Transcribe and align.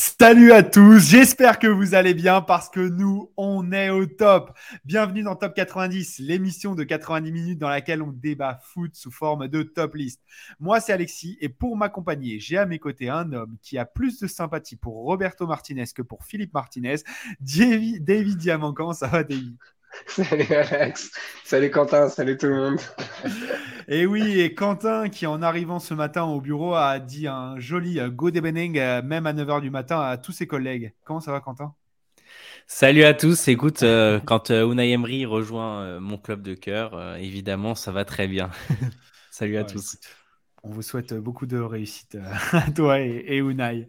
Salut 0.00 0.52
à 0.52 0.62
tous, 0.62 1.10
j'espère 1.10 1.58
que 1.58 1.66
vous 1.66 1.96
allez 1.96 2.14
bien 2.14 2.40
parce 2.40 2.68
que 2.68 2.78
nous, 2.78 3.32
on 3.36 3.72
est 3.72 3.90
au 3.90 4.06
top. 4.06 4.56
Bienvenue 4.84 5.24
dans 5.24 5.34
Top 5.34 5.56
90, 5.56 6.20
l'émission 6.20 6.76
de 6.76 6.84
90 6.84 7.32
minutes 7.32 7.58
dans 7.58 7.68
laquelle 7.68 8.00
on 8.00 8.12
débat 8.12 8.60
foot 8.62 8.94
sous 8.94 9.10
forme 9.10 9.48
de 9.48 9.64
top 9.64 9.96
list. 9.96 10.22
Moi, 10.60 10.78
c'est 10.78 10.92
Alexis 10.92 11.36
et 11.40 11.48
pour 11.48 11.76
m'accompagner, 11.76 12.38
j'ai 12.38 12.58
à 12.58 12.64
mes 12.64 12.78
côtés 12.78 13.08
un 13.08 13.32
homme 13.32 13.56
qui 13.60 13.76
a 13.76 13.84
plus 13.84 14.20
de 14.20 14.28
sympathie 14.28 14.76
pour 14.76 14.94
Roberto 14.94 15.48
Martinez 15.48 15.86
que 15.92 16.02
pour 16.02 16.24
Philippe 16.24 16.54
Martinez, 16.54 16.98
David, 17.40 18.36
Diamant. 18.36 18.72
Comment 18.72 18.92
ça 18.92 19.08
va, 19.08 19.24
David 19.24 19.56
Salut 20.06 20.54
Alex, 20.54 21.10
salut 21.44 21.70
Quentin, 21.70 22.08
salut 22.08 22.36
tout 22.36 22.46
le 22.46 22.56
monde. 22.56 22.80
Et 23.88 24.04
oui, 24.06 24.40
et 24.40 24.54
Quentin 24.54 25.08
qui 25.08 25.26
en 25.26 25.40
arrivant 25.40 25.78
ce 25.78 25.94
matin 25.94 26.24
au 26.24 26.40
bureau 26.40 26.74
a 26.74 26.98
dit 26.98 27.26
un 27.26 27.58
joli 27.58 27.98
euh, 27.98 28.10
go 28.10 28.30
de 28.30 28.40
Benning 28.40 28.78
euh, 28.78 29.00
même 29.02 29.26
à 29.26 29.32
9h 29.32 29.62
du 29.62 29.70
matin 29.70 30.00
à 30.00 30.18
tous 30.18 30.32
ses 30.32 30.46
collègues. 30.46 30.92
Comment 31.04 31.20
ça 31.20 31.32
va 31.32 31.40
Quentin? 31.40 31.74
Salut 32.66 33.04
à 33.04 33.14
tous, 33.14 33.48
écoute, 33.48 33.82
euh, 33.82 34.20
quand 34.24 34.50
Unai 34.50 34.92
Emery 34.92 35.24
rejoint 35.24 35.98
mon 36.00 36.18
club 36.18 36.42
de 36.42 36.54
cœur, 36.54 37.16
évidemment 37.16 37.74
ça 37.74 37.92
va 37.92 38.04
très 38.04 38.28
bien. 38.28 38.50
Salut 39.30 39.56
à 39.56 39.64
tous. 39.64 39.96
on 40.62 40.70
vous 40.70 40.82
souhaite 40.82 41.14
beaucoup 41.14 41.46
de 41.46 41.58
réussite 41.58 42.18
à 42.52 42.70
toi 42.72 43.00
et, 43.00 43.24
et 43.26 43.38
Unai 43.38 43.88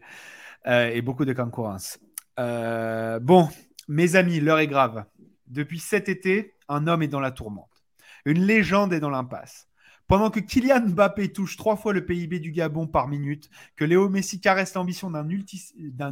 et 0.65 1.01
beaucoup 1.01 1.25
de 1.25 1.33
concurrence. 1.33 1.99
bon, 2.37 3.49
mes 3.89 4.15
amis, 4.15 4.39
l'heure 4.39 4.59
est 4.59 4.67
grave. 4.67 5.03
Depuis 5.49 5.79
cet 5.79 6.09
été, 6.09 6.55
un 6.67 6.87
homme 6.87 7.01
est 7.01 7.07
dans 7.07 7.19
la 7.19 7.31
tourmente. 7.31 7.83
Une 8.25 8.45
légende 8.45 8.93
est 8.93 8.99
dans 8.99 9.09
l'impasse. 9.09 9.67
Pendant 10.07 10.31
que 10.31 10.39
Kylian 10.39 10.87
Mbappé 10.87 11.31
touche 11.31 11.55
trois 11.55 11.75
fois 11.75 11.93
le 11.93 12.03
PIB 12.03 12.39
du 12.39 12.51
Gabon 12.51 12.87
par 12.87 13.07
minute, 13.07 13.49
que 13.75 13.85
Léo 13.85 14.09
Messi 14.09 14.41
caresse 14.41 14.73
l'ambition 14.73 15.11
d'un, 15.11 15.29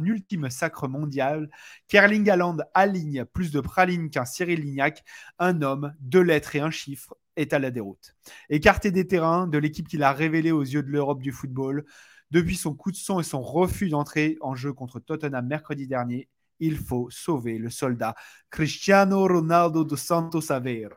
ultime 0.04 0.50
sacre 0.50 0.86
mondial, 0.86 1.50
Kerling 1.88 2.30
Haaland 2.30 2.58
aligne 2.74 3.24
plus 3.24 3.50
de 3.50 3.60
pralines 3.60 4.10
qu'un 4.10 4.24
Cyril 4.24 4.60
Lignac, 4.60 5.04
un 5.40 5.62
homme, 5.62 5.94
deux 5.98 6.22
lettres 6.22 6.54
et 6.54 6.60
un 6.60 6.70
chiffre 6.70 7.16
est 7.34 7.52
à 7.52 7.58
la 7.58 7.72
déroute. 7.72 8.14
Écarté 8.50 8.92
des 8.92 9.08
terrains 9.08 9.48
de 9.48 9.58
l'équipe 9.58 9.88
qu'il 9.88 10.04
a 10.04 10.12
révélée 10.12 10.52
aux 10.52 10.62
yeux 10.62 10.84
de 10.84 10.90
l'Europe 10.90 11.20
du 11.20 11.32
football, 11.32 11.84
depuis 12.30 12.56
son 12.56 12.74
coup 12.74 12.92
de 12.92 12.96
son 12.96 13.18
et 13.18 13.24
son 13.24 13.42
refus 13.42 13.88
d'entrer 13.88 14.36
en 14.40 14.54
jeu 14.54 14.72
contre 14.72 15.00
Tottenham 15.00 15.46
mercredi 15.46 15.88
dernier, 15.88 16.28
il 16.60 16.76
faut 16.76 17.08
sauver 17.10 17.58
le 17.58 17.70
soldat 17.70 18.14
Cristiano 18.50 19.26
Ronaldo 19.26 19.84
de 19.84 19.96
Santos 19.96 20.50
Aveiro. 20.50 20.94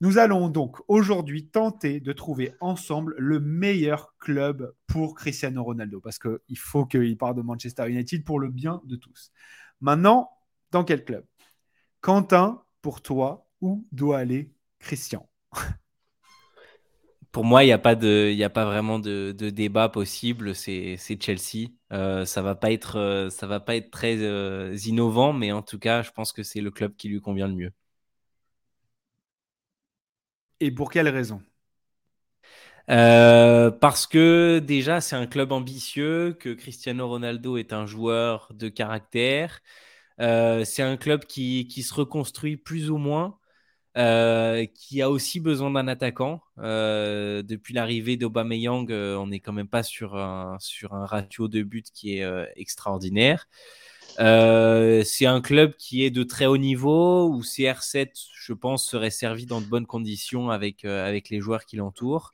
Nous 0.00 0.18
allons 0.18 0.48
donc 0.48 0.78
aujourd'hui 0.88 1.48
tenter 1.48 2.00
de 2.00 2.12
trouver 2.12 2.54
ensemble 2.60 3.14
le 3.18 3.38
meilleur 3.38 4.16
club 4.18 4.74
pour 4.88 5.14
Cristiano 5.14 5.62
Ronaldo, 5.62 6.00
parce 6.00 6.18
qu'il 6.18 6.58
faut 6.58 6.86
qu'il 6.86 7.16
parte 7.16 7.36
de 7.36 7.42
Manchester 7.42 7.88
United 7.88 8.24
pour 8.24 8.40
le 8.40 8.48
bien 8.48 8.80
de 8.84 8.96
tous. 8.96 9.30
Maintenant, 9.80 10.28
dans 10.72 10.82
quel 10.82 11.04
club? 11.04 11.24
Quentin, 12.00 12.62
pour 12.80 13.00
toi, 13.00 13.46
où 13.60 13.86
doit 13.92 14.18
aller 14.18 14.52
Christian 14.80 15.28
pour 17.32 17.44
moi, 17.44 17.64
il 17.64 17.68
n'y 17.68 17.72
a, 17.72 17.78
pas 17.78 17.94
de, 17.94 18.38
a 18.42 18.50
pas 18.50 18.66
vraiment 18.66 18.98
de, 18.98 19.32
débat 19.32 19.88
possible. 19.88 20.54
C'est 20.54 20.98
Chelsea. 21.18 21.70
Euh, 21.92 22.24
ça 22.24 22.42
va 22.42 22.54
pas 22.54 22.72
être, 22.72 22.96
euh, 22.98 23.28
ça 23.30 23.46
va 23.46 23.60
pas 23.60 23.76
être 23.76 23.90
très 23.90 24.16
euh, 24.18 24.76
innovant, 24.86 25.32
mais 25.32 25.52
en 25.52 25.62
tout 25.62 25.78
cas, 25.78 26.02
je 26.02 26.10
pense 26.10 26.32
que 26.32 26.42
c'est 26.42 26.60
le 26.60 26.70
club 26.70 26.96
qui 26.96 27.08
lui 27.08 27.20
convient 27.20 27.48
le 27.48 27.54
mieux. 27.54 27.72
Et 30.60 30.70
pour 30.70 30.90
quelle 30.90 31.08
raison? 31.08 31.42
Parce 32.86 34.06
que 34.06 34.58
déjà, 34.60 35.00
c'est 35.00 35.16
un 35.16 35.26
club 35.26 35.52
ambitieux, 35.52 36.34
que 36.38 36.50
Cristiano 36.50 37.08
Ronaldo 37.08 37.56
est 37.56 37.72
un 37.72 37.86
joueur 37.86 38.48
de 38.54 38.68
caractère. 38.68 39.60
c'est 40.18 40.82
un 40.82 40.96
club 40.96 41.24
qui, 41.24 41.66
qui, 41.68 41.82
se 41.82 41.94
reconstruit 41.94 42.56
plus 42.56 42.90
ou 42.90 42.98
moins. 42.98 43.38
Euh, 43.98 44.64
qui 44.74 45.02
a 45.02 45.10
aussi 45.10 45.38
besoin 45.38 45.70
d'un 45.70 45.86
attaquant. 45.86 46.42
Euh, 46.58 47.42
depuis 47.42 47.74
l'arrivée 47.74 48.16
d'Aubameyang, 48.16 48.90
euh, 48.90 49.16
on 49.16 49.26
n'est 49.26 49.40
quand 49.40 49.52
même 49.52 49.68
pas 49.68 49.82
sur 49.82 50.16
un, 50.16 50.56
sur 50.60 50.94
un 50.94 51.04
ratio 51.04 51.46
de 51.46 51.62
but 51.62 51.90
qui 51.92 52.18
est 52.18 52.52
extraordinaire. 52.56 53.48
c'est 54.18 55.26
un 55.26 55.40
club 55.42 55.74
qui 55.76 56.04
est 56.04 56.10
de 56.10 56.22
très 56.22 56.46
haut 56.46 56.56
niveau, 56.56 57.28
où 57.28 57.42
CR7, 57.42 58.10
je 58.34 58.52
pense, 58.54 58.86
serait 58.88 59.10
servi 59.10 59.44
dans 59.46 59.60
de 59.60 59.66
bonnes 59.66 59.86
conditions 59.86 60.50
avec, 60.50 60.84
avec 60.86 61.28
les 61.28 61.40
joueurs 61.40 61.66
qui 61.66 61.76
l'entourent. 61.76 62.32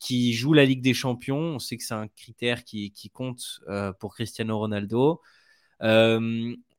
qui 0.00 0.32
joue 0.32 0.52
la 0.52 0.64
Ligue 0.64 0.82
des 0.82 0.94
Champions. 0.94 1.38
On 1.38 1.58
sait 1.60 1.76
que 1.76 1.84
c'est 1.84 1.94
un 1.94 2.08
critère 2.08 2.64
qui, 2.64 2.90
qui 2.90 3.10
compte 3.10 3.60
pour 4.00 4.14
Cristiano 4.14 4.58
Ronaldo 4.58 5.20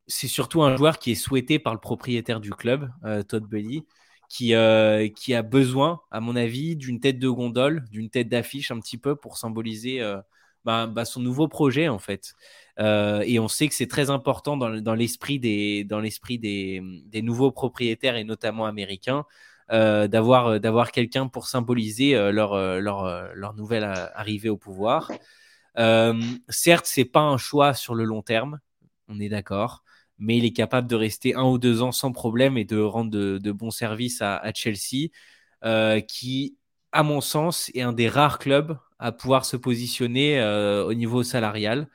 c'est 0.10 0.28
surtout 0.28 0.64
un 0.64 0.76
joueur 0.76 1.00
qui 1.00 1.12
est 1.12 1.16
souhaité 1.16 1.60
par 1.60 1.74
le 1.74 1.80
propriétaire 1.80 2.42
du 2.42 2.52
club, 2.52 2.92
euh, 3.06 3.24
Todd 3.24 3.46
Belly, 3.46 3.86
qui, 4.28 4.54
euh, 4.56 5.08
qui 5.08 5.34
a 5.36 5.44
besoin, 5.44 6.02
à 6.12 6.20
mon 6.20 6.36
avis, 6.36 6.76
d'une 6.76 7.00
tête 7.00 7.20
de 7.20 7.30
gondole, 7.30 7.86
d'une 7.92 8.10
tête 8.10 8.28
d'affiche 8.28 8.72
un 8.72 8.80
petit 8.80 8.98
peu 8.98 9.16
pour 9.16 9.38
symboliser 9.38 10.02
euh, 10.02 10.20
bah, 10.66 10.88
bah, 10.88 11.06
son 11.06 11.22
nouveau 11.22 11.48
projet 11.48 11.88
en 11.88 12.00
fait. 12.00 12.34
et 12.78 13.40
on 13.40 13.48
sait 13.48 13.68
que 13.68 13.76
c'est 13.76 13.88
très 13.88 14.10
important 14.10 14.58
dans, 14.58 14.96
l'esprit 14.96 15.40
des, 15.40 15.86
nouveaux 17.24 17.52
propriétaires 17.52 18.16
et 18.16 18.24
notamment 18.24 18.66
américains 18.66 19.26
d'avoir, 19.70 20.92
quelqu'un 20.92 21.28
pour 21.28 21.48
symboliser 21.48 22.14
leur, 22.32 22.56
leur, 22.82 23.34
leur 23.36 23.54
nouvelle 23.54 23.84
arrivée 23.84 24.50
au 24.50 24.58
pouvoir. 24.58 25.12
certes, 26.50 26.86
c'est 26.86 27.06
pas 27.06 27.22
un 27.22 27.38
choix 27.38 27.74
sur 27.74 27.96
le 27.96 28.04
long 28.04 28.22
terme, 28.22 28.60
on 29.08 29.20
est 29.20 29.30
d'accord 29.30 29.84
mais 30.20 30.38
il 30.38 30.46
est 30.46 30.54
capable 30.54 30.88
de 30.88 30.96
rester 30.96 31.36
un 31.36 31.46
ou 31.46 31.58
deux 31.58 31.82
ans 31.82 31.92
sans 31.92 32.12
problème 32.12 32.58
et 32.58 32.66
de 32.66 32.78
rendre 32.80 33.10
de, 33.10 33.52
bons 33.52 33.72
services 33.72 34.22
à, 34.22 34.52
Chelsea, 34.54 35.10
euh, 35.66 36.02
qui, 36.02 36.58
à 36.92 37.04
mon 37.04 37.22
sens, 37.22 37.72
est 37.74 37.82
un 37.82 37.94
des 37.94 38.10
rares 38.10 38.40
clubs 38.40 38.78
à 39.00 39.12
pouvoir 39.12 39.46
se 39.46 39.58
positionner 39.58 40.40
euh, 40.40 40.86
au 40.86 40.94
niveau 40.94 41.24
salarial. 41.24 41.90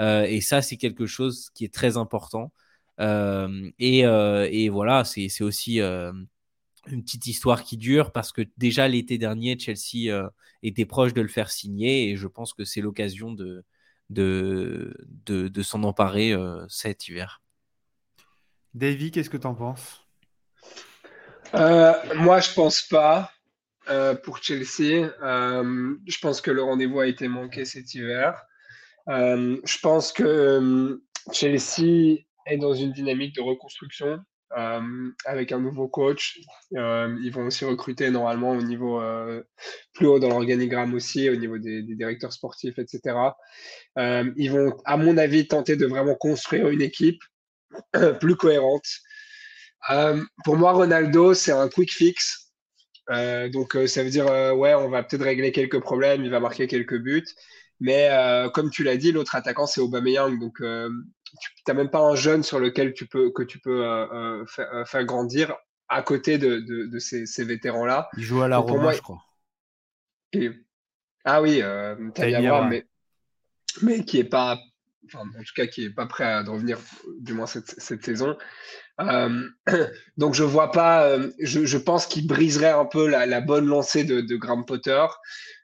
Euh, 0.00 0.24
et 0.24 0.40
ça, 0.40 0.62
c'est 0.62 0.76
quelque 0.76 1.06
chose 1.06 1.50
qui 1.54 1.64
est 1.64 1.74
très 1.74 1.96
important. 1.96 2.52
Et, 2.98 4.68
voilà, 4.70 5.04
c'est 5.04 5.42
aussi 5.42 5.80
une 5.80 7.02
petite 7.04 7.26
histoire 7.26 7.62
qui 7.62 7.76
dure 7.76 8.12
parce 8.12 8.32
que 8.32 8.42
déjà 8.56 8.88
l'été 8.88 9.18
dernier, 9.18 9.58
Chelsea 9.58 10.30
était 10.62 10.86
proche 10.86 11.14
de 11.14 11.20
le 11.20 11.28
faire 11.28 11.50
signer 11.50 12.10
et 12.10 12.16
je 12.16 12.26
pense 12.26 12.52
que 12.54 12.64
c'est 12.64 12.80
l'occasion 12.80 13.32
de, 13.32 13.64
s'en 15.62 15.84
emparer 15.84 16.34
cet 16.68 17.08
hiver. 17.08 17.40
Davy, 18.74 19.10
qu'est-ce 19.10 19.30
que 19.30 19.36
tu 19.36 19.46
en 19.46 19.54
penses? 19.54 20.04
Euh, 21.54 21.92
Moi, 22.16 22.40
je 22.40 22.52
pense 22.52 22.82
pas 22.82 23.30
euh, 23.88 24.14
pour 24.14 24.42
Chelsea. 24.42 25.10
Euh, 25.22 25.94
je 26.06 26.18
pense 26.20 26.40
que 26.40 26.50
le 26.50 26.62
rendez-vous 26.62 27.00
a 27.00 27.06
été 27.06 27.28
manqué 27.28 27.64
cet 27.64 27.94
hiver. 27.94 28.42
je 29.06 29.78
pense 29.80 30.12
que 30.12 31.00
Chelsea 31.32 32.20
est 32.46 32.58
dans 32.58 32.74
une 32.74 32.92
dynamique 32.92 33.34
de 33.34 33.40
reconstruction 33.40 34.20
avec 35.26 35.52
un 35.52 35.60
nouveau 35.60 35.88
coach. 35.88 36.40
ils 36.72 37.30
vont 37.32 37.46
aussi 37.46 37.64
recruter 37.64 38.10
normalement 38.10 38.52
au 38.52 38.62
niveau 38.62 39.00
plus 39.94 40.06
haut 40.06 40.18
dans 40.18 40.28
l'organigramme 40.28 40.94
aussi, 40.94 41.30
au 41.30 41.36
niveau 41.36 41.58
des, 41.58 41.82
des 41.82 41.94
directeurs 41.94 42.32
sportifs, 42.32 42.78
etc. 42.78 43.16
ils 43.96 44.50
vont, 44.50 44.76
à 44.84 44.98
mon 44.98 45.16
avis, 45.16 45.48
tenter 45.48 45.76
de 45.76 45.86
vraiment 45.86 46.14
construire 46.14 46.68
une 46.68 46.82
équipe 46.82 47.22
plus 48.20 48.36
cohérente. 48.36 48.86
Euh, 49.90 50.22
pour 50.44 50.56
moi, 50.56 50.72
Ronaldo, 50.72 51.34
c'est 51.34 51.52
un 51.52 51.68
quick 51.68 51.92
fix. 51.92 52.52
Euh, 53.10 53.48
donc, 53.48 53.76
euh, 53.76 53.86
ça 53.86 54.02
veut 54.02 54.10
dire, 54.10 54.26
ouais, 54.56 54.74
on 54.74 54.88
va 54.88 55.02
peut-être 55.02 55.22
régler 55.22 55.52
quelques 55.52 55.80
problèmes, 55.80 56.24
il 56.24 56.30
va 56.30 56.40
marquer 56.40 56.66
quelques 56.66 56.98
buts. 56.98 57.26
Mais 57.80 58.10
comme 58.54 58.70
tu 58.70 58.82
l'as 58.82 58.96
dit, 58.96 59.12
l'autre 59.12 59.36
attaquant, 59.36 59.66
c'est 59.66 59.80
Aubameyang. 59.80 60.38
Donc, 60.40 60.56
tu 60.58 60.64
n'as 61.68 61.74
même 61.74 61.90
pas 61.90 62.00
un 62.00 62.16
jeune 62.16 62.42
sur 62.42 62.58
lequel 62.58 62.92
tu 62.92 63.06
peux, 63.06 63.30
que 63.30 63.44
tu 63.44 63.60
peux 63.60 63.84
faire, 64.46 65.04
grandir 65.04 65.54
à 65.88 66.02
côté 66.02 66.38
de, 66.38 66.58
de, 66.58 66.98
ces, 66.98 67.44
vétérans-là. 67.44 68.08
Il 68.16 68.24
joue 68.24 68.42
à 68.42 68.48
la 68.48 68.58
Roma, 68.58 68.92
je 68.92 69.00
crois. 69.00 69.22
Ah 71.24 71.42
oui, 71.42 71.60
euh, 71.62 71.94
mais, 71.98 72.86
mais 73.82 74.04
qui 74.04 74.18
est 74.18 74.24
pas 74.24 74.58
en 75.14 75.24
tout 75.24 75.54
cas 75.54 75.66
qui 75.66 75.84
est 75.84 75.90
pas 75.90 76.06
prêt 76.06 76.24
à 76.24 76.42
revenir, 76.42 76.78
du 77.20 77.32
moins 77.32 77.46
cette, 77.46 78.04
saison. 78.04 78.36
Euh, 79.00 79.48
donc 80.16 80.34
je 80.34 80.42
vois 80.42 80.72
pas, 80.72 81.06
euh, 81.06 81.30
je, 81.40 81.76
pense 81.76 82.06
qu'il 82.06 82.26
briserait 82.26 82.70
un 82.70 82.84
peu 82.84 83.08
la, 83.08 83.40
bonne 83.40 83.66
lancée 83.66 84.04
de, 84.04 84.36
Graham 84.36 84.64
Potter. 84.64 85.04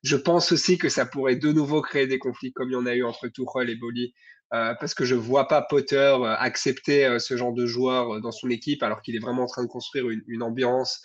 Je 0.02 0.16
pense 0.16 0.52
aussi 0.52 0.78
que 0.78 0.88
ça 0.88 1.06
pourrait 1.06 1.36
de 1.36 1.52
nouveau 1.52 1.82
créer 1.82 2.06
des 2.06 2.18
conflits 2.18 2.52
comme 2.52 2.70
il 2.70 2.74
y 2.74 2.76
en 2.76 2.86
a 2.86 2.94
eu 2.94 3.04
entre 3.04 3.28
Tuchel 3.28 3.70
et 3.70 3.76
Boli 3.76 4.14
parce 4.50 4.94
que 4.94 5.04
je 5.04 5.16
vois 5.16 5.48
pas 5.48 5.62
Potter 5.62 6.16
accepter 6.38 7.18
ce 7.18 7.36
genre 7.36 7.52
de 7.52 7.66
joueur 7.66 8.20
dans 8.20 8.30
son 8.30 8.50
équipe 8.50 8.84
alors 8.84 9.02
qu'il 9.02 9.16
est 9.16 9.18
vraiment 9.18 9.42
en 9.42 9.46
train 9.46 9.64
de 9.64 9.68
construire 9.68 10.08
une, 10.08 10.42
ambiance, 10.44 11.02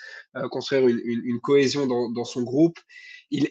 construire 0.52 0.88
une, 0.88 1.40
cohésion 1.42 1.88
dans, 1.88 2.26
son 2.26 2.44
groupe. 2.44 2.78
Il, 3.32 3.48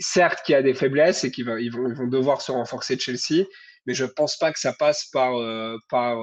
certes 0.00 0.40
qu'il 0.44 0.54
y 0.54 0.56
a 0.56 0.62
des 0.62 0.74
faiblesses 0.74 1.22
et 1.22 1.30
qu'ils 1.30 1.44
vont, 1.46 1.94
vont, 1.94 2.08
devoir 2.08 2.42
se 2.42 2.50
renforcer 2.50 2.96
de 2.96 3.00
Chelsea, 3.00 3.44
mais 3.86 3.94
je 3.94 4.04
pense 4.04 4.36
pas 4.36 4.52
que 4.52 4.58
ça 4.58 4.72
passe 4.72 5.06
par, 5.12 5.34
par 5.88 6.18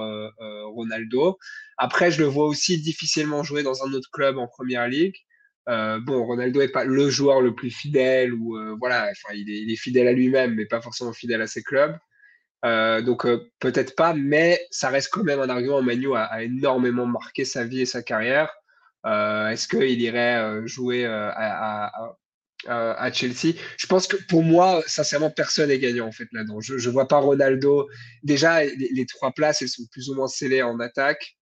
Ronaldo. 0.74 1.38
Après, 1.78 2.12
je 2.12 2.20
le 2.20 2.28
vois 2.28 2.46
aussi 2.46 2.82
difficilement 2.82 3.44
jouer 3.44 3.64
dans 3.64 3.86
un 3.86 3.94
autre 3.94 4.10
club 4.12 4.38
en 4.38 4.48
première 4.48 4.88
ligue. 4.88 5.16
Euh, 5.70 6.00
bon, 6.00 6.26
Ronaldo 6.26 6.60
n'est 6.60 6.70
pas 6.70 6.84
le 6.84 7.10
joueur 7.10 7.42
le 7.42 7.54
plus 7.54 7.70
fidèle 7.70 8.34
ou 8.34 8.58
euh, 8.58 8.76
voilà, 8.80 9.10
enfin, 9.12 9.36
il 9.36 9.72
est, 9.72 9.76
fidèle 9.76 10.08
à 10.08 10.14
lui-même, 10.14 10.56
mais 10.56 10.66
pas 10.66 10.82
forcément 10.82 11.14
fidèle 11.14 11.42
à 11.42 11.48
ses 11.48 11.62
clubs. 11.62 11.96
Euh, 12.66 13.02
donc 13.02 13.26
peut-être 13.60 13.96
pas, 13.96 14.14
mais 14.14 14.60
ça 14.72 14.90
reste 14.90 15.10
quand 15.12 15.24
même 15.24 15.40
un 15.40 15.50
argument. 15.50 15.82
Manu 15.82 16.16
a, 16.16 16.44
énormément 16.44 17.06
marqué 17.06 17.46
sa 17.46 17.64
vie 17.66 17.82
et 17.82 17.86
sa 17.86 18.02
carrière. 18.02 18.52
Est-ce 19.06 19.68
qu'il 19.68 20.02
irait 20.02 20.68
jouer 20.68 21.06
à, 21.06 22.18
Chelsea 23.14 23.56
Je 23.78 23.88
pense 23.88 24.08
que 24.08 24.18
pour 24.28 24.44
moi, 24.44 24.84
sincèrement, 24.86 25.32
personne 25.32 25.70
n'est 25.70 25.80
gagnant 25.80 26.08
en 26.08 26.12
fait 26.12 26.28
là-dedans. 26.32 26.60
Je 26.60 26.74
ne 26.74 26.94
vois 26.94 27.08
pas 27.08 27.20
Ronaldo. 27.20 27.90
Déjà, 28.24 28.64
les, 28.64 29.06
trois 29.06 29.32
places, 29.32 29.62
elles 29.62 29.70
sont 29.70 29.86
plus 29.92 30.10
ou 30.10 30.16
moins 30.16 30.28
scellées 30.28 30.62
en 30.62 30.80
attaque 30.80 31.38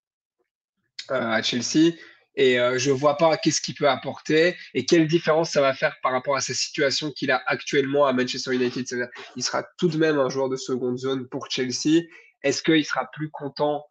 à 1.08 1.42
Chelsea 1.42 1.94
et 2.38 2.60
euh, 2.60 2.78
je 2.78 2.90
ne 2.90 2.94
vois 2.94 3.16
pas 3.16 3.36
qu'est-ce 3.36 3.60
qu'il 3.60 3.74
peut 3.74 3.88
apporter 3.88 4.56
et 4.72 4.86
quelle 4.86 5.08
différence 5.08 5.50
ça 5.50 5.60
va 5.60 5.74
faire 5.74 5.96
par 6.02 6.12
rapport 6.12 6.36
à 6.36 6.40
sa 6.40 6.54
situation 6.54 7.10
qu'il 7.10 7.32
a 7.32 7.42
actuellement 7.46 8.06
à 8.06 8.12
Manchester 8.12 8.54
United. 8.54 9.10
il 9.34 9.42
sera 9.42 9.64
tout 9.76 9.88
de 9.88 9.98
même 9.98 10.18
un 10.18 10.28
joueur 10.28 10.48
de 10.48 10.56
seconde 10.56 10.98
zone 10.98 11.28
pour 11.28 11.50
Chelsea. 11.50 12.04
Est-ce 12.44 12.62
qu'il 12.62 12.84
sera 12.84 13.10
plus 13.12 13.28
content 13.30 13.84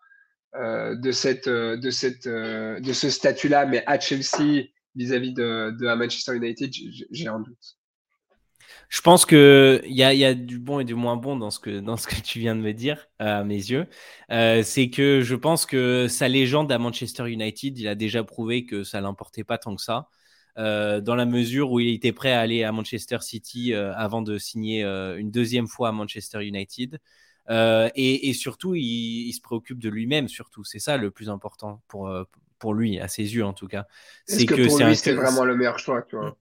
euh, 0.56 0.96
de, 0.96 1.12
cette, 1.12 1.48
euh, 1.48 1.76
de, 1.76 1.90
cette, 1.90 2.26
de 2.26 2.94
ce 2.94 3.10
statut-là, 3.10 3.66
mais 3.66 3.84
à 3.86 4.00
Chelsea 4.00 4.64
vis-à-vis 4.98 5.34
de, 5.34 5.96
Manchester 5.96 6.36
United 6.36 6.74
J'ai 7.12 7.28
un 7.28 7.40
doute. 7.40 7.78
Je 8.90 9.02
pense 9.02 9.26
qu'il 9.26 9.82
y 9.86 10.04
a, 10.04 10.14
y 10.14 10.24
a 10.26 10.34
du 10.34 10.60
bon 10.60 10.80
et 10.80 10.86
du 10.86 10.96
moins 10.96 11.18
bon 11.18 11.36
dans 11.36 11.52
ce 11.52 11.60
que, 11.60 11.80
dans 11.80 11.98
ce 11.98 12.08
que 12.08 12.16
tu 12.22 12.40
viens 12.40 12.56
de 12.56 12.62
me 12.62 12.74
dire, 12.74 13.08
euh, 13.22 13.42
à 13.42 13.44
mes 13.44 13.56
yeux. 13.56 13.88
Euh, 14.32 14.64
c'est 14.64 14.90
que 14.90 15.22
je 15.22 15.36
pense 15.36 15.66
que 15.66 16.08
sa 16.08 16.28
légende 16.28 16.72
à 16.72 16.78
Manchester 16.78 17.30
United, 17.30 17.78
il 17.78 17.88
a 17.88 17.96
déjà 17.96 18.24
prouvé 18.24 18.66
que 18.66 18.84
ça 18.84 19.02
l'importait 19.02 19.44
pas 19.44 19.58
tant 19.58 19.76
que 19.76 19.82
ça. 19.82 20.10
Euh, 20.58 21.02
dans 21.02 21.16
la 21.16 21.26
mesure 21.26 21.72
où 21.72 21.80
il 21.80 21.94
était 21.94 22.14
prêt 22.14 22.32
à 22.32 22.40
aller 22.40 22.64
à 22.64 22.72
Manchester 22.72 23.18
City 23.22 23.74
avant 23.74 24.22
de 24.22 24.38
signer 24.38 24.84
une 24.84 25.32
deuxième 25.32 25.68
fois 25.68 25.90
à 25.90 25.92
Manchester 25.92 26.46
United. 26.46 27.00
Et, 27.50 28.34
surtout, 28.34 28.74
il, 28.76 29.32
se 29.34 29.42
préoccupe 29.42 29.80
de 29.80 29.90
lui-même, 29.90 30.28
surtout. 30.28 30.64
C'est 30.64 30.80
ça 30.80 30.98
le 30.98 31.12
plus 31.12 31.30
important 31.30 31.82
pour, 31.88 32.10
pour 32.60 32.74
lui, 32.74 33.00
à 33.00 33.08
ses 33.08 33.36
yeux 33.36 33.46
en 33.46 33.54
tout 33.54 33.68
cas. 33.68 33.86
C'est 34.26 34.46
que, 34.46 34.56
que 34.56 34.68
pour 34.68 34.80
lui, 34.80 34.96
c'est 34.96 35.14
vraiment 35.14 35.46
le 35.46 35.56
meilleur 35.56 35.80
choix, 35.80 36.02
tu 36.04 36.16
vois? 36.16 36.38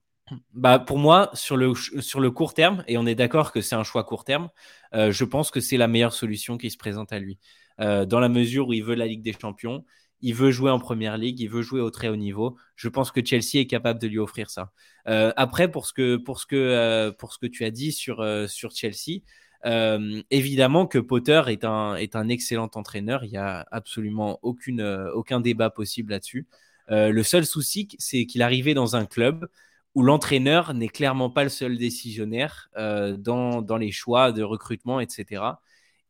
Bah 0.55 0.81
pour 0.81 0.99
moi, 0.99 1.31
sur 1.35 1.57
le, 1.57 1.73
sur 1.75 2.19
le 2.19 2.31
court 2.33 2.53
terme, 2.53 2.83
et 2.89 2.99
on 2.99 3.07
est 3.07 3.15
d'accord 3.15 3.53
que 3.53 3.61
c'est 3.61 3.77
un 3.77 3.85
choix 3.85 4.03
court 4.03 4.25
terme, 4.25 4.49
euh, 4.93 5.13
je 5.13 5.25
pense 5.25 5.53
que 5.53 5.61
c'est 5.61 5.77
la 5.77 5.87
meilleure 5.87 6.13
solution 6.13 6.59
qui 6.59 6.69
se 6.71 6.77
présente 6.77 7.13
à 7.13 7.21
lui. 7.21 7.39
Euh, 7.81 8.07
dans 8.07 8.19
la 8.19 8.29
mesure 8.29 8.67
où 8.67 8.73
il 8.73 8.83
veut 8.83 8.97
la 8.97 9.07
Ligue 9.07 9.23
des 9.23 9.37
Champions, 9.41 9.85
il 10.23 10.35
veut 10.35 10.51
jouer 10.51 10.73
en 10.73 10.81
première 10.81 11.17
ligue, 11.17 11.39
il 11.39 11.49
veut 11.49 11.63
jouer 11.63 11.81
au 11.81 11.91
très 11.91 12.09
haut 12.09 12.17
niveau. 12.17 12.57
Je 12.75 12.89
pense 12.89 13.13
que 13.13 13.25
Chelsea 13.25 13.61
est 13.61 13.67
capable 13.67 14.01
de 14.01 14.09
lui 14.09 14.19
offrir 14.19 14.51
ça. 14.51 14.73
Euh, 15.07 15.33
après, 15.37 15.71
pour 15.71 15.87
ce 15.87 15.93
que, 15.93 16.17
pour 16.17 16.41
ce 16.41 16.47
que, 16.47 17.11
pour 17.19 17.33
ce 17.33 17.39
que 17.39 17.47
tu 17.47 17.65
as 17.65 17.71
dit 17.71 17.93
sur, 17.93 18.25
sur 18.49 18.73
Chelsea, 18.73 19.21
évidemment 19.65 20.87
que 20.87 20.99
Potter 20.99 21.43
est 21.49 21.65
un, 21.65 22.29
excellent 22.29 22.71
entraîneur. 22.75 23.25
Il 23.25 23.31
n'y 23.31 23.37
a 23.37 23.67
absolument 23.71 24.39
aucune, 24.43 24.83
aucun 25.15 25.41
débat 25.41 25.71
possible 25.71 26.13
là-dessus. 26.13 26.47
le 26.89 27.23
seul 27.23 27.47
souci, 27.47 27.89
c'est 27.99 28.27
qu'il 28.27 28.43
arrivait 28.43 28.75
dans 28.75 28.97
un 28.97 29.07
club 29.07 29.49
où 29.97 30.03
l'entraîneur 30.03 30.75
n'est 30.75 30.91
clairement 30.91 31.31
pas 31.31 31.43
le 31.43 31.49
seul 31.49 31.79
décisionnaire 31.79 32.69
euh, 32.77 33.17
dans, 33.17 33.63
dans, 33.63 33.79
les 33.79 33.91
choix 33.91 34.31
de 34.31 34.43
recrutement, 34.43 35.01
etc. 35.01 35.43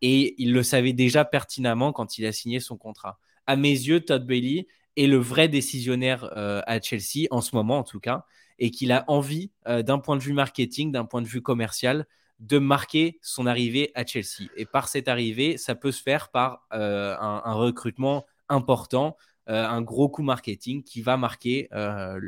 Et 0.02 0.34
il 0.42 0.52
le 0.52 0.64
savait 0.64 0.92
déjà 0.92 1.24
pertinemment 1.24 1.92
quand 1.92 2.18
il 2.18 2.26
a 2.26 2.32
signé 2.32 2.58
son 2.58 2.76
contrat. 2.76 3.20
À 3.46 3.54
mes 3.54 3.70
yeux, 3.70 4.00
Todd 4.00 4.26
Bailey 4.26 4.66
est 4.96 5.06
le 5.06 5.18
vrai 5.18 5.46
décisionnaire 5.46 6.28
euh, 6.36 6.62
à 6.66 6.80
Chelsea, 6.80 7.28
en 7.30 7.40
ce 7.40 7.54
moment 7.54 7.78
en 7.78 7.84
tout 7.84 8.00
cas, 8.00 8.24
et 8.58 8.72
qu'il 8.72 8.90
a 8.90 9.04
envie, 9.06 9.52
euh, 9.68 9.84
d'un 9.84 10.00
point 10.00 10.16
de 10.16 10.22
vue 10.22 10.32
marketing, 10.32 10.90
d'un 10.90 11.04
point 11.04 11.22
de 11.22 11.28
vue 11.28 11.40
commercial, 11.40 12.06
de 12.38 12.58
marquer 12.58 13.18
son 13.22 13.46
arrivée 13.46 13.92
à 13.94 14.04
Chelsea. 14.04 14.48
Et 14.56 14.66
par 14.66 14.88
cette 14.88 15.08
arrivée, 15.08 15.56
ça 15.56 15.74
peut 15.74 15.92
se 15.92 16.02
faire 16.02 16.28
par 16.30 16.66
un, 16.70 17.42
un, 17.44 17.54
recrutement 17.54 18.26
important, 18.48 19.16
un 19.46 19.80
gros 19.80 20.08
coup 20.08 20.22
marketing 20.22 20.82
qui 20.82 21.00
va 21.00 21.16
marquer 21.16 21.68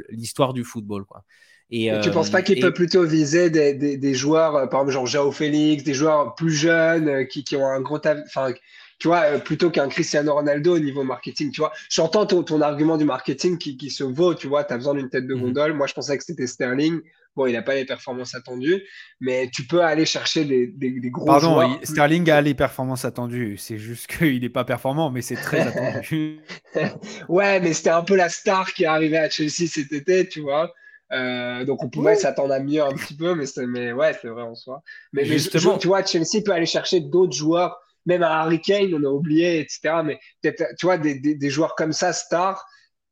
l'histoire 0.09 0.55
du 0.55 0.65
football. 0.65 1.05
Quoi. 1.05 1.25
Et, 1.71 1.91
tu 2.03 2.09
ne 2.09 2.15
penses 2.15 2.31
pas 2.31 2.39
euh, 2.39 2.43
qu'il 2.43 2.61
peut 2.61 2.73
plutôt 2.73 3.05
viser 3.05 3.51
des, 3.51 3.75
des, 3.75 4.15
joueurs, 4.15 4.57
euh, 4.57 4.67
par 4.67 4.81
exemple, 4.81 4.93
genre 4.93 5.07
Jao 5.07 5.33
Félix, 5.33 5.85
des 5.85 5.93
joueurs 5.93 6.35
plus 6.35 6.53
jeunes 6.53 7.09
euh, 7.09 7.25
qui, 7.25 7.45
qui 7.45 7.57
ont 7.57 7.67
un 7.67 7.81
gros. 7.81 8.01
Enfin, 8.27 8.53
tu 8.99 9.09
vois, 9.09 9.39
plutôt 9.39 9.71
qu'un 9.71 9.89
Cristiano 9.89 10.35
Ronaldo 10.35 10.77
au 10.77 10.79
niveau 10.79 11.05
marketing, 11.05 11.53
tu 11.53 11.61
vois. 11.61 11.73
J'entends 11.89 12.27
ton, 12.27 12.43
ton, 12.43 12.61
argument 12.61 12.97
du 12.97 13.05
marketing 13.05 13.59
qui, 13.59 13.77
qui 13.77 13.91
se 13.91 14.03
vaut, 14.03 14.35
tu 14.35 14.49
vois, 14.49 14.65
tu 14.65 14.73
as 14.73 14.77
besoin 14.77 14.95
d'une 14.95 15.09
tête 15.09 15.27
de 15.27 15.35
mhm. 15.35 15.43
gondole. 15.43 15.73
Moi, 15.75 15.87
je 15.87 15.95
pensais 15.95 16.19
que 16.19 16.25
c'était 16.25 16.47
Sterling. 16.47 17.01
Bon, 17.37 17.47
il 17.47 17.53
n'a 17.53 17.63
pas 17.63 17.77
les 17.77 17.85
performances 17.85 18.35
attendues, 18.35 18.83
mais 19.21 19.49
tu 19.55 19.65
peux 19.65 19.81
aller 19.81 20.05
chercher 20.05 20.45
des, 20.45 20.67
des, 20.67 20.99
des 20.99 21.11
gros 21.11 21.25
Pardon, 21.25 21.55
joueurs. 21.55 21.79
Sterling 21.85 22.29
a 22.31 22.41
les 22.41 22.55
performances 22.55 23.05
attendues. 23.05 23.57
C'est 23.57 23.79
juste 23.79 24.09
qu'il 24.09 24.41
n'est 24.41 24.49
pas 24.49 24.65
performant, 24.65 25.11
mais 25.11 25.23
c'est 25.23 25.37
très 25.37 25.61
attendu. 25.61 26.41
ouais, 27.29 27.61
mais 27.61 27.73
c'était 27.75 27.91
un 27.91 28.03
peu 28.03 28.17
la 28.17 28.29
star 28.29 28.73
qui 28.73 28.83
est 28.83 28.87
arrivée 28.87 29.19
à 29.19 29.31
Chelsea 29.31 29.69
cet 29.69 29.93
été, 29.93 30.29
tu 30.29 30.41
vois. 30.41 30.75
Euh, 31.13 31.65
donc 31.65 31.83
on 31.83 31.89
pouvait 31.89 32.17
s'attendre 32.17 32.53
à 32.53 32.61
mieux 32.61 32.83
un 32.83 32.93
petit 32.93 33.15
peu, 33.15 33.35
mais, 33.35 33.45
mais 33.67 33.93
ouais, 33.93 34.15
c'est 34.21 34.29
vrai 34.29 34.43
en 34.43 34.55
soi. 34.55 34.83
Mais, 35.13 35.25
justement, 35.25 35.79
tu 35.79 35.87
vois, 35.87 36.05
Chelsea 36.05 36.43
peut 36.45 36.53
aller 36.53 36.67
chercher 36.67 37.01
d'autres 37.01 37.37
joueurs, 37.37 37.79
même 38.09 38.23
à 38.23 38.41
Harry 38.41 38.61
Kane, 38.61 38.95
on 38.95 39.05
a 39.05 39.11
oublié, 39.11 39.61
etc. 39.61 40.03
Mais 40.05 40.19
peut-être, 40.43 40.65
tu 40.79 40.87
vois, 40.87 40.99
des, 40.99 41.51
joueurs 41.51 41.75
comme 41.77 41.93
ça, 41.93 42.13
stars, 42.13 42.65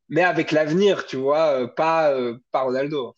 mais 0.08 0.22
avec 0.22 0.50
l'avenir, 0.50 1.06
tu 1.06 1.16
vois, 1.16 1.60
euh, 1.60 1.66
pas, 1.68 2.10
euh, 2.10 2.38
pas 2.50 2.62
Ronaldo. 2.62 3.14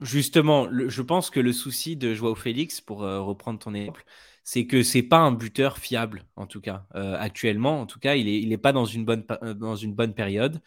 Justement, 0.00 0.68
je 0.70 1.02
pense 1.02 1.30
que 1.30 1.40
le 1.40 1.52
souci 1.52 1.96
de 1.96 2.14
Joao 2.14 2.34
Félix, 2.34 2.80
pour 2.80 3.00
reprendre 3.00 3.58
ton 3.58 3.74
exemple, 3.74 4.04
c'est 4.44 4.66
que 4.66 4.82
c'est 4.82 5.02
pas 5.02 5.18
un 5.18 5.32
buteur 5.32 5.76
fiable, 5.76 6.24
en 6.36 6.46
tout 6.46 6.62
cas. 6.62 6.86
actuellement, 6.94 7.82
en 7.82 7.86
tout 7.86 7.98
cas, 7.98 8.14
il 8.14 8.48
n'est 8.48 8.56
pas 8.56 8.72
dans 8.72 8.86
une 8.86 9.04
bonne, 9.04 10.14
période. 10.14 10.62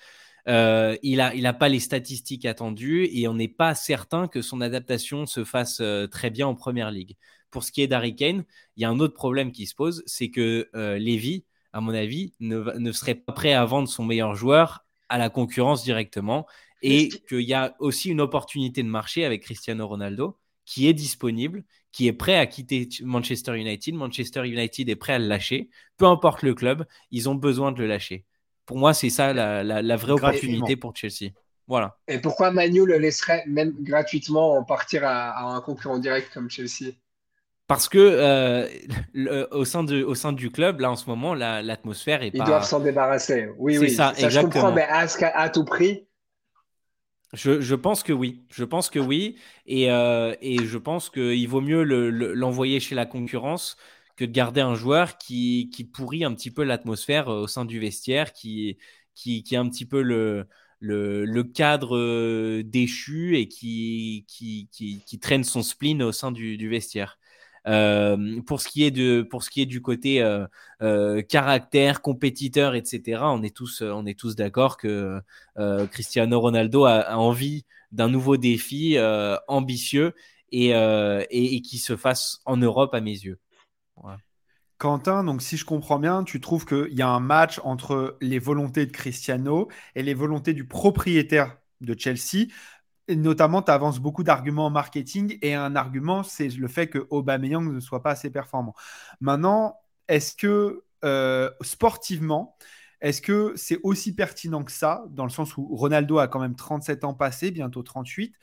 Euh, 0.48 0.98
il 1.04 1.18
n'a 1.18 1.54
pas 1.54 1.70
les 1.70 1.80
statistiques 1.80 2.46
attendues 2.46 3.08
et 3.12 3.28
on 3.28 3.34
n'est 3.34 3.48
pas 3.48 3.76
certain 3.76 4.28
que 4.28 4.42
son 4.42 4.62
adaptation 4.62 5.26
se 5.26 5.44
fasse 5.44 5.80
euh, 5.80 6.08
très 6.08 6.30
bien 6.30 6.48
en 6.48 6.56
première 6.56 6.92
ligue. 6.92 7.16
Pour 7.54 7.64
ce 7.64 7.72
qui 7.72 7.84
est 7.84 7.88
d'Harry 7.88 8.16
Kane, 8.16 8.46
il 8.76 8.82
y 8.82 8.86
a 8.86 8.90
un 8.90 9.00
autre 9.00 9.14
problème 9.14 9.52
qui 9.52 9.68
se 9.68 9.76
pose, 9.76 10.02
c'est 10.08 10.30
que 10.30 10.70
euh, 10.76 10.98
Levy, 10.98 11.46
à 11.72 11.82
mon 11.82 11.94
avis, 11.94 12.34
ne, 12.40 12.58
ne, 12.80 12.92
serait 12.92 13.14
pas 13.14 13.32
prêt 13.32 13.54
à 13.54 13.64
vendre 13.64 13.88
son 13.88 14.04
meilleur 14.04 14.34
joueur 14.34 14.86
à 15.08 15.20
la 15.20 15.30
concurrence 15.30 15.84
directement 15.84 16.48
et 16.82 17.10
qu'il 17.30 17.42
y 17.42 17.54
a 17.54 17.76
aussi 17.78 18.10
une 18.10 18.22
opportunité 18.22 18.82
de 18.82 18.88
marché 18.88 19.24
avec 19.24 19.44
Cristiano 19.44 19.88
Ronaldo 19.88 20.38
qui 20.66 20.88
est 20.88 20.94
disponible, 20.94 21.64
qui 21.92 22.08
est 22.08 22.14
prêt 22.14 22.38
à 22.38 22.48
quitter 22.48 22.90
Manchester 23.04 23.56
United. 23.56 23.94
Manchester 23.94 24.48
United 24.48 24.90
est 24.90 24.96
prêt 24.96 25.14
à 25.14 25.20
le 25.20 25.28
lâcher. 25.28 25.70
Peu 25.98 26.06
importe 26.06 26.42
le 26.42 26.56
club, 26.56 26.86
ils 27.12 27.30
ont 27.30 27.36
besoin 27.36 27.72
de 27.72 27.80
le 27.80 27.88
lâcher. 27.88 28.26
Pour 28.66 28.78
moi, 28.78 28.96
c'est 28.96 29.12
ça 29.12 29.32
la, 29.32 29.96
vraie 29.98 30.14
opportunité 30.14 30.76
pour 30.76 30.96
Chelsea. 30.96 31.32
Voilà. 31.68 31.98
Et 32.08 32.20
pourquoi 32.20 32.52
Manu 32.52 32.86
le 32.86 32.98
laisserait 32.98 33.44
même 33.48 33.74
gratuitement 33.80 34.64
partir 34.64 35.06
à, 35.06 35.56
un 35.56 35.62
concurrent 35.62 36.00
direct 36.00 36.34
comme 36.34 36.50
Chelsea? 36.50 36.94
Parce 37.68 37.88
que 37.88 37.98
euh, 37.98 39.48
au, 39.52 39.64
sein 39.64 39.84
de, 39.84 40.04
au 40.04 40.16
sein 40.16 40.34
du 40.34 40.52
club, 40.52 40.82
là 40.82 40.92
en 40.92 40.96
ce 40.96 41.06
moment, 41.10 41.34
l'atmosphère 41.34 42.22
est 42.22 42.32
Ils 42.34 42.44
doivent 42.44 42.66
s'en 42.66 42.82
débarrasser. 42.82 43.50
Oui, 43.58 43.78
oui. 43.78 43.90
Ça, 43.90 44.14
ça 44.16 44.30
je 44.30 44.40
comprends, 44.42 44.74
mais 44.74 44.86
à, 44.88 45.50
tout 45.50 45.64
prix 45.64 46.08
je, 47.32 47.74
pense 47.74 48.04
que 48.04 48.14
oui. 48.14 48.46
Je 48.52 48.64
pense 48.64 48.90
que 48.90 49.00
oui. 49.00 49.38
Et, 49.66 49.90
euh, 49.90 50.36
et 50.42 50.64
je 50.66 50.78
pense 50.78 51.10
qu'il 51.10 51.48
vaut 51.48 51.62
mieux 51.62 51.84
l'envoyer 51.84 52.80
chez 52.80 52.96
la 52.96 53.06
concurrence 53.06 53.78
que 54.18 54.26
de 54.26 54.32
garder 54.32 54.62
un 54.62 54.76
joueur 54.76 55.18
qui, 55.18 55.72
qui 55.74 55.84
pourrit 55.84 56.24
un 56.24 56.36
petit 56.36 56.52
peu 56.52 56.64
l'atmosphère 56.64 57.30
euh, 57.30 57.42
au 57.44 57.48
sein 57.48 57.66
du 57.66 57.80
vestiaire, 57.80 58.34
qui, 58.34 58.78
qui, 59.16 59.42
qui 59.42 59.56
est 59.56 59.58
un 59.58 59.68
petit 59.68 59.88
peu 59.88 60.04
le, 60.04 60.48
le, 60.80 61.26
le 61.26 61.44
cadre 61.44 62.62
déchu 62.62 63.38
et 63.38 63.48
qui, 63.48 64.26
qui, 64.28 64.70
qui, 64.72 65.20
traîne 65.20 65.44
son 65.44 65.64
spleen 65.64 66.04
au 66.04 66.12
sein 66.12 66.32
du, 66.32 66.58
du 66.58 66.70
vestiaire. 66.70 67.18
Euh, 67.68 68.42
pour, 68.42 68.62
ce 68.62 68.68
qui 68.68 68.84
est 68.84 68.92
de, 68.92 69.22
pour 69.22 69.44
ce 69.44 69.50
qui 69.50 69.62
est 69.62 69.66
du 69.66 69.82
côté 69.82 70.22
euh, 70.22 71.22
caractère, 71.24 72.02
compétiteur, 72.02 72.76
etc., 72.76 73.22
on 73.24 73.42
est 73.44 73.56
tous, 73.56 73.82
on 73.82 74.06
est 74.06 74.20
tous 74.20 74.36
d'accord 74.36 74.78
que 74.78 75.22
Cristiano 75.92 76.40
Ronaldo 76.40 76.86
a, 76.86 77.16
envie 77.18 77.66
d'un 77.92 78.10
nouveau 78.10 78.38
défi 78.38 78.98
ambitieux 79.48 80.14
et, 80.52 80.70
et, 80.70 81.56
et, 81.56 81.62
qui 81.62 81.78
se 81.78 81.96
fasse 81.96 82.42
en 82.46 82.58
Europe 82.58 82.94
à 82.94 83.02
mes 83.02 83.12
yeux. 83.12 83.40
Quentin, 84.84 85.24
donc 85.24 85.42
si 85.42 85.56
je 85.56 85.64
comprends 85.64 85.98
bien, 85.98 86.26
tu 86.26 86.42
trouves 86.42 86.66
qu'il 86.66 86.94
y 86.94 87.02
a 87.02 87.08
un 87.08 87.22
match 87.22 87.62
entre 87.64 88.18
les 88.20 88.38
volontés 88.38 88.86
de 88.86 88.92
Cristiano 88.92 89.70
et 89.96 90.04
les 90.04 90.14
volontés 90.14 90.54
du 90.54 90.68
propriétaire 90.68 91.58
de 91.80 91.96
Chelsea. 91.98 92.48
Notamment, 93.10 93.62
tu 93.62 93.72
avances 93.72 94.00
beaucoup 94.00 94.24
d'arguments 94.24 94.68
en 94.68 94.70
marketing 94.70 95.38
et 95.42 95.54
un 95.56 95.76
argument, 95.76 96.24
c'est 96.24 96.48
le 96.48 96.68
fait 96.70 96.88
que 96.88 97.06
Aubameyang 97.10 97.72
ne 97.72 97.80
soit 97.82 98.02
pas 98.02 98.12
assez 98.12 98.30
performant. 98.30 98.74
Maintenant, 99.20 99.78
est-ce 100.08 100.36
que 100.36 100.84
euh, 101.04 101.50
sportivement, 101.62 102.56
est-ce 103.02 103.22
que 103.22 103.54
c'est 103.58 103.80
aussi 103.84 104.16
pertinent 104.16 104.64
que 104.64 104.72
ça, 104.72 105.04
dans 105.10 105.26
le 105.26 105.30
sens 105.30 105.58
où 105.58 105.68
Ronaldo 105.76 106.18
a 106.20 106.30
quand 106.30 106.40
même 106.40 106.56
37 106.56 107.04
ans 107.04 107.14
passés, 107.14 107.52
bientôt 107.52 107.84
38 107.84 108.36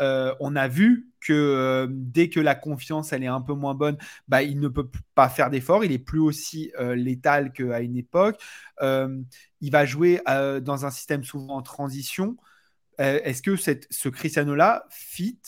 euh, 0.00 0.34
on 0.40 0.56
a 0.56 0.68
vu 0.68 1.08
que 1.20 1.32
euh, 1.32 1.86
dès 1.90 2.28
que 2.28 2.40
la 2.40 2.54
confiance 2.54 3.12
elle 3.12 3.22
est 3.24 3.28
un 3.28 3.40
peu 3.40 3.54
moins 3.54 3.74
bonne, 3.74 3.96
bah, 4.28 4.42
il 4.42 4.60
ne 4.60 4.68
peut 4.68 4.90
pas 5.14 5.28
faire 5.28 5.50
d'efforts. 5.50 5.84
Il 5.84 5.92
est 5.92 5.98
plus 5.98 6.20
aussi 6.20 6.72
euh, 6.78 6.94
létal 6.94 7.52
qu'à 7.52 7.80
une 7.80 7.96
époque. 7.96 8.40
il 8.82 9.70
va 9.70 9.86
jouer 9.86 10.20
dans 10.26 10.84
un 10.86 10.90
système 10.90 11.24
souvent 11.24 11.56
en 11.56 11.62
transition. 11.62 12.36
Est-ce 12.98 13.42
que 13.42 13.56
ce 13.56 14.08
Cristiano-là 14.08 14.86
fit 14.90 15.40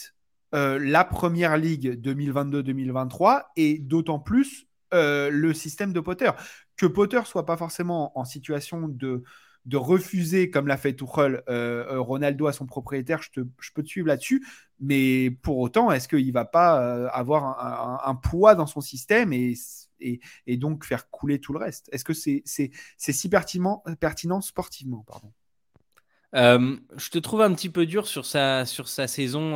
la 0.53 1.03
première 1.03 1.57
ligue 1.57 1.99
2022-2023 1.99 3.45
et 3.55 3.79
d'autant 3.79 4.19
plus 4.19 4.67
le 4.91 5.51
système 5.53 5.93
de 5.93 5.99
Potter? 5.99 6.31
Que 6.77 6.85
Potter 6.85 7.21
soit 7.25 7.45
pas 7.45 7.57
forcément 7.57 8.17
en 8.17 8.25
situation 8.25 8.87
de 8.87 9.23
de 9.65 9.77
refuser, 9.77 10.49
comme 10.49 10.67
l'a 10.67 10.77
fait 10.77 10.95
Tuchel, 10.95 11.43
euh, 11.49 11.85
euh, 11.91 12.01
Ronaldo 12.01 12.47
à 12.47 12.53
son 12.53 12.65
propriétaire, 12.65 13.21
je, 13.21 13.41
peux 13.73 13.83
te 13.83 13.87
suivre 13.87 14.07
là-dessus. 14.07 14.45
Mais 14.79 15.29
pour 15.29 15.59
autant, 15.59 15.91
est-ce 15.91 16.07
qu'il 16.07 16.25
ne 16.25 16.31
va 16.31 16.45
pas 16.45 16.81
euh, 16.81 17.07
avoir 17.11 18.07
un, 18.07 18.15
poids 18.15 18.55
dans 18.55 18.65
son 18.65 18.81
système 18.81 19.33
et, 19.33 19.53
et, 19.99 20.57
donc 20.57 20.85
faire 20.85 21.09
couler 21.09 21.39
tout 21.39 21.53
le 21.53 21.59
reste? 21.59 21.89
Est-ce 21.91 22.03
que 22.03 22.13
c'est 22.13 22.43
si 22.97 23.29
pertinent, 23.29 23.83
pertinent 23.99 24.41
sportivement 24.41 25.03
pardon? 25.05 25.31
Je 26.33 27.09
te 27.09 27.17
trouve 27.17 27.41
un 27.41 27.53
petit 27.53 27.69
peu 27.69 27.85
dur 27.85 28.07
sur 28.07 28.25
sa, 28.25 28.65
sur 28.65 28.87
sa 28.87 29.07
saison 29.07 29.55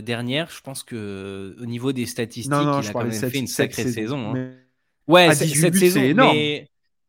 dernière. 0.00 0.50
Je 0.50 0.60
pense 0.60 0.82
que 0.82 1.56
au 1.60 1.66
niveau 1.66 1.92
des 1.92 2.06
statistiques, 2.06 2.52
il 2.52 2.88
a 2.88 2.92
quand 2.92 3.04
même 3.04 3.12
fait 3.12 3.38
une 3.38 3.46
sacrée 3.46 3.90
saison. 3.90 4.34
Hein. 4.34 4.52
Ouais, 5.06 5.34
cette 5.34 5.48
saison, 5.48 5.90
c'est 5.92 6.08
énorme. 6.08 6.36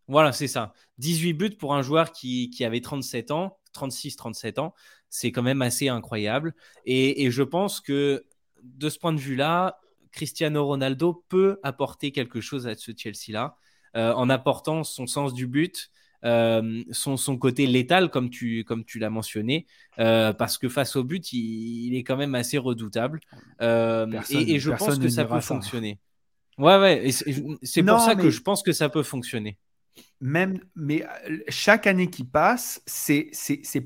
Voilà, 0.08 0.32
c'est 0.32 0.48
ça. 0.48 0.74
18 1.00 1.34
buts 1.34 1.50
pour 1.58 1.74
un 1.74 1.82
joueur 1.82 2.12
qui, 2.12 2.52
avait 2.64 2.82
37 2.82 3.32
ans, 3.32 3.58
36-37 3.74 4.60
ans, 4.60 4.74
c'est 5.10 5.32
quand 5.32 5.44
même 5.44 5.62
assez 5.62 5.90
incroyable. 5.90 6.54
Et, 6.86 7.30
je 7.32 7.44
pense 7.44 7.82
que 7.82 8.26
de 8.64 8.90
ce 8.90 9.00
point 9.00 9.14
de 9.14 9.20
vue-là, 9.20 9.80
Cristiano 10.12 10.66
Ronaldo 10.66 11.26
peut 11.28 11.60
apporter 11.64 12.12
quelque 12.12 12.40
chose 12.40 12.68
à 12.68 12.76
ce 12.76 12.92
Chelsea-là, 12.96 13.58
euh, 13.96 14.14
en 14.14 14.30
apportant 14.30 14.84
son 14.84 15.08
sens 15.08 15.34
du 15.34 15.48
but, 15.48 15.90
euh, 16.26 16.84
son, 16.92 17.18
son, 17.18 17.38
côté 17.38 17.68
létal, 17.68 18.10
comme 18.10 18.30
tu, 18.30 18.64
comme 18.64 18.84
tu 18.84 19.00
l'as 19.00 19.10
mentionné, 19.10 19.66
euh, 20.00 20.34
parce 20.34 20.58
que 20.58 20.70
face 20.70 20.96
au 20.96 21.04
but, 21.04 21.32
il, 21.34 21.96
est 21.96 22.04
quand 22.04 22.18
même 22.18 22.36
assez 22.36 22.58
redoutable. 22.58 23.20
et, 23.60 24.60
je 24.60 24.72
pense 24.72 25.00
que 25.00 25.10
ça 25.10 25.26
peut 25.26 25.40
fonctionner. 25.40 26.00
Ouais, 26.58 26.80
ouais, 26.80 27.12
c'est 27.64 27.84
pour 27.84 28.00
ça 28.00 28.16
que 28.16 28.30
je 28.30 28.42
pense 28.42 28.64
que 28.64 28.72
ça 28.72 28.90
peut 28.90 29.04
fonctionner 29.04 29.58
même, 30.22 30.60
mais 30.76 31.06
euh, 31.30 31.38
chaque 31.50 31.88
année 31.88 32.10
qui 32.10 32.24
passe, 32.24 32.82
c'est 32.86 33.32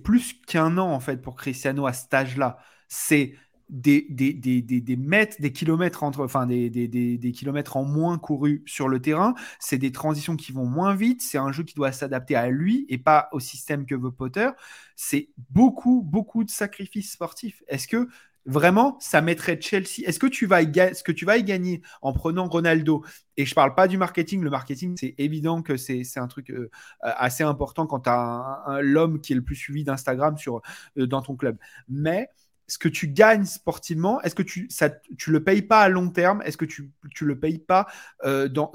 plus 0.03 0.33
qu'un 0.47 0.77
an 0.77 0.91
en 0.91 0.99
fait 0.99 1.17
pour 1.17 1.35
Cristiano 1.35 1.85
à 1.85 1.93
cet 1.93 2.13
âge-là. 2.13 2.57
C'est 2.87 3.35
des, 3.69 4.07
des, 4.09 4.33
des, 4.33 4.61
des, 4.61 4.95
mètres, 4.97 5.37
des 5.39 5.51
kilomètres 5.51 6.03
entre, 6.03 6.23
enfin 6.23 6.45
des, 6.47 7.31
kilomètres 7.33 7.77
en 7.77 7.83
moins 7.83 8.17
courus 8.17 8.61
sur 8.65 8.87
le 8.87 9.01
terrain. 9.01 9.35
C'est 9.59 9.77
des 9.77 9.91
transitions 9.91 10.35
qui 10.35 10.51
vont 10.51 10.65
moins 10.65 10.95
vite. 10.95 11.21
C'est 11.21 11.37
un 11.37 11.51
jeu 11.51 11.63
qui 11.63 11.75
doit 11.75 11.91
s'adapter 11.91 12.35
à 12.35 12.49
lui 12.49 12.85
et 12.89 12.97
pas 12.97 13.29
au 13.31 13.39
système 13.39 13.85
que 13.85 13.95
veut 13.95 14.11
Potter. 14.11 14.49
C'est 14.95 15.29
beaucoup, 15.51 16.01
beaucoup 16.03 16.43
de 16.43 16.49
sacrifices 16.49 17.11
sportifs. 17.11 17.63
Est-ce 17.67 17.87
que 17.87 18.07
Vraiment, 18.45 18.97
ça 18.99 19.21
mettrait 19.21 19.59
Chelsea? 19.61 20.01
Est-ce 20.05 20.17
que 20.17 20.25
tu 20.25 20.47
vas 20.47 20.61
y 20.63 20.73
ce 20.95 21.03
que 21.03 21.11
tu 21.11 21.23
vas 21.25 21.37
y 21.37 21.43
gagner 21.43 21.81
en 22.01 22.13
prenant 22.13 22.47
Ronaldo? 22.47 23.03
Et 23.37 23.45
je 23.45 23.53
parle 23.53 23.75
pas 23.75 23.87
du 23.87 23.97
marketing. 23.97 24.41
Le 24.41 24.49
marketing, 24.49 24.95
c'est 24.97 25.13
évident 25.19 25.61
que 25.61 25.77
c'est 25.77 26.03
un 26.17 26.27
truc 26.27 26.49
euh, 26.49 26.69
assez 27.01 27.43
important 27.43 27.85
quand 27.85 27.99
tu 28.01 28.09
as 28.09 28.79
l'homme 28.81 29.21
qui 29.21 29.33
est 29.33 29.35
le 29.35 29.43
plus 29.43 29.55
suivi 29.55 29.83
d'Instagram 29.83 30.37
sur 30.37 30.61
euh, 30.97 31.05
dans 31.05 31.21
ton 31.21 31.35
club. 31.35 31.57
Mais 31.89 32.29
ce 32.69 32.77
que 32.77 32.87
tu 32.87 33.07
gagnes 33.07 33.45
sportivement, 33.45 34.21
est-ce 34.21 34.35
que 34.35 34.43
tu 34.43 34.67
ça, 34.69 34.89
tu 35.17 35.31
le 35.31 35.43
payes 35.43 35.63
pas 35.63 35.81
à 35.81 35.89
long 35.89 36.09
terme? 36.09 36.41
Est-ce 36.43 36.55
que 36.55 36.65
tu 36.65 36.93
ne 37.21 37.27
le 37.27 37.39
payes 37.39 37.57
pas 37.57 37.87
euh, 38.23 38.47
dans, 38.47 38.71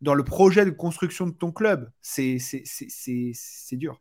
dans 0.00 0.14
le 0.14 0.24
projet 0.24 0.64
de 0.64 0.70
construction 0.70 1.26
de 1.26 1.32
ton 1.32 1.52
club? 1.52 1.90
C'est 2.00 2.38
dur. 3.72 4.00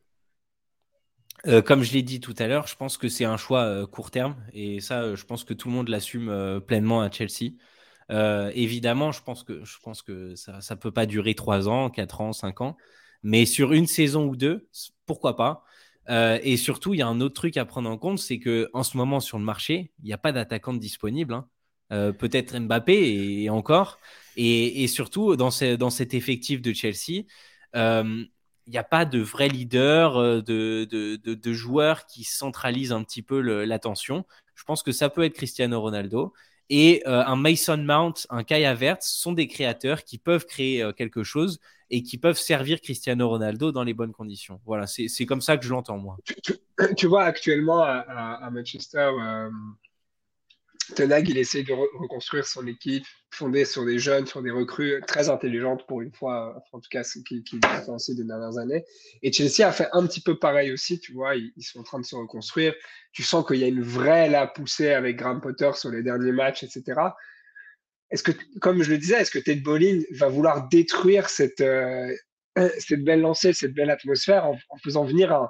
Euh, 1.45 1.61
comme 1.61 1.83
je 1.83 1.93
l'ai 1.93 2.01
dit 2.01 2.19
tout 2.19 2.33
à 2.39 2.47
l'heure, 2.47 2.67
je 2.67 2.75
pense 2.75 2.97
que 2.97 3.09
c'est 3.09 3.25
un 3.25 3.37
choix 3.37 3.63
euh, 3.63 3.85
court 3.85 4.11
terme. 4.11 4.35
Et 4.53 4.79
ça, 4.79 5.13
je 5.13 5.23
pense 5.25 5.43
que 5.43 5.53
tout 5.53 5.67
le 5.67 5.73
monde 5.73 5.89
l'assume 5.89 6.61
pleinement 6.65 7.01
à 7.01 7.11
Chelsea. 7.11 7.51
évidemment, 8.09 9.11
je 9.11 9.21
pense 9.21 9.43
que, 9.43 9.63
je 9.65 9.77
pense 9.83 10.01
que 10.01 10.35
ça 10.35 10.61
ne 10.71 10.79
peut 10.79 10.91
pas 10.91 11.05
durer 11.05 11.35
3 11.35 11.67
ans, 11.67 11.89
4 11.89 12.21
ans, 12.21 12.31
5 12.31 12.61
ans, 12.61 12.77
mais 13.23 13.45
sur 13.45 13.73
une 13.73 13.87
saison 13.87 14.25
ou 14.25 14.37
deux, 14.37 14.69
pourquoi 15.05 15.35
pas? 15.35 15.65
Et 16.09 16.57
surtout, 16.57 16.93
il 16.93 16.97
y 16.97 17.01
a 17.01 17.07
un 17.07 17.19
autre 17.21 17.35
truc 17.35 17.57
à 17.57 17.65
prendre 17.65 17.89
en 17.89 17.97
compte, 17.97 18.19
c'est 18.19 18.39
qu'en 18.39 18.83
ce 18.83 18.95
moment 18.95 19.19
sur 19.19 19.37
le 19.37 19.43
marché, 19.43 19.91
il 19.99 20.05
n'y 20.05 20.13
a 20.13 20.17
pas 20.17 20.31
d'attaquant 20.31 20.73
disponible. 20.73 21.33
Hein. 21.33 22.13
Peut-être 22.13 22.57
Mbappé 22.57 23.43
et, 23.43 23.49
encore. 23.49 23.99
Et, 24.35 24.87
surtout, 24.87 25.35
dans, 25.35 25.51
cet 25.51 26.13
effectif 26.13 26.61
de 26.61 26.73
Chelsea, 26.73 27.25
il 28.67 28.71
n'y 28.71 28.77
a 28.77 28.83
pas 28.83 29.05
de 29.05 29.19
vrai 29.19 29.47
leader, 29.47 30.17
euh, 30.17 30.41
de, 30.41 30.85
de, 30.85 31.53
joueur 31.53 32.05
qui 32.05 32.23
centralise 32.23 32.91
un 32.91 33.03
petit 33.03 33.21
peu 33.21 33.39
l'attention. 33.39 34.25
Je 34.55 34.63
pense 34.65 34.83
que 34.83 34.91
ça 34.91 35.09
peut 35.09 35.23
être 35.23 35.33
Cristiano 35.33 35.79
Ronaldo. 35.81 36.33
Et 36.69 37.01
euh, 37.07 37.23
un 37.25 37.37
Mason 37.37 37.77
Mount, 37.77 38.27
un 38.29 38.43
Kai 38.43 38.65
Havertz 38.65 39.07
sont 39.07 39.31
des 39.31 39.47
créateurs 39.47 40.03
qui 40.03 40.17
peuvent 40.17 40.45
créer 40.45 40.83
euh, 40.83 40.91
quelque 40.91 41.23
chose 41.23 41.59
et 41.89 42.03
qui 42.03 42.17
peuvent 42.17 42.37
servir 42.37 42.81
Cristiano 42.81 43.29
Ronaldo 43.29 43.71
dans 43.71 43.83
les 43.83 43.93
bonnes 43.93 44.13
conditions. 44.13 44.59
Voilà, 44.65 44.87
c'est 44.87 45.25
comme 45.25 45.41
ça 45.41 45.57
que 45.57 45.65
je 45.65 45.69
l'entends 45.69 45.97
moi. 45.97 46.17
Tu, 46.95 47.07
vois 47.07 47.23
actuellement 47.23 47.81
à, 47.83 48.49
Manchester, 48.51 49.09
Tenag, 50.95 51.29
il 51.29 51.37
essaie 51.37 51.63
de 51.63 51.73
reconstruire 51.73 52.45
son 52.45 52.65
équipe 52.65 53.05
fondée 53.29 53.65
sur 53.65 53.85
des 53.85 53.99
jeunes, 53.99 54.25
sur 54.25 54.41
des 54.41 54.51
recrues 54.51 55.01
très 55.05 55.29
intelligentes 55.29 55.85
pour 55.85 56.01
une 56.01 56.11
fois, 56.11 56.63
en 56.71 56.79
tout 56.79 56.89
cas 56.89 57.03
ce 57.03 57.19
qui, 57.19 57.43
qui 57.43 57.59
différencie 57.59 58.15
des 58.15 58.23
dernières 58.23 58.57
années. 58.57 58.85
Et 59.21 59.31
Chelsea 59.31 59.67
a 59.67 59.71
fait 59.71 59.89
un 59.91 60.05
petit 60.07 60.21
peu 60.21 60.39
pareil 60.39 60.71
aussi, 60.71 60.99
tu 60.99 61.13
vois, 61.13 61.35
ils, 61.35 61.51
sont 61.61 61.79
en 61.79 61.83
train 61.83 61.99
de 61.99 62.05
se 62.05 62.15
reconstruire. 62.15 62.73
Tu 63.11 63.23
sens 63.23 63.45
qu'il 63.45 63.57
y 63.57 63.63
a 63.63 63.67
une 63.67 63.81
vraie 63.81 64.29
la 64.29 64.47
poussée 64.47 64.91
avec 64.91 65.17
Graham 65.17 65.41
Potter 65.41 65.71
sur 65.75 65.89
les 65.89 66.03
derniers 66.03 66.31
matchs, 66.31 66.63
etc. 66.63 67.01
Est-ce 68.11 68.23
que, 68.23 68.31
comme 68.59 68.83
je 68.83 68.89
le 68.89 68.97
disais, 68.97 69.21
est-ce 69.21 69.31
que 69.31 69.39
Ted 69.39 69.61
Bolin 69.61 70.01
va 70.11 70.29
vouloir 70.29 70.67
détruire 70.69 71.29
cette, 71.29 71.61
euh, 71.61 72.13
cette 72.79 73.03
belle 73.03 73.21
lancée, 73.21 73.53
cette 73.53 73.73
belle 73.73 73.89
atmosphère 73.89 74.45
en, 74.45 74.57
faisant 74.83 75.05
venir 75.05 75.49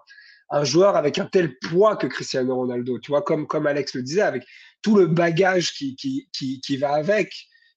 un, 0.50 0.64
joueur 0.64 0.96
avec 0.96 1.20
un 1.20 1.26
tel 1.26 1.58
poids 1.60 1.98
que 1.98 2.08
Cristiano 2.08 2.56
Ronaldo, 2.56 3.00
tu 3.00 3.12
vois, 3.12 3.22
comme, 3.22 3.48
comme 3.48 3.68
Alex 3.68 3.94
le 3.94 4.02
disait, 4.02 4.22
avec 4.22 4.44
tout 4.82 4.96
le 4.96 5.08
bagage 5.08 5.74
qui, 5.74 5.96
qui, 5.96 6.30
qui, 6.62 6.78
va 6.78 6.94
avec. 6.94 7.32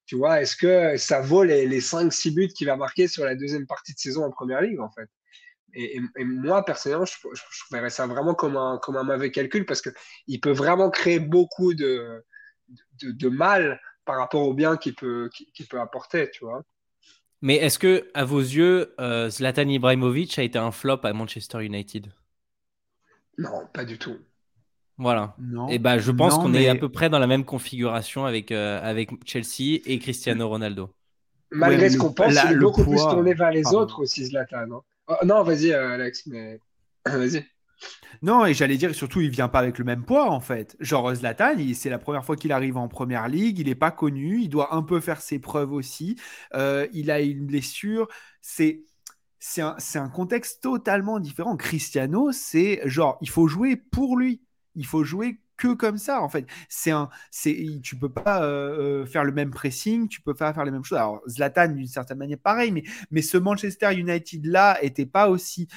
Tu 0.07 0.17
vois, 0.17 0.41
est-ce 0.41 0.57
que 0.57 0.97
ça 0.97 1.21
vaut 1.21 1.45
les, 1.45 1.67
les 1.67 1.81
5-6 1.81 2.35
buts 2.35 2.49
qu'il 2.49 2.67
va 2.67 2.77
marquer 2.77 3.07
sur 3.07 3.25
la 3.25 3.35
deuxième 3.35 3.67
partie 3.67 3.93
de 3.93 3.99
saison 3.99 4.25
en 4.25 4.31
première 4.31 4.61
ligue, 4.63 4.81
en 4.81 4.91
fait? 4.91 5.09
Et, 5.75 6.01
moi, 6.19 6.65
personnellement, 6.65 7.05
je, 7.05 7.15
je, 7.33 7.43
verrais 7.71 7.91
ça 7.91 8.07
vraiment 8.07 8.35
comme 8.35 8.57
un, 8.57 8.79
comme 8.83 8.97
un 8.97 9.05
mauvais 9.05 9.31
calcul 9.31 9.65
parce 9.65 9.83
qu'il 9.83 10.41
peut 10.41 10.53
vraiment 10.53 10.91
créer 10.91 11.21
beaucoup 11.21 11.75
de, 11.75 12.25
de, 13.03 13.29
mal 13.29 13.81
par 14.05 14.19
rapport 14.19 14.43
au 14.43 14.55
bien 14.55 14.77
qu'il 14.77 14.95
peut, 14.95 15.31
qu'il 15.55 15.67
peut 15.67 15.81
apporter, 15.81 16.31
tu 16.31 16.45
vois. 16.45 16.63
Mais 17.43 17.57
est-ce 17.57 17.79
que, 17.79 18.09
à 18.13 18.25
vos 18.25 18.41
yeux, 18.41 18.95
euh, 19.01 19.31
Zlatan 19.31 19.69
Ibrahimovic 19.69 20.39
a 20.39 20.43
été 20.43 20.59
un 20.59 20.71
flop 20.71 21.01
à 21.05 21.13
Manchester 21.13 21.65
United? 21.65 22.13
Non, 23.39 23.67
pas 23.73 23.85
du 23.85 23.99
tout. 23.99 24.19
Voilà. 24.99 25.35
Et 25.71 25.79
bah, 25.79 25.99
je 25.99 26.11
pense 26.11 26.35
qu'on 26.35 26.53
est 26.53 26.69
à 26.69 26.75
peu 26.75 26.91
près 26.91 27.09
dans 27.09 27.19
la 27.19 27.27
même 27.27 27.45
configuration 27.45 28.27
avec, 28.27 28.53
euh, 28.53 28.79
avec 28.83 29.11
Chelsea 29.25 29.81
et 29.87 29.99
Cristiano 29.99 30.47
Ronaldo. 30.47 30.91
Malgré 31.51 31.89
ce 31.89 31.97
qu'on 31.97 32.13
pense, 32.13 32.35
il 32.45 32.53
est 32.53 32.57
beaucoup 32.57 32.85
plus 32.85 32.99
tourné 32.99 33.33
vers 33.33 33.51
les 33.51 33.67
autres 33.69 34.03
aussi, 34.03 34.27
Zlatan. 34.27 34.67
Non, 34.67 34.83
oh, 35.09 35.15
non 35.25 35.43
vas-y, 35.43 35.73
euh, 35.73 35.95
Alex, 35.95 36.27
mais 36.27 36.61
vas-y. 37.07 37.47
Non, 38.23 38.45
et 38.47 38.55
j'allais 38.55 38.77
dire, 38.77 38.95
surtout, 38.95 39.21
il 39.21 39.31
vient 39.31 39.49
pas 39.49 39.61
avec 39.61 39.79
le 39.79 39.85
même 39.85 40.05
poids, 40.05 40.31
en 40.31 40.41
fait. 40.41 40.77
Genre, 40.81 41.15
Zlatan, 41.15 41.55
c'est 41.75 41.91
la 41.91 41.99
première 41.99 42.25
fois 42.25 42.37
qu'il 42.37 42.53
arrive 42.53 42.77
en 42.77 42.89
première 42.89 43.29
ligue, 43.29 43.59
il 43.59 43.67
n'est 43.67 43.75
pas 43.75 43.91
connu, 43.91 44.41
il 44.43 44.49
doit 44.49 44.75
un 44.75 44.83
peu 44.83 45.01
faire 45.01 45.21
ses 45.21 45.39
preuves 45.39 45.73
aussi. 45.73 46.17
Euh, 46.55 46.87
il 46.93 47.11
a 47.11 47.21
une 47.21 47.47
blessure. 47.47 48.09
C'est. 48.41 48.85
C'est 49.43 49.63
un, 49.63 49.77
un 49.95 50.09
contexte 50.11 50.63
totalement 50.63 51.19
différent. 51.19 51.57
Cristiano, 51.57 52.31
c'est 52.31 52.83
genre, 52.85 53.17
il 53.23 53.31
faut 53.31 53.49
jouer 53.49 53.75
pour 53.77 54.19
lui 54.19 54.43
il 54.75 54.87
faut 54.87 55.05
jouer 55.05 55.41
que 55.57 55.75
comme 55.75 55.99
ça 55.99 56.23
en 56.23 56.29
fait. 56.29 56.47
C'est 56.69 56.91
un, 56.91 57.11
tu 57.83 57.97
peux 57.97 58.09
pas 58.09 58.43
euh, 58.45 59.03
euh, 59.03 59.07
faire 59.07 59.25
le 59.25 59.33
même 59.33 59.51
pressing, 59.51 60.09
tu 60.09 60.21
peux 60.23 60.35
pas 60.35 60.53
faire 60.55 60.65
les 60.65 60.71
mêmes 60.71 60.85
choses. 60.85 60.99
Alors 60.99 61.21
Zlatan 61.29 61.69
d'une 61.69 61.87
certaine 61.87 62.19
manière 62.19 62.39
pareil, 62.39 62.73
mais 62.73 62.83
mais 63.11 63.23
ce 63.23 63.37
Manchester 63.37 63.95
United 63.95 64.47
là 64.47 64.83
était 64.83 65.07
pas 65.07 65.29
aussi 65.29 65.69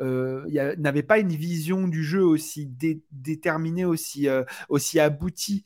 n'avait 0.00 1.02
pas 1.02 1.18
une 1.18 1.32
vision 1.32 1.88
du 1.88 2.04
jeu 2.04 2.24
aussi 2.24 2.70
déterminée, 3.10 3.84
aussi, 3.84 4.28
aussi 4.68 5.00
aboutie, 5.00 5.64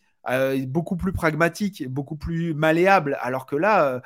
beaucoup 0.66 0.96
plus 0.96 1.12
pragmatique, 1.12 1.88
beaucoup 1.88 2.16
plus 2.16 2.54
malléable. 2.54 3.18
Alors 3.20 3.46
que 3.46 3.56
là, 3.56 4.02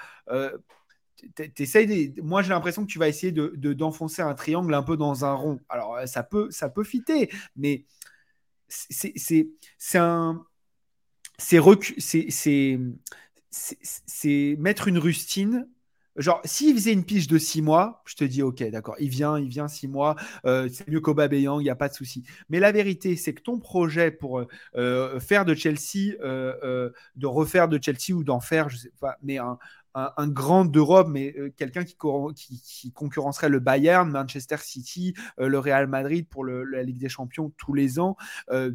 moi 2.22 2.42
j'ai 2.42 2.50
l'impression 2.50 2.82
que 2.82 2.90
tu 2.90 2.98
vas 2.98 3.08
essayer 3.08 3.32
de, 3.32 3.72
d'enfoncer 3.72 4.22
un 4.22 4.34
triangle 4.34 4.74
un 4.74 4.82
peu 4.82 4.96
dans 4.96 5.24
un 5.24 5.34
rond. 5.34 5.60
Alors 5.68 5.98
ça 6.06 6.22
peut, 6.22 6.50
ça 6.50 6.68
peut 6.68 6.84
fitter, 6.84 7.30
mais 7.56 7.84
c'est, 8.68 9.46
un, 9.94 10.44
c'est 11.38 11.58
mettre 14.58 14.88
une 14.88 14.98
rustine 14.98 15.68
Genre, 16.16 16.40
s'il 16.44 16.74
faisait 16.74 16.92
une 16.92 17.04
pige 17.04 17.26
de 17.26 17.38
six 17.38 17.60
mois, 17.60 18.02
je 18.06 18.14
te 18.14 18.24
dis, 18.24 18.42
ok, 18.42 18.62
d'accord, 18.70 18.94
il 19.00 19.08
vient, 19.08 19.38
il 19.38 19.48
vient 19.48 19.66
six 19.66 19.88
mois, 19.88 20.14
euh, 20.46 20.68
c'est 20.72 20.88
mieux 20.88 21.00
qu'Aubameyang, 21.00 21.60
il 21.60 21.64
n'y 21.64 21.70
a 21.70 21.76
pas 21.76 21.88
de 21.88 21.94
souci. 21.94 22.22
Mais 22.48 22.60
la 22.60 22.70
vérité, 22.70 23.16
c'est 23.16 23.34
que 23.34 23.42
ton 23.42 23.58
projet 23.58 24.12
pour 24.12 24.38
euh, 24.38 24.46
euh, 24.76 25.18
faire 25.18 25.44
de 25.44 25.54
Chelsea, 25.54 26.14
de 26.22 27.26
refaire 27.26 27.68
de 27.68 27.80
Chelsea 27.82 28.12
ou 28.14 28.22
d'en 28.22 28.40
faire, 28.40 28.68
je 28.68 28.76
sais 28.76 28.92
pas, 29.00 29.16
mais 29.22 29.38
un, 29.38 29.58
grand 30.28 30.64
d'Europe, 30.64 31.08
mais 31.08 31.34
quelqu'un 31.56 31.84
qui, 31.84 31.96
qui, 32.34 32.92
concurrencerait 32.92 33.48
le 33.48 33.60
Bayern, 33.60 34.10
Manchester 34.10 34.56
City, 34.58 35.14
le 35.38 35.58
Real 35.58 35.86
Madrid 35.86 36.26
pour 36.28 36.44
la 36.44 36.82
Ligue 36.82 36.98
des 36.98 37.08
Champions 37.08 37.52
tous 37.56 37.74
les 37.74 38.00
ans, 38.00 38.16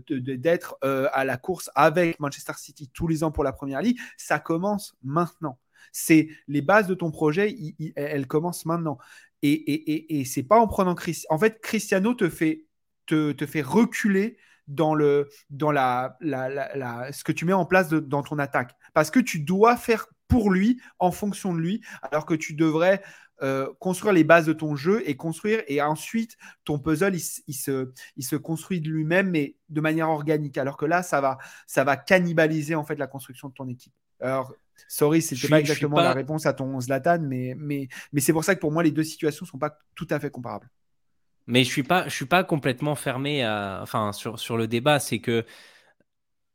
d'être 0.10 0.78
à 0.82 1.26
la 1.26 1.38
course 1.38 1.70
avec 1.76 2.20
Manchester 2.20 2.54
City 2.58 2.90
tous 2.94 3.08
les 3.08 3.24
ans 3.24 3.32
pour 3.32 3.44
la 3.44 3.52
Première 3.52 3.82
Ligue, 3.82 4.00
ça 4.18 4.40
commence 4.40 4.96
maintenant. 5.04 5.58
C'est 5.92 6.30
les 6.48 6.62
bases 6.62 6.88
de 6.88 6.96
ton 6.96 7.12
projet, 7.12 7.56
elles 7.96 8.28
commencent 8.28 8.66
maintenant. 8.66 8.98
Et, 9.42 9.52
et, 9.52 10.20
et, 10.20 10.26
c'est 10.26 10.44
pas 10.44 10.60
en 10.60 10.68
prenant 10.68 10.96
Cristiano. 10.96 11.34
En 11.36 11.40
fait, 11.40 11.62
Cristiano 11.62 12.14
te 12.14 12.30
fait, 12.30 12.66
te, 13.06 13.32
te 13.32 13.46
fait 13.46 13.62
reculer 13.62 14.38
dans, 14.68 14.94
le, 14.94 15.30
dans 15.50 15.72
la, 15.72 16.18
la, 16.20 17.12
ce 17.12 17.24
que 17.24 17.32
tu 17.32 17.46
mets 17.46 17.54
en 17.54 17.66
place 17.66 17.90
dans 17.90 18.22
ton 18.22 18.38
attaque. 18.38 18.76
Parce 18.94 19.12
que 19.12 19.20
tu 19.20 19.40
dois 19.40 19.78
faire 19.78 20.08
pour 20.28 20.52
lui, 20.52 20.80
en 21.00 21.12
fonction 21.12 21.54
de 21.54 21.60
lui, 21.60 21.82
alors 22.04 22.26
que 22.26 22.36
tu 22.36 22.54
devrais 22.54 23.02
euh, 23.42 23.72
construire 23.80 24.14
les 24.14 24.26
bases 24.26 24.46
de 24.46 24.54
ton 24.54 24.76
jeu 24.76 25.02
et 25.06 25.16
construire, 25.16 25.64
et 25.68 25.82
ensuite 25.82 26.36
ton 26.66 26.78
puzzle, 26.78 27.16
il, 27.16 27.54
se, 27.54 27.92
il 28.18 28.24
se 28.24 28.36
construit 28.36 28.82
de 28.82 28.90
lui-même, 28.90 29.30
mais 29.30 29.56
de 29.70 29.82
manière 29.82 30.10
organique. 30.10 30.58
Alors 30.58 30.78
que 30.78 30.86
là, 30.86 31.02
ça 31.02 31.22
va, 31.22 31.38
ça 31.66 31.84
va 31.84 31.96
cannibaliser 31.96 32.76
en 32.76 32.84
fait 32.84 32.98
la 32.98 33.08
construction 33.08 33.48
de 33.48 33.54
ton 33.54 33.68
équipe. 33.70 33.94
Alors, 34.20 34.54
Sorry, 34.88 35.22
c'était 35.22 35.48
pas 35.48 35.60
exactement 35.60 36.00
la 36.00 36.14
réponse 36.14 36.46
à 36.46 36.54
ton 36.54 36.80
Zlatan, 36.80 37.20
mais, 37.22 37.54
mais, 37.58 37.88
mais 38.12 38.22
c'est 38.22 38.34
pour 38.34 38.44
ça 38.44 38.56
que 38.56 38.60
pour 38.60 38.72
moi, 38.72 38.84
les 38.84 38.92
deux 38.92 39.04
situations 39.04 39.46
sont 39.46 39.58
pas 39.58 39.78
tout 39.96 40.08
à 40.10 40.20
fait 40.20 40.30
comparables. 40.30 40.70
Mais 41.48 41.64
je 41.64 41.70
suis 41.70 41.84
pas, 41.84 42.08
je 42.08 42.14
suis 42.14 42.26
pas 42.26 42.44
complètement 42.44 42.96
fermé 42.96 43.44
à, 43.44 43.80
enfin, 43.82 44.12
sur, 44.14 44.40
sur 44.40 44.56
le 44.56 44.68
débat. 44.68 45.00
C'est 45.00 45.20
que, 45.20 45.46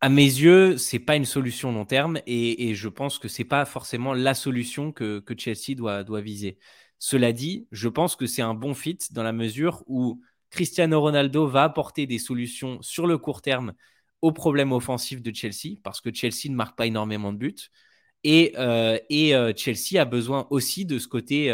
à 0.01 0.09
mes 0.09 0.23
yeux, 0.23 0.77
c'est 0.77 0.99
pas 0.99 1.17
une 1.17 1.25
solution 1.25 1.73
long 1.73 1.85
terme 1.85 2.19
et, 2.27 2.69
et 2.69 2.75
je 2.75 2.89
pense 2.89 3.19
que 3.19 3.27
c'est 3.27 3.45
pas 3.45 3.65
forcément 3.65 4.13
la 4.13 4.35
solution 4.35 4.93
que, 4.93 5.21
que 5.21 5.35
Chelsea 5.37 5.75
doit, 5.77 6.05
doit 6.05 6.21
viser. 6.21 6.59
Cela 6.99 7.33
dit, 7.33 7.67
je 7.73 7.89
pense 7.89 8.15
que 8.15 8.27
c'est 8.27 8.43
un 8.43 8.55
bon 8.55 8.75
fit 8.75 8.99
dans 9.11 9.23
la 9.23 9.33
mesure 9.33 9.83
où 9.87 10.21
Cristiano 10.51 11.01
Ronaldo 11.01 11.47
va 11.49 11.65
apporter 11.65 12.07
des 12.07 12.19
solutions 12.19 12.81
sur 12.81 13.07
le 13.07 13.19
court 13.19 13.43
terme 13.43 13.73
aux 14.21 14.33
problèmes 14.33 14.73
offensifs 14.73 15.23
de 15.23 15.35
Chelsea 15.35 15.77
parce 15.83 16.01
que 16.01 16.15
Chelsea 16.15 16.49
ne 16.51 16.55
marque 16.55 16.77
pas 16.77 16.87
énormément 16.87 17.33
de 17.33 17.39
buts. 17.39 17.71
Et, 18.25 18.55
euh, 18.59 18.99
euh, 19.13 19.53
Chelsea 19.55 20.01
a 20.01 20.07
besoin 20.07 20.47
aussi 20.51 20.87
de 20.87 20.99
ce 20.99 21.07
côté 21.09 21.53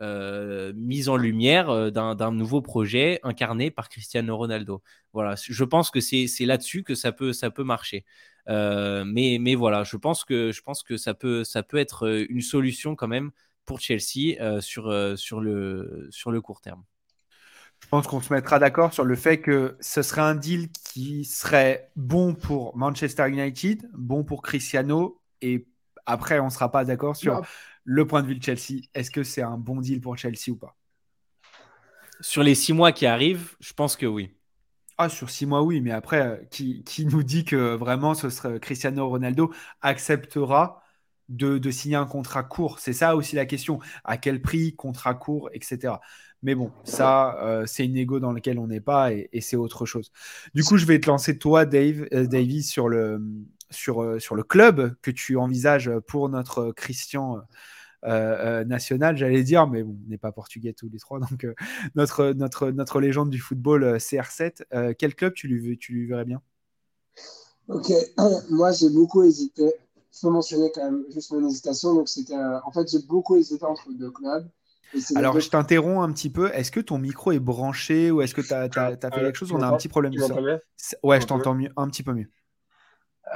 euh, 0.00 0.72
mise 0.76 1.08
en 1.08 1.16
lumière 1.16 1.90
d'un 1.92 2.32
nouveau 2.32 2.62
projet 2.62 3.18
incarné 3.24 3.70
par 3.70 3.88
Cristiano 3.88 4.36
Ronaldo. 4.36 4.82
Voilà, 5.12 5.34
je 5.36 5.64
pense 5.64 5.90
que 5.90 6.00
c'est 6.00 6.46
là-dessus 6.46 6.84
que 6.84 6.94
ça 6.94 7.12
peut, 7.12 7.32
ça 7.32 7.50
peut 7.50 7.64
marcher. 7.64 8.04
mais, 8.46 9.38
mais 9.40 9.54
voilà, 9.56 9.84
je 9.84 9.96
pense 9.96 10.24
que, 10.24 10.52
je 10.52 10.62
pense 10.62 10.82
que 10.82 10.96
ça, 10.96 11.14
peut, 11.14 11.44
ça 11.44 11.62
peut 11.62 11.78
être 11.78 12.26
une 12.28 12.40
solution 12.40 12.94
quand 12.94 13.08
même 13.08 13.32
pour 13.64 13.80
Chelsea 13.80 14.60
sur, 14.60 15.18
sur, 15.18 15.40
le, 15.40 16.08
sur 16.10 16.30
le 16.30 16.40
court 16.40 16.60
terme. 16.60 16.84
Je 17.80 17.88
pense 17.88 18.06
qu'on 18.06 18.20
se 18.20 18.32
mettra 18.32 18.60
d'accord 18.60 18.92
sur 18.92 19.04
le 19.04 19.16
fait 19.16 19.40
que 19.40 19.76
ce 19.80 20.02
serait 20.02 20.20
un 20.20 20.36
deal 20.36 20.68
qui 20.84 21.24
serait 21.24 21.90
bon 21.96 22.34
pour 22.34 22.76
Manchester 22.76 23.28
United, 23.28 23.90
bon 23.92 24.22
pour 24.22 24.42
Cristiano 24.42 25.20
et 25.42 25.66
après, 26.06 26.38
on 26.38 26.46
ne 26.46 26.50
sera 26.50 26.70
pas 26.70 26.84
d'accord 26.84 27.16
sur 27.16 27.42
le 27.84 28.06
point 28.06 28.22
de 28.22 28.28
vue 28.28 28.36
de 28.36 28.42
Chelsea. 28.42 28.82
Est-ce 28.94 29.10
que 29.10 29.22
c'est 29.22 29.42
un 29.42 29.58
bon 29.58 29.80
deal 29.80 30.00
pour 30.00 30.16
Chelsea 30.16 30.50
ou 30.50 30.56
pas? 30.56 30.76
Sur 32.20 32.42
les 32.42 32.54
six 32.54 32.72
mois 32.72 32.92
qui 32.92 33.06
arrivent, 33.06 33.56
je 33.60 33.72
pense 33.72 33.96
que 33.96 34.06
oui. 34.06 34.34
Ah, 34.98 35.08
sur 35.08 35.30
six 35.30 35.46
mois, 35.46 35.62
oui, 35.62 35.80
mais 35.80 35.90
après, 35.90 36.20
euh, 36.20 36.36
qui, 36.50 37.06
nous 37.06 37.22
dit 37.22 37.44
que 37.44 37.74
vraiment 37.74 38.14
ce 38.14 38.30
serait 38.30 38.60
Cristiano 38.60 39.08
Ronaldo 39.08 39.52
acceptera 39.80 40.82
de, 41.28 41.70
signer 41.70 41.96
un 41.96 42.06
contrat 42.06 42.42
court? 42.42 42.78
C'est 42.78 42.92
ça 42.92 43.16
aussi 43.16 43.34
la 43.34 43.46
question. 43.46 43.80
À 44.04 44.18
quel 44.18 44.40
prix, 44.42 44.76
contrat 44.76 45.14
court, 45.14 45.50
etc. 45.52 45.94
Mais 46.42 46.54
bon, 46.54 46.70
ça, 46.84 47.36
euh, 47.42 47.64
c'est 47.66 47.84
une 47.84 47.96
égo 47.96 48.20
dans 48.20 48.32
laquelle 48.32 48.58
on 48.58 48.66
n'est 48.66 48.80
pas 48.80 49.12
et, 49.12 49.40
c'est 49.40 49.56
autre 49.56 49.86
chose. 49.86 50.12
Du 50.54 50.62
coup, 50.62 50.76
je 50.76 50.86
vais 50.86 51.00
te 51.00 51.06
lancer, 51.08 51.38
toi, 51.38 51.64
Dave, 51.64 52.06
euh, 52.12 52.26
Davy, 52.26 52.62
sur 52.62 52.88
le, 52.88 53.20
sur, 53.72 54.02
euh, 54.02 54.18
sur 54.18 54.34
le 54.34 54.42
club 54.42 54.94
que 55.02 55.10
tu 55.10 55.36
envisages 55.36 55.90
pour 56.06 56.28
notre 56.28 56.72
Christian 56.72 57.38
euh, 57.38 57.42
euh, 58.04 58.64
national, 58.64 59.16
j'allais 59.16 59.42
dire, 59.42 59.66
mais 59.66 59.82
bon, 59.82 59.96
on 60.04 60.10
n'est 60.10 60.18
pas 60.18 60.32
portugais 60.32 60.72
tous 60.72 60.88
les 60.88 60.98
trois, 60.98 61.20
donc 61.20 61.46
notre, 61.94 62.32
notre, 62.32 62.70
notre 62.70 63.00
légende 63.00 63.30
du 63.30 63.38
football 63.38 63.96
CR7, 63.96 64.94
quel 64.96 65.14
club 65.14 65.34
tu 65.34 65.48
lui, 65.48 65.78
tu 65.78 65.92
lui 65.92 66.06
verrais 66.06 66.24
bien? 66.24 66.40
Ok, 67.68 67.92
moi 68.50 68.72
j'ai 68.72 68.90
beaucoup 68.90 69.22
hésité. 69.22 69.72
Il 70.14 70.18
faut 70.20 70.30
mentionner 70.30 70.70
quand 70.74 70.84
même 70.84 71.04
juste 71.10 71.32
mon 71.32 71.48
hésitation. 71.48 71.94
Donc 71.94 72.08
c'était, 72.08 72.36
en 72.36 72.70
fait, 72.70 72.86
j'ai 72.90 72.98
beaucoup 73.08 73.36
hésité 73.36 73.64
entre 73.64 73.90
deux 73.92 74.10
clubs. 74.10 74.46
Alors, 75.14 75.40
je 75.40 75.48
t'interromps 75.48 76.06
un 76.06 76.12
petit 76.12 76.30
peu. 76.30 76.50
Est-ce 76.52 76.70
que 76.70 76.80
ton 76.80 76.98
micro 76.98 77.32
est 77.32 77.38
branché 77.38 78.10
ou 78.10 78.20
est-ce 78.20 78.34
que 78.34 78.40
tu 78.40 78.52
as, 78.52 78.68
fait 78.68 79.10
quelque 79.10 79.36
chose? 79.36 79.52
On 79.52 79.62
a 79.62 79.66
un 79.66 79.76
petit 79.76 79.88
problème. 79.88 80.12
Ouais, 81.02 81.20
je 81.20 81.26
t'entends 81.26 81.54
mieux, 81.54 81.70
un 81.76 81.88
petit 81.88 82.02
peu 82.02 82.12
mieux. 82.12 82.30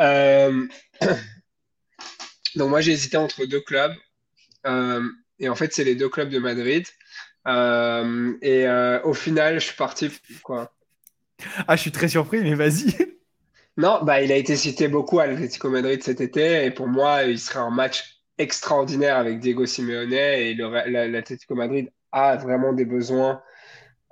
Euh, 0.01 0.66
donc 2.57 2.70
moi 2.70 2.81
j'ai 2.81 2.92
hésité 2.92 3.16
entre 3.16 3.44
deux 3.46 3.61
clubs 3.61 3.94
euh, 4.66 5.03
et 5.38 5.49
en 5.49 5.55
fait 5.55 5.72
c'est 5.72 5.85
les 5.85 5.94
deux 5.94 6.09
clubs 6.09 6.29
de 6.29 6.38
Madrid 6.38 6.87
euh, 7.46 8.37
et 8.42 8.66
au 9.05 9.14
final 9.14 9.61
je 9.61 9.66
suis 9.66 9.77
parti 9.77 10.11
quoi. 10.42 10.72
Ah 11.68 11.77
je 11.77 11.83
suis 11.83 11.92
très 11.92 12.09
surpris 12.09 12.42
mais 12.42 12.55
vas-y. 12.55 12.96
Non 13.79 14.03
bah 14.03 14.22
il 14.22 14.33
a 14.33 14.37
été 14.37 14.57
cité 14.57 14.88
beaucoup 14.88 15.20
à 15.20 15.27
l'Atlético 15.27 15.68
Madrid 15.68 16.03
cet 16.03 16.22
été 16.22 16.64
et 16.64 16.70
pour 16.70 16.88
moi 16.88 17.25
il 17.25 17.38
serait 17.38 17.59
un 17.59 17.68
match 17.68 18.22
extraordinaire 18.38 19.18
avec 19.18 19.38
Diego 19.38 19.66
Simeone 19.66 20.14
et 20.14 20.55
l'Atlético 20.55 21.55
Madrid 21.55 21.92
a 22.11 22.37
vraiment 22.37 22.72
des 22.72 22.87
besoins 22.87 23.42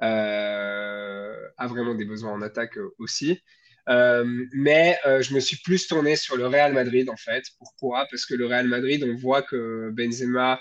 a 0.01 1.67
vraiment 1.67 1.95
des 1.95 2.05
besoins 2.05 2.33
en 2.33 2.43
attaque 2.43 2.79
aussi. 2.99 3.41
Euh, 3.89 4.47
mais 4.53 4.99
euh, 5.05 5.21
je 5.21 5.35
me 5.35 5.41
suis 5.41 5.59
plus 5.59 5.87
tourné 5.87 6.17
sur 6.17 6.37
le 6.37 6.47
Real 6.47 6.73
Madrid 6.73 7.09
en 7.11 7.17
fait. 7.17 7.45
Pourquoi? 7.59 8.07
Parce 8.11 8.25
que 8.27 8.35
le 8.35 8.47
Real 8.47 8.67
Madrid, 8.67 9.05
on 9.05 9.15
voit 9.15 9.43
que 9.43 9.91
Benzema 9.91 10.61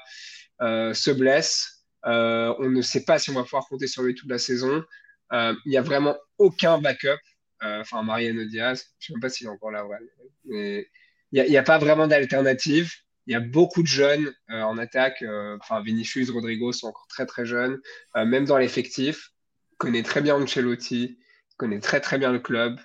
euh, 0.61 0.93
se 0.93 1.11
blesse. 1.11 1.85
on 2.03 2.69
ne 2.69 2.81
sait 2.81 3.05
pas 3.05 3.19
si 3.19 3.29
on 3.29 3.33
va 3.33 3.43
pouvoir 3.43 3.67
compter 3.67 3.87
sur 3.87 4.03
lui 4.03 4.15
toute 4.15 4.29
la 4.29 4.37
saison. 4.37 4.83
Il 5.31 5.57
n'y 5.65 5.77
a 5.77 5.81
vraiment 5.81 6.17
aucun 6.37 6.79
backup. 6.79 7.19
Enfin, 7.61 8.03
Mariano 8.03 8.43
Diaz, 8.45 8.83
je 8.99 9.05
ne 9.05 9.07
sais 9.07 9.13
même 9.13 9.21
pas 9.21 9.29
s'il 9.29 9.47
est 9.47 9.49
encore 9.49 9.71
là. 9.71 9.85
Il 10.45 10.85
n'y 11.31 11.57
a, 11.57 11.59
a, 11.59 11.63
pas 11.63 11.77
vraiment 11.77 12.07
d'alternative. 12.07 12.91
Il 13.25 13.31
y 13.31 13.35
a 13.35 13.39
beaucoup 13.39 13.81
de 13.81 13.87
jeunes 13.87 14.33
en 14.49 14.77
attaque. 14.77 15.23
Enfin, 15.61 15.81
Vinicius, 15.81 16.29
Rodrigo 16.29 16.73
sont 16.73 16.87
encore 16.87 17.07
très 17.07 17.25
très 17.25 17.45
jeunes. 17.45 17.79
même 18.15 18.43
dans 18.45 18.57
l'effectif, 18.57 19.31
connaît 19.77 20.03
très 20.03 20.21
bien 20.21 20.35
Ancelotti, 20.35 21.17
connaît 21.57 21.79
très 21.79 22.01
très 22.01 22.17
bien 22.17 22.33
le 22.33 22.39
club. 22.39 22.79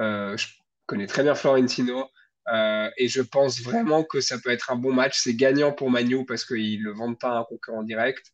Euh, 0.00 0.36
je 0.36 0.46
connais 0.86 1.06
très 1.06 1.22
bien 1.22 1.34
Florentino. 1.34 2.08
Euh, 2.52 2.88
et 2.96 3.08
je 3.08 3.22
pense 3.22 3.60
vraiment 3.60 4.04
que 4.04 4.20
ça 4.20 4.38
peut 4.38 4.50
être 4.50 4.70
un 4.70 4.76
bon 4.76 4.92
match. 4.92 5.18
C'est 5.20 5.34
gagnant 5.34 5.72
pour 5.72 5.90
Manu 5.90 6.24
parce 6.26 6.44
qu'ils 6.44 6.82
ne 6.82 6.90
vendent 6.90 7.18
pas 7.18 7.30
un 7.30 7.44
concurrent 7.44 7.82
direct. 7.82 8.32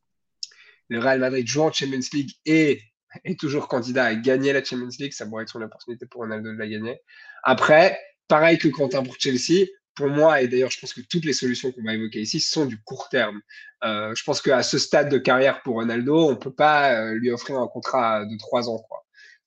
Le 0.88 0.98
Real 0.98 1.20
Madrid 1.20 1.46
joue 1.46 1.62
en 1.62 1.72
Champions 1.72 2.00
League 2.12 2.32
et 2.44 2.82
est 3.24 3.38
toujours 3.38 3.68
candidat 3.68 4.04
à 4.04 4.14
gagner 4.14 4.52
la 4.52 4.62
Champions 4.62 4.88
League. 4.98 5.12
Ça 5.12 5.26
pourrait 5.26 5.44
être 5.44 5.56
une 5.56 5.64
opportunité 5.64 6.06
pour 6.06 6.22
Ronaldo 6.22 6.52
de 6.52 6.58
la 6.58 6.68
gagner. 6.68 7.00
Après, 7.42 7.98
pareil 8.28 8.58
que 8.58 8.68
Quentin 8.68 9.02
pour 9.02 9.16
Chelsea, 9.18 9.66
pour 9.94 10.08
moi, 10.08 10.40
et 10.40 10.48
d'ailleurs 10.48 10.70
je 10.70 10.80
pense 10.80 10.94
que 10.94 11.02
toutes 11.02 11.24
les 11.24 11.34
solutions 11.34 11.70
qu'on 11.70 11.82
va 11.82 11.94
évoquer 11.94 12.20
ici 12.20 12.40
sont 12.40 12.64
du 12.64 12.82
court 12.82 13.08
terme. 13.10 13.40
Euh, 13.84 14.14
je 14.14 14.24
pense 14.24 14.40
qu'à 14.40 14.62
ce 14.62 14.78
stade 14.78 15.10
de 15.10 15.18
carrière 15.18 15.62
pour 15.62 15.74
Ronaldo, 15.74 16.28
on 16.28 16.30
ne 16.30 16.36
peut 16.36 16.54
pas 16.54 17.12
lui 17.12 17.30
offrir 17.30 17.58
un 17.58 17.68
contrat 17.68 18.24
de 18.24 18.36
trois 18.38 18.70
ans. 18.70 18.82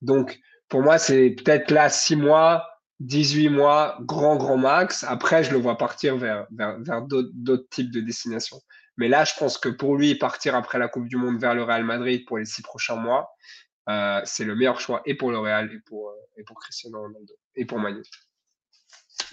Donc, 0.02 0.40
Pour 0.70 0.82
moi, 0.82 0.98
c'est 0.98 1.32
peut-être 1.32 1.72
là 1.72 1.90
6 1.90 2.16
mois, 2.16 2.68
18 3.00 3.50
mois, 3.50 3.98
grand, 4.02 4.38
grand 4.38 4.58
max. 4.58 5.04
Après, 5.04 5.44
je 5.44 5.52
le 5.52 5.58
vois 5.58 5.78
partir 5.78 6.18
vers, 6.18 6.48
vers, 6.52 7.02
d'autres 7.04 7.70
types 7.70 7.92
de 7.92 8.02
destinations. 8.02 8.62
Mais 8.98 9.08
là, 9.08 9.26
je 9.26 9.34
pense 9.38 9.58
que 9.58 9.70
pour 9.70 9.96
lui, 9.96 10.16
partir 10.16 10.56
après 10.56 10.80
la 10.80 10.88
Coupe 10.88 11.08
du 11.08 11.18
Monde 11.18 11.40
vers 11.40 11.54
le 11.54 11.64
Real 11.64 11.84
Madrid 11.84 12.24
pour 12.26 12.38
les 12.38 12.46
six 12.46 12.62
prochains 12.62 12.96
mois, 12.96 13.30
euh, 13.90 14.22
c'est 14.24 14.46
le 14.46 14.56
meilleur 14.56 14.80
choix 14.80 15.02
et 15.06 15.16
pour 15.16 15.32
le 15.32 15.38
Real 15.38 15.72
et 15.72 15.80
pour, 15.86 16.10
euh, 16.10 16.14
et 16.38 16.44
pour 16.44 16.58
Cristiano 16.60 17.00
Ronaldo 17.00 17.34
et 17.56 17.66
pour 17.66 17.78
Manu. 17.78 18.02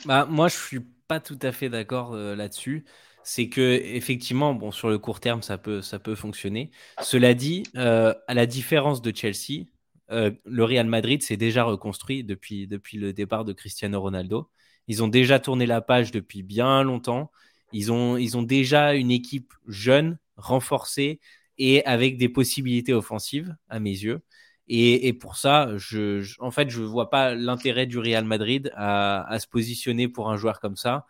Bah, 0.04 0.26
moi, 0.28 0.48
je 0.48 0.56
suis 0.56 0.80
pas 0.80 1.20
tout 1.20 1.38
à 1.42 1.52
fait 1.52 1.68
d'accord 1.68 2.14
euh, 2.14 2.34
là-dessus. 2.34 2.84
C'est 3.24 3.48
que 3.48 3.60
effectivement, 3.60 4.52
bon, 4.52 4.72
sur 4.72 4.90
le 4.90 4.98
court 4.98 5.20
terme, 5.20 5.42
ça 5.42 5.56
peut, 5.56 5.80
ça 5.80 6.00
peut 6.00 6.16
fonctionner. 6.16 6.72
Cela 7.00 7.34
dit, 7.34 7.62
à 7.76 8.34
la 8.34 8.46
différence 8.46 9.00
de 9.00 9.14
Chelsea, 9.14 9.66
le 10.08 10.64
Real 10.64 10.86
Madrid 10.86 11.22
s'est 11.22 11.36
déjà 11.36 11.64
reconstruit 11.64 12.24
depuis, 12.24 12.66
depuis 12.66 12.98
le 12.98 13.12
départ 13.12 13.44
de 13.44 13.52
Cristiano 13.52 14.00
Ronaldo. 14.00 14.50
Ils 14.88 15.02
ont 15.02 15.08
déjà 15.08 15.38
tourné 15.38 15.66
la 15.66 15.80
page 15.80 16.10
depuis 16.10 16.42
bien 16.42 16.82
longtemps. 16.82 17.30
Ils 17.72 17.92
ont, 17.92 18.16
ils 18.16 18.36
ont 18.36 18.42
déjà 18.42 18.94
une 18.94 19.10
équipe 19.10 19.52
jeune, 19.66 20.18
renforcée 20.36 21.20
et 21.58 21.84
avec 21.84 22.18
des 22.18 22.28
possibilités 22.28 22.92
offensives, 22.92 23.56
à 23.68 23.80
mes 23.80 23.90
yeux. 23.90 24.22
Et, 24.68 25.12
pour 25.12 25.36
ça, 25.36 25.76
je, 25.76 26.24
en 26.40 26.50
fait, 26.50 26.70
je 26.70 26.80
ne 26.80 26.86
vois 26.86 27.10
pas 27.10 27.34
l'intérêt 27.34 27.86
du 27.86 27.98
Real 27.98 28.24
Madrid 28.24 28.72
à, 28.74 29.36
se 29.38 29.46
positionner 29.46 30.08
pour 30.08 30.30
un 30.30 30.36
joueur 30.36 30.60
comme 30.60 30.76
ça. 30.76 31.06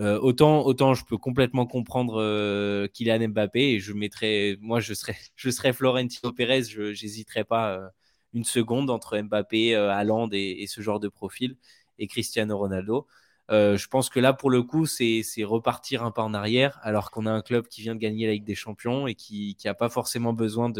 Euh, 0.00 0.18
autant, 0.20 0.64
autant 0.64 0.94
je 0.94 1.04
peux 1.04 1.18
complètement 1.18 1.66
comprendre 1.66 2.20
euh, 2.22 2.88
Kylian 2.88 3.28
Mbappé 3.28 3.74
et 3.74 3.80
je 3.80 3.92
mettrais, 3.92 4.56
moi, 4.60 4.80
je 4.80 4.94
serais, 4.94 5.16
je 5.36 5.50
serais 5.50 5.72
Florentino 5.74 6.32
Pérez, 6.32 6.64
je 6.64 6.82
n'hésiterais 6.90 7.44
pas 7.44 7.74
euh, 7.76 7.88
une 8.34 8.44
seconde 8.44 8.90
entre 8.90 9.18
Mbappé, 9.18 9.74
Haaland 9.74 10.28
et, 10.32 10.66
ce 10.66 10.80
genre 10.80 11.00
de 11.00 11.08
profil 11.08 11.56
et 11.98 12.06
Cristiano 12.06 12.56
Ronaldo. 12.56 13.06
je 13.50 13.86
pense 13.88 14.08
que 14.10 14.20
là, 14.20 14.32
pour 14.32 14.50
le 14.50 14.62
coup, 14.62 14.86
c'est 14.86 15.22
repartir 15.44 16.02
un 16.02 16.10
pas 16.10 16.22
en 16.22 16.34
arrière, 16.34 16.78
alors 16.82 17.10
qu'on 17.10 17.26
a 17.26 17.32
un 17.32 17.42
club 17.42 17.66
qui 17.68 17.82
vient 17.82 17.94
de 17.94 18.00
gagner 18.00 18.26
la 18.26 18.32
Ligue 18.32 18.44
des 18.44 18.54
Champions 18.54 19.06
et 19.06 19.14
qui 19.14 19.56
n'a 19.64 19.74
pas 19.74 19.88
forcément 19.88 20.32
besoin 20.32 20.70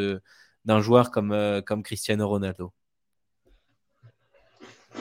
d'un 0.64 0.80
joueur 0.80 1.10
comme, 1.10 1.32
euh, 1.32 1.60
Cristiano 1.60 2.28
Ronaldo 2.28 2.72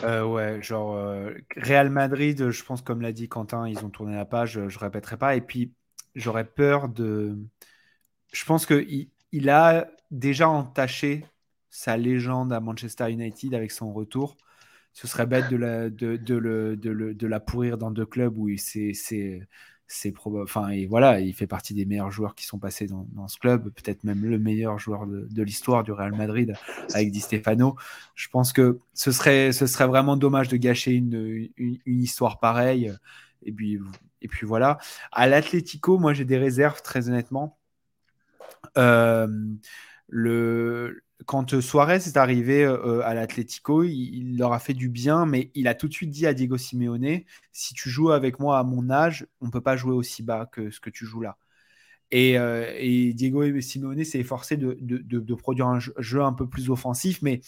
euh, 0.03 0.23
ouais, 0.23 0.61
genre 0.61 0.95
euh, 0.95 1.33
Real 1.57 1.89
Madrid, 1.89 2.49
je 2.49 2.63
pense 2.63 2.81
comme 2.81 3.01
l'a 3.01 3.11
dit 3.11 3.27
Quentin, 3.27 3.67
ils 3.67 3.83
ont 3.83 3.89
tourné 3.89 4.15
la 4.15 4.25
page, 4.25 4.53
je 4.53 4.61
ne 4.61 4.79
répéterai 4.79 5.17
pas. 5.17 5.35
Et 5.35 5.41
puis 5.41 5.73
j'aurais 6.15 6.45
peur 6.45 6.87
de. 6.87 7.37
Je 8.31 8.45
pense 8.45 8.65
qu'il 8.65 9.09
il 9.31 9.49
a 9.49 9.87
déjà 10.09 10.47
entaché 10.49 11.25
sa 11.71 11.97
légende 11.97 12.53
à 12.53 12.59
Manchester 12.59 13.09
United 13.09 13.55
avec 13.55 13.71
son 13.71 13.91
retour. 13.91 14.37
Ce 14.93 15.07
serait 15.07 15.25
bête 15.25 15.49
de 15.49 15.55
la, 15.55 15.89
de, 15.89 16.17
le, 16.35 16.75
de, 16.75 16.89
le, 16.91 17.15
de 17.15 17.27
la 17.27 17.39
pourrir 17.39 17.77
dans 17.77 17.91
deux 17.91 18.05
clubs 18.05 18.37
où 18.37 18.49
c'est 18.57 18.91
c'est 18.93 20.13
enfin 20.25 20.69
et 20.69 20.85
voilà 20.85 21.19
il 21.19 21.33
fait 21.33 21.47
partie 21.47 21.73
des 21.73 21.85
meilleurs 21.85 22.11
joueurs 22.11 22.33
qui 22.33 22.45
sont 22.45 22.59
passés 22.59 22.87
dans, 22.87 23.27
ce 23.27 23.37
club 23.37 23.69
peut-être 23.71 24.05
même 24.05 24.23
le 24.23 24.39
meilleur 24.39 24.79
joueur 24.79 25.05
de, 25.05 25.43
l'histoire 25.43 25.83
du 25.83 25.91
Real 25.91 26.13
Madrid 26.13 26.55
avec 26.93 27.11
Di 27.11 27.19
Stefano. 27.19 27.75
Je 28.15 28.29
pense 28.29 28.53
que 28.53 28.79
ce 28.93 29.11
serait 29.11 29.51
ce 29.51 29.67
serait 29.67 29.87
vraiment 29.87 30.15
dommage 30.15 30.47
de 30.47 30.57
gâcher 30.57 30.91
une, 30.91 31.49
une, 31.57 31.79
histoire 31.85 32.39
pareille. 32.39 32.93
Et 33.43 33.51
puis 33.51 33.79
et 34.21 34.27
puis 34.27 34.45
voilà. 34.45 34.77
À 35.11 35.27
l'Atlético 35.27 35.97
moi 35.97 36.13
j'ai 36.13 36.25
des 36.25 36.37
réserves 36.37 36.81
très 36.81 37.09
honnêtement. 37.09 37.57
Euh, 38.77 39.27
le 40.11 41.03
quand 41.25 41.53
euh, 41.53 41.61
Suarez 41.61 41.95
est 41.95 42.17
arrivé 42.17 42.63
euh, 42.63 43.01
à 43.05 43.13
l'Atlético, 43.13 43.83
il, 43.83 44.37
leur 44.37 44.53
a 44.53 44.59
fait 44.59 44.73
du 44.73 44.89
bien, 44.89 45.25
mais 45.25 45.51
il 45.55 45.67
a 45.67 45.75
tout 45.75 45.87
de 45.87 45.93
suite 45.93 46.09
dit 46.09 46.25
à 46.25 46.33
Diego 46.33 46.57
Simeone 46.57 47.21
si 47.51 47.73
tu 47.73 47.89
joues 47.89 48.11
avec 48.11 48.39
moi 48.39 48.59
à 48.59 48.63
mon 48.63 48.89
âge, 48.89 49.27
on 49.39 49.47
ne 49.47 49.51
peut 49.51 49.61
pas 49.61 49.77
jouer 49.77 49.93
aussi 49.93 50.23
bas 50.23 50.47
que 50.51 50.71
ce 50.71 50.79
que 50.79 50.89
tu 50.89 51.05
joues 51.05 51.21
là. 51.21 51.37
Et, 52.11 52.37
euh, 52.37 53.13
Diego 53.13 53.61
Simeone 53.61 54.03
s'est 54.03 54.19
efforcé 54.19 54.57
de, 54.57 55.35
produire 55.35 55.67
un 55.67 55.79
jeu, 55.79 56.21
un 56.21 56.33
peu 56.33 56.47
plus 56.47 56.69
offensif, 56.69 57.21
mais 57.21 57.41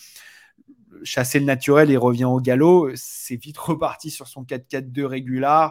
chasser 1.03 1.39
le 1.39 1.45
naturel 1.45 1.91
et 1.91 1.97
revient 1.97 2.25
au 2.25 2.39
galop, 2.39 2.91
c'est 2.95 3.35
vite 3.35 3.57
reparti 3.57 4.11
sur 4.11 4.27
son 4.27 4.43
4-4-2 4.43 5.03
régulier, 5.03 5.67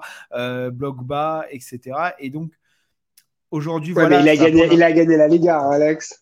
bloc 0.72 1.04
bas, 1.04 1.46
etc. 1.50 2.14
Et 2.18 2.30
donc, 2.30 2.52
aujourd'hui, 3.50 3.94
voilà. 3.94 4.20
il, 4.20 4.28
a 4.28 4.36
gagné, 4.36 4.68
il 4.72 4.82
a 4.82 4.92
gagné 4.92 5.16
la 5.16 5.28
Liga, 5.28 5.60
hein, 5.60 5.70
Alex 5.70 6.21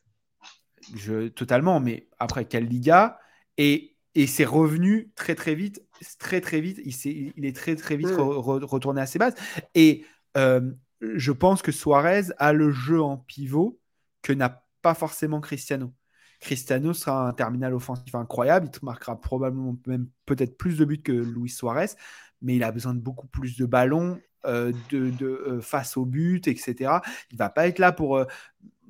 je, 0.97 1.29
totalement, 1.29 1.81
mais 1.81 2.09
après, 2.19 2.45
quelle 2.45 2.67
Liga? 2.67 3.19
Et, 3.57 3.97
et 4.15 4.27
c'est 4.27 4.45
revenu 4.45 5.11
très 5.15 5.35
très 5.35 5.55
vite, 5.55 5.83
très 6.19 6.41
très 6.41 6.61
vite, 6.61 6.81
il, 6.85 6.93
est, 6.93 7.33
il 7.37 7.45
est 7.45 7.55
très 7.55 7.77
très 7.77 7.97
vite 7.97 8.11
mm. 8.11 8.19
retourné 8.19 9.01
à 9.01 9.07
ses 9.07 9.19
bases. 9.19 9.35
Et 9.75 10.05
euh, 10.37 10.73
je 11.01 11.33
pense 11.33 11.63
que 11.63 11.73
Suarez 11.73 12.25
a 12.39 12.53
le 12.53 12.71
jeu 12.71 13.03
en 13.03 13.17
pivot 13.17 13.81
que 14.23 14.33
n'a 14.33 14.65
pas 14.83 14.95
forcément 14.95 15.41
Cristiano. 15.41 15.93
Cristiano 16.41 16.95
sera 16.95 17.29
un 17.29 17.33
terminal 17.33 17.75
offensif 17.75 18.15
incroyable, 18.15 18.67
il 18.67 18.71
te 18.71 18.85
marquera 18.85 19.21
probablement 19.21 19.77
même 19.87 20.09
peut-être 20.25 20.57
plus 20.57 20.79
de 20.79 20.87
buts 20.87 21.03
que 21.03 21.13
Luis 21.13 21.51
Suarez, 21.51 21.91
mais 22.41 22.57
il 22.57 22.65
a 22.65 22.73
besoin 22.73 22.95
de 22.95 23.01
beaucoup 23.01 23.27
plus 23.27 23.59
de 23.59 23.67
ballons, 23.67 24.19
de, 24.45 25.11
de 25.11 25.27
euh, 25.27 25.61
face 25.61 25.97
au 25.97 26.05
but, 26.05 26.49
etc. 26.49 27.03
Il 27.31 27.39
va 27.39 27.51
pas 27.51 27.69
être 27.69 27.79
là 27.79 27.93
pour 27.93 28.25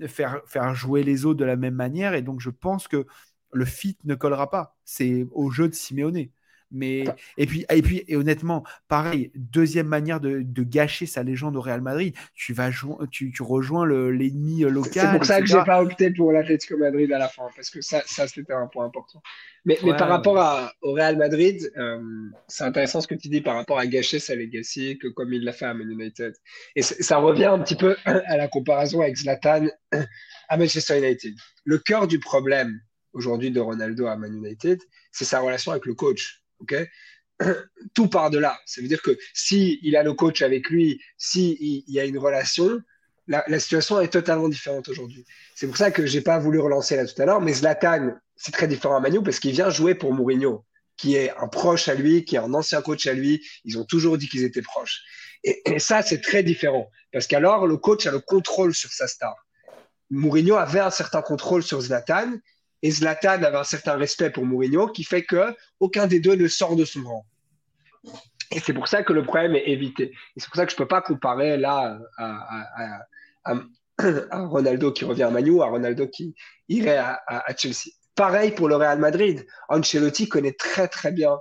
faire, 0.07 0.41
faire 0.47 0.75
jouer 0.75 1.03
les 1.03 1.25
autres 1.25 1.39
de 1.41 1.45
la 1.45 1.57
même 1.57 1.75
manière. 1.75 2.15
Et 2.15 2.23
donc, 2.23 2.41
je 2.41 2.51
pense 2.51 2.89
que 2.89 3.07
le 3.53 3.65
fit 3.65 3.99
ne 4.05 4.15
collera 4.15 4.51
pas. 4.51 4.77
C'est 4.85 5.27
au 5.33 5.51
jeu 5.51 5.69
de 5.69 5.75
Simeone. 5.75 6.29
Mais, 6.71 7.05
et 7.37 7.47
puis, 7.47 7.67
et 7.69 7.83
puis 7.83 8.05
et 8.07 8.17
honnêtement, 8.17 8.65
pareil, 8.89 9.33
deuxième 9.35 9.89
manière 9.89 10.21
de, 10.21 10.45
gâcher 10.63 11.07
sa 11.07 11.23
légende 11.23 11.57
au 11.57 11.61
Real 11.61 11.81
Madrid, 11.81 12.15
tu, 12.35 12.53
vas 12.53 12.71
tu, 13.11 13.33
tu 13.33 13.43
rejoins 13.43 13.87
l'ennemi 13.87 14.61
local. 14.61 15.09
C'est 15.11 15.17
pour 15.17 15.25
ça 15.25 15.41
que 15.41 15.47
j'ai 15.47 15.65
pas 15.65 15.83
opté 15.83 16.11
pour 16.11 16.33
l'Atlético 16.33 16.77
Madrid 16.77 17.13
à 17.13 17.19
la 17.19 17.29
fin, 17.29 17.49
parce 17.57 17.71
que 17.71 17.81
ça, 17.81 18.03
ça 18.07 18.29
c'était 18.29 18.53
un 18.53 18.67
point 18.67 18.85
important. 18.85 19.21
Mais, 19.65 19.79
mais 19.83 19.95
par 19.97 20.09
rapport 20.09 20.39
à, 20.39 20.73
au 20.81 20.93
Real 20.93 21.17
Madrid, 21.17 21.71
euh, 21.77 22.01
c'est 22.49 22.65
intéressant 22.65 23.01
ce 23.01 23.07
que 23.07 23.15
tu 23.15 23.29
dis 23.29 23.41
par 23.41 23.57
rapport 23.57 23.79
à 23.79 23.87
gâcher 23.87 24.19
sa 24.19 24.35
legacy, 24.35 24.99
que 24.99 25.09
comme 25.09 25.33
il 25.33 25.45
l'a 25.45 25.53
fait 25.53 25.67
à 25.67 25.75
Man 25.75 25.91
United. 25.91 26.35
Et 26.77 26.83
ça 26.83 27.19
revient 27.19 27.47
un 27.47 27.59
petit 27.59 27.77
peu 27.77 27.97
à 28.05 28.37
la 28.37 28.49
comparaison 28.49 29.01
avec 29.03 29.17
Zlatan 29.17 29.67
à 30.49 30.57
Manchester 30.57 30.99
United. 30.99 31.35
Le 31.65 31.79
cœur 31.79 32.07
du 32.07 32.19
problème 32.19 32.81
aujourd'hui 33.13 33.51
de 33.51 33.61
Ronaldo 33.61 34.07
à 34.07 34.17
Man 34.17 34.35
United, 34.35 34.81
c'est 35.13 35.25
sa 35.25 35.41
relation 35.41 35.73
avec 35.73 35.87
le 35.87 35.95
coach 35.95 36.40
Tout 37.95 38.09
part 38.09 38.31
de 38.31 38.39
là. 38.39 38.59
Ça 38.67 38.81
veut 38.81 38.89
dire 38.89 39.03
que 39.03 39.17
si 39.35 39.79
il 39.83 39.97
a 39.97 40.03
le 40.03 40.13
coach 40.13 40.43
avec 40.43 40.69
lui, 40.69 41.01
si 41.17 41.57
il, 41.61 41.93
y 41.93 42.01
a 42.01 42.05
une 42.05 42.19
relation, 42.19 42.81
la, 43.27 43.61
situation 43.61 44.01
est 44.01 44.09
totalement 44.09 44.49
différente 44.49 44.89
aujourd'hui. 44.89 45.25
C'est 45.55 45.67
pour 45.67 45.77
ça 45.77 45.91
que 45.91 46.05
j'ai 46.07 46.21
pas 46.21 46.39
voulu 46.39 46.59
relancer 46.59 46.97
là 46.97 47.07
tout 47.07 47.21
à 47.23 47.25
l'heure, 47.25 47.41
mais 47.41 47.55
Zlatan, 47.55 48.15
c'est 48.37 48.53
très 48.53 48.67
différent 48.67 48.97
à 48.97 49.01
Manu 49.01 49.23
parce 49.23 49.39
qu'il 49.39 49.53
vient 49.53 49.71
jouer 49.71 49.95
pour 49.95 50.13
Mourinho, 50.13 50.65
qui 50.97 51.17
est 51.17 51.31
un 51.39 51.49
proche 51.49 51.89
à 51.89 51.95
lui, 51.95 52.25
qui 52.25 52.37
est 52.37 52.41
un 52.41 52.53
ancien 52.55 52.83
coach 52.83 53.07
à 53.07 53.13
lui. 53.13 53.47
Ils 53.65 53.79
ont 53.79 53.85
toujours 53.85 54.19
dit 54.19 54.29
qu'ils 54.29 54.45
étaient 54.45 54.63
proches. 54.63 55.01
Et, 55.45 55.63
et 55.65 55.79
ça, 55.79 56.03
c'est 56.03 56.21
très 56.21 56.43
différent 56.43 56.91
parce 57.13 57.27
qu'alors 57.27 57.67
le 57.67 57.77
coach 57.77 58.07
a 58.07 58.11
le 58.11 58.21
contrôle 58.21 58.75
sur 58.75 58.93
sa 58.93 59.07
star. 59.07 59.35
Mourinho 60.11 60.57
avait 60.57 60.81
un 60.81 60.91
certain 60.91 61.23
contrôle 61.23 61.63
sur 61.63 61.81
Zlatan 61.81 62.33
et 62.83 62.91
Zlatan 62.91 63.43
avait 63.43 63.57
un 63.57 63.65
certain 63.65 63.97
respect 63.97 64.31
pour 64.31 64.45
Mourinho 64.45 64.89
qui 64.89 65.05
fait 65.05 65.25
que 65.25 65.55
aucun 65.81 66.07
des 66.07 66.21
deux 66.21 66.35
ne 66.35 66.49
sort 66.49 66.77
de 66.77 66.85
son 66.85 67.03
rang. 67.05 67.27
Et 68.53 68.61
c'est 68.61 68.73
pour 68.73 68.89
ça 68.89 69.03
que 69.03 69.13
le 69.13 69.23
problème 69.23 69.55
est 69.55 69.69
évité. 69.69 70.05
Et 70.05 70.41
c'est 70.41 70.47
pour 70.47 70.57
ça 70.57 70.65
que 70.67 70.73
je 70.73 70.77
ne 70.77 70.79
peux 70.79 70.89
pas 70.89 71.03
comparer 71.03 71.57
là 71.57 71.99
à, 72.17 73.07
Ronaldo 74.33 74.93
qui 74.93 75.05
revient 75.05 75.25
à 75.25 75.31
Manu, 75.31 75.61
à 75.61 75.67
Ronaldo 75.67 76.09
qui 76.09 76.35
irait 76.69 76.99
à, 76.99 77.21
Chelsea. 77.57 77.91
Pareil 78.15 78.53
pour 78.53 78.69
le 78.69 78.77
Real 78.77 78.99
Madrid. 78.99 79.47
Ancelotti 79.69 80.29
connaît 80.29 80.53
très 80.53 80.89
très 80.89 81.13
bien 81.13 81.39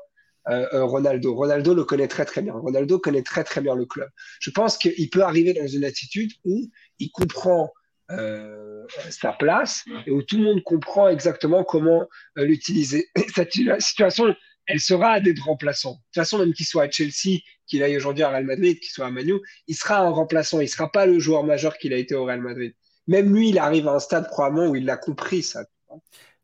euh, 0.49 0.67
euh, 0.73 0.83
Ronaldo. 0.83 1.35
Ronaldo 1.35 1.73
le 1.73 1.83
connaît 1.83 2.07
très 2.07 2.25
très 2.25 2.41
bien. 2.41 2.53
Ronaldo 2.53 2.99
connaît 2.99 3.23
très 3.23 3.43
très 3.43 3.61
bien 3.61 3.75
le 3.75 3.85
club. 3.85 4.09
Je 4.39 4.51
pense 4.51 4.77
qu'il 4.77 5.09
peut 5.09 5.23
arriver 5.23 5.53
dans 5.53 5.67
une 5.67 5.85
attitude 5.85 6.31
où 6.45 6.69
il 6.99 7.11
comprend 7.11 7.71
euh, 8.11 8.85
sa 9.09 9.33
place 9.33 9.85
et 10.05 10.11
où 10.11 10.23
tout 10.23 10.37
le 10.37 10.43
monde 10.43 10.63
comprend 10.63 11.09
exactement 11.09 11.63
comment 11.63 12.07
euh, 12.37 12.43
l'utiliser. 12.43 13.07
Cette 13.35 13.53
situation, 13.53 14.35
elle 14.65 14.79
sera 14.79 15.11
à 15.13 15.19
des 15.19 15.33
remplaçants. 15.39 15.93
De 15.93 15.97
toute 15.97 16.15
façon, 16.15 16.39
même 16.39 16.53
qu'il 16.53 16.65
soit 16.65 16.83
à 16.83 16.89
Chelsea, 16.89 17.39
qu'il 17.67 17.83
aille 17.83 17.97
aujourd'hui 17.97 18.23
à 18.23 18.29
Real 18.29 18.45
Madrid, 18.45 18.79
qu'il 18.79 18.91
soit 18.91 19.05
à 19.05 19.11
Manu, 19.11 19.35
il 19.67 19.75
sera 19.75 19.99
un 19.99 20.09
remplaçant. 20.09 20.59
Il 20.59 20.63
ne 20.63 20.69
sera 20.69 20.91
pas 20.91 21.05
le 21.05 21.19
joueur 21.19 21.43
majeur 21.43 21.77
qu'il 21.77 21.93
a 21.93 21.97
été 21.97 22.15
au 22.15 22.25
Real 22.25 22.41
Madrid. 22.41 22.73
Même 23.07 23.33
lui, 23.33 23.49
il 23.49 23.59
arrive 23.59 23.87
à 23.87 23.93
un 23.93 23.99
stade 23.99 24.27
probablement 24.27 24.67
où 24.67 24.75
il 24.75 24.85
l'a 24.85 24.97
compris, 24.97 25.43
ça. 25.43 25.63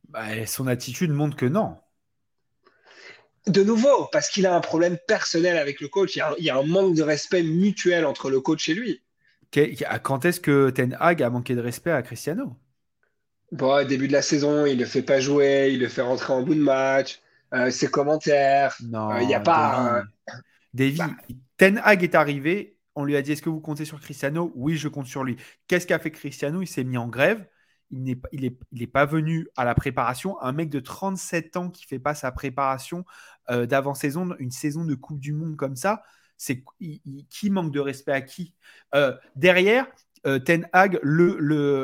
Bah, 0.10 0.46
son 0.46 0.68
attitude 0.68 1.12
montre 1.12 1.36
que 1.36 1.46
non. 1.46 1.78
De 3.48 3.64
nouveau, 3.64 4.08
parce 4.12 4.30
qu'il 4.30 4.48
a 4.48 4.56
un 4.56 4.62
problème 4.62 4.98
personnel 5.08 5.58
avec 5.58 5.80
le 5.80 5.88
coach. 5.88 6.16
il 6.16 6.44
y, 6.44 6.50
a 6.50 6.58
un 6.58 6.64
manque 6.64 6.96
de 6.96 7.04
respect 7.04 7.44
mutuel 7.44 8.06
entre 8.06 8.32
le 8.32 8.42
coach 8.42 8.70
et 8.70 8.74
lui. 8.74 9.04
Quand 10.04 10.26
est-ce 10.26 10.40
que 10.40 10.70
Ten 10.70 10.98
Hag 11.00 11.24
a 11.24 11.30
manqué 11.30 11.56
de 11.56 11.62
respect 11.62 11.92
à 11.92 12.02
Cristiano? 12.02 12.56
Bon, 13.52 13.88
début 13.88 14.08
de 14.08 14.14
la 14.14 14.22
saison, 14.22 14.66
il 14.66 14.76
ne 14.76 14.80
le 14.82 14.86
fait 14.86 15.02
pas 15.02 15.20
jouer, 15.20 15.70
il 15.72 15.80
le 15.80 15.88
fait 15.88 16.02
rentrer 16.02 16.34
en 16.34 16.42
bout 16.42 16.56
de 16.56 16.62
match. 16.62 17.22
ses 17.70 17.88
commentaires. 17.88 18.76
Non, 18.84 19.18
il 19.20 19.28
n'y 19.28 19.36
a 19.36 19.40
pas. 19.40 20.04
Davy, 20.74 20.98
bah. 20.98 21.12
Ten 21.58 21.82
Hag 21.84 22.04
est 22.04 22.16
arrivé. 22.16 22.78
On 22.96 23.04
lui 23.04 23.16
a 23.16 23.22
dit 23.22 23.32
Est-ce 23.34 23.42
que 23.42 23.50
vous 23.50 23.62
comptez 23.62 23.86
sur 23.86 24.00
Cristiano? 24.00 24.52
Oui, 24.56 24.78
je 24.78 24.88
compte 24.88 25.08
sur 25.08 25.24
lui. 25.24 25.38
Qu'est-ce 25.68 25.88
qu'a 25.88 26.00
fait 26.00 26.12
Cristiano? 26.12 26.62
Il 26.62 26.68
s'est 26.68 26.84
mis 26.84 26.98
en 26.98 27.08
grève. 27.08 27.48
Il 27.92 28.04
n'est 28.04 28.20
il 28.32 28.46
est, 28.46 28.58
il 28.72 28.82
est 28.82 28.88
pas 28.88 29.06
venu 29.06 29.48
à 29.56 29.64
la 29.64 29.76
préparation. 29.76 30.42
Un 30.42 30.52
mec 30.54 30.70
de 30.70 30.80
37 30.80 31.56
ans 31.56 31.70
qui 31.70 31.86
fait 31.86 32.00
pas 32.00 32.16
sa 32.16 32.32
préparation 32.32 33.06
d'avant-saison, 33.48 34.36
une 34.40 34.52
saison 34.52 34.86
de 34.86 34.96
Coupe 34.96 35.20
du 35.20 35.34
Monde 35.34 35.56
comme 35.56 35.76
ça, 35.76 36.02
c'est 36.38 36.64
qui 37.30 37.50
manque 37.50 37.72
de 37.72 37.80
respect 37.80 38.12
à 38.12 38.22
qui? 38.22 38.54
Derrière, 39.36 39.88
euh, 40.26 40.40
Ten 40.40 40.68
Hag 40.74 41.00
le, 41.04 41.38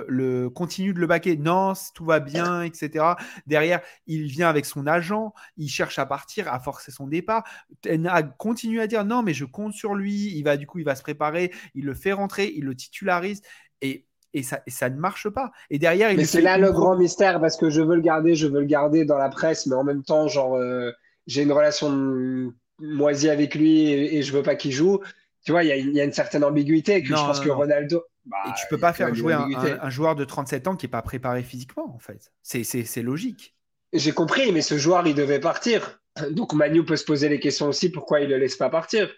le, 0.07 0.49
continue 0.49 0.93
de 0.93 0.99
le 0.99 1.07
baquer. 1.07 1.37
Non, 1.37 1.73
tout 1.93 2.05
va 2.05 2.19
bien, 2.19 2.63
etc. 2.63 3.05
Derrière, 3.45 3.81
il 4.07 4.23
vient 4.23 4.49
avec 4.49 4.65
son 4.65 4.87
agent, 4.87 5.33
il 5.57 5.69
cherche 5.69 5.99
à 5.99 6.05
partir, 6.05 6.51
à 6.51 6.59
forcer 6.59 6.91
son 6.91 7.07
départ. 7.07 7.43
Ten 7.81 8.07
Hag 8.07 8.35
continue 8.37 8.81
à 8.81 8.87
dire 8.87 9.05
non, 9.05 9.21
mais 9.21 9.33
je 9.33 9.45
compte 9.45 9.73
sur 9.73 9.93
lui. 9.93 10.35
Il 10.35 10.43
va 10.43 10.57
du 10.57 10.65
coup, 10.65 10.79
il 10.79 10.85
va 10.85 10.95
se 10.95 11.03
préparer, 11.03 11.51
il 11.75 11.85
le 11.85 11.93
fait 11.93 12.13
rentrer, 12.13 12.51
il 12.55 12.65
le 12.65 12.75
titularise 12.75 13.41
et 13.81 14.07
et 14.33 14.43
ça, 14.43 14.61
ça, 14.65 14.89
ne 14.89 14.97
marche 14.97 15.27
pas. 15.27 15.51
Et 15.69 15.77
derrière, 15.77 16.15
mais 16.15 16.23
c'est 16.23 16.39
là 16.39 16.57
le 16.57 16.71
grand 16.71 16.95
mystère 16.95 17.41
parce 17.41 17.57
que 17.57 17.69
je 17.69 17.81
veux 17.81 17.95
le 17.95 18.01
garder, 18.01 18.33
je 18.33 18.47
veux 18.47 18.61
le 18.61 18.65
garder 18.65 19.03
dans 19.03 19.17
la 19.17 19.27
presse, 19.27 19.65
mais 19.65 19.75
en 19.75 19.83
même 19.83 20.03
temps, 20.03 20.29
genre, 20.29 20.55
euh, 20.55 20.89
j'ai 21.27 21.43
une 21.43 21.51
relation 21.51 22.53
moisie 22.81 23.29
avec 23.29 23.55
lui 23.55 23.89
et, 23.89 24.17
et 24.17 24.21
je 24.23 24.33
veux 24.33 24.43
pas 24.43 24.55
qu'il 24.55 24.71
joue. 24.71 24.99
Tu 25.43 25.51
vois, 25.51 25.63
il 25.63 25.95
y, 25.95 25.99
a 25.99 26.03
une 26.03 26.13
certaine 26.13 26.43
ambiguïté 26.43 27.01
que 27.01 27.07
je 27.07 27.13
pense 27.13 27.39
que 27.39 27.49
Ronaldo. 27.49 28.03
Bah, 28.25 28.37
et 28.47 28.51
tu 28.59 28.67
peux 28.69 28.77
pas 28.77 28.93
faire 28.93 29.13
jouer 29.15 29.33
un, 29.33 29.89
joueur 29.89 30.15
de 30.15 30.23
37 30.23 30.67
ans 30.67 30.75
qui 30.75 30.85
est 30.85 30.89
pas 30.89 31.01
préparé 31.01 31.41
physiquement, 31.41 31.93
en 31.95 31.99
fait. 31.99 32.31
C'est 32.43 33.01
logique. 33.01 33.55
J'ai 33.93 34.11
compris, 34.11 34.51
mais 34.51 34.61
ce 34.61 34.77
joueur, 34.77 35.05
il 35.07 35.15
devait 35.15 35.39
partir. 35.39 35.99
Donc 36.29 36.53
Manu 36.53 36.85
peut 36.85 36.95
se 36.95 37.05
poser 37.05 37.29
les 37.29 37.39
questions 37.39 37.67
aussi 37.67 37.89
pourquoi 37.89 38.19
il 38.19 38.29
le 38.29 38.37
laisse 38.37 38.57
pas 38.57 38.69
partir? 38.69 39.09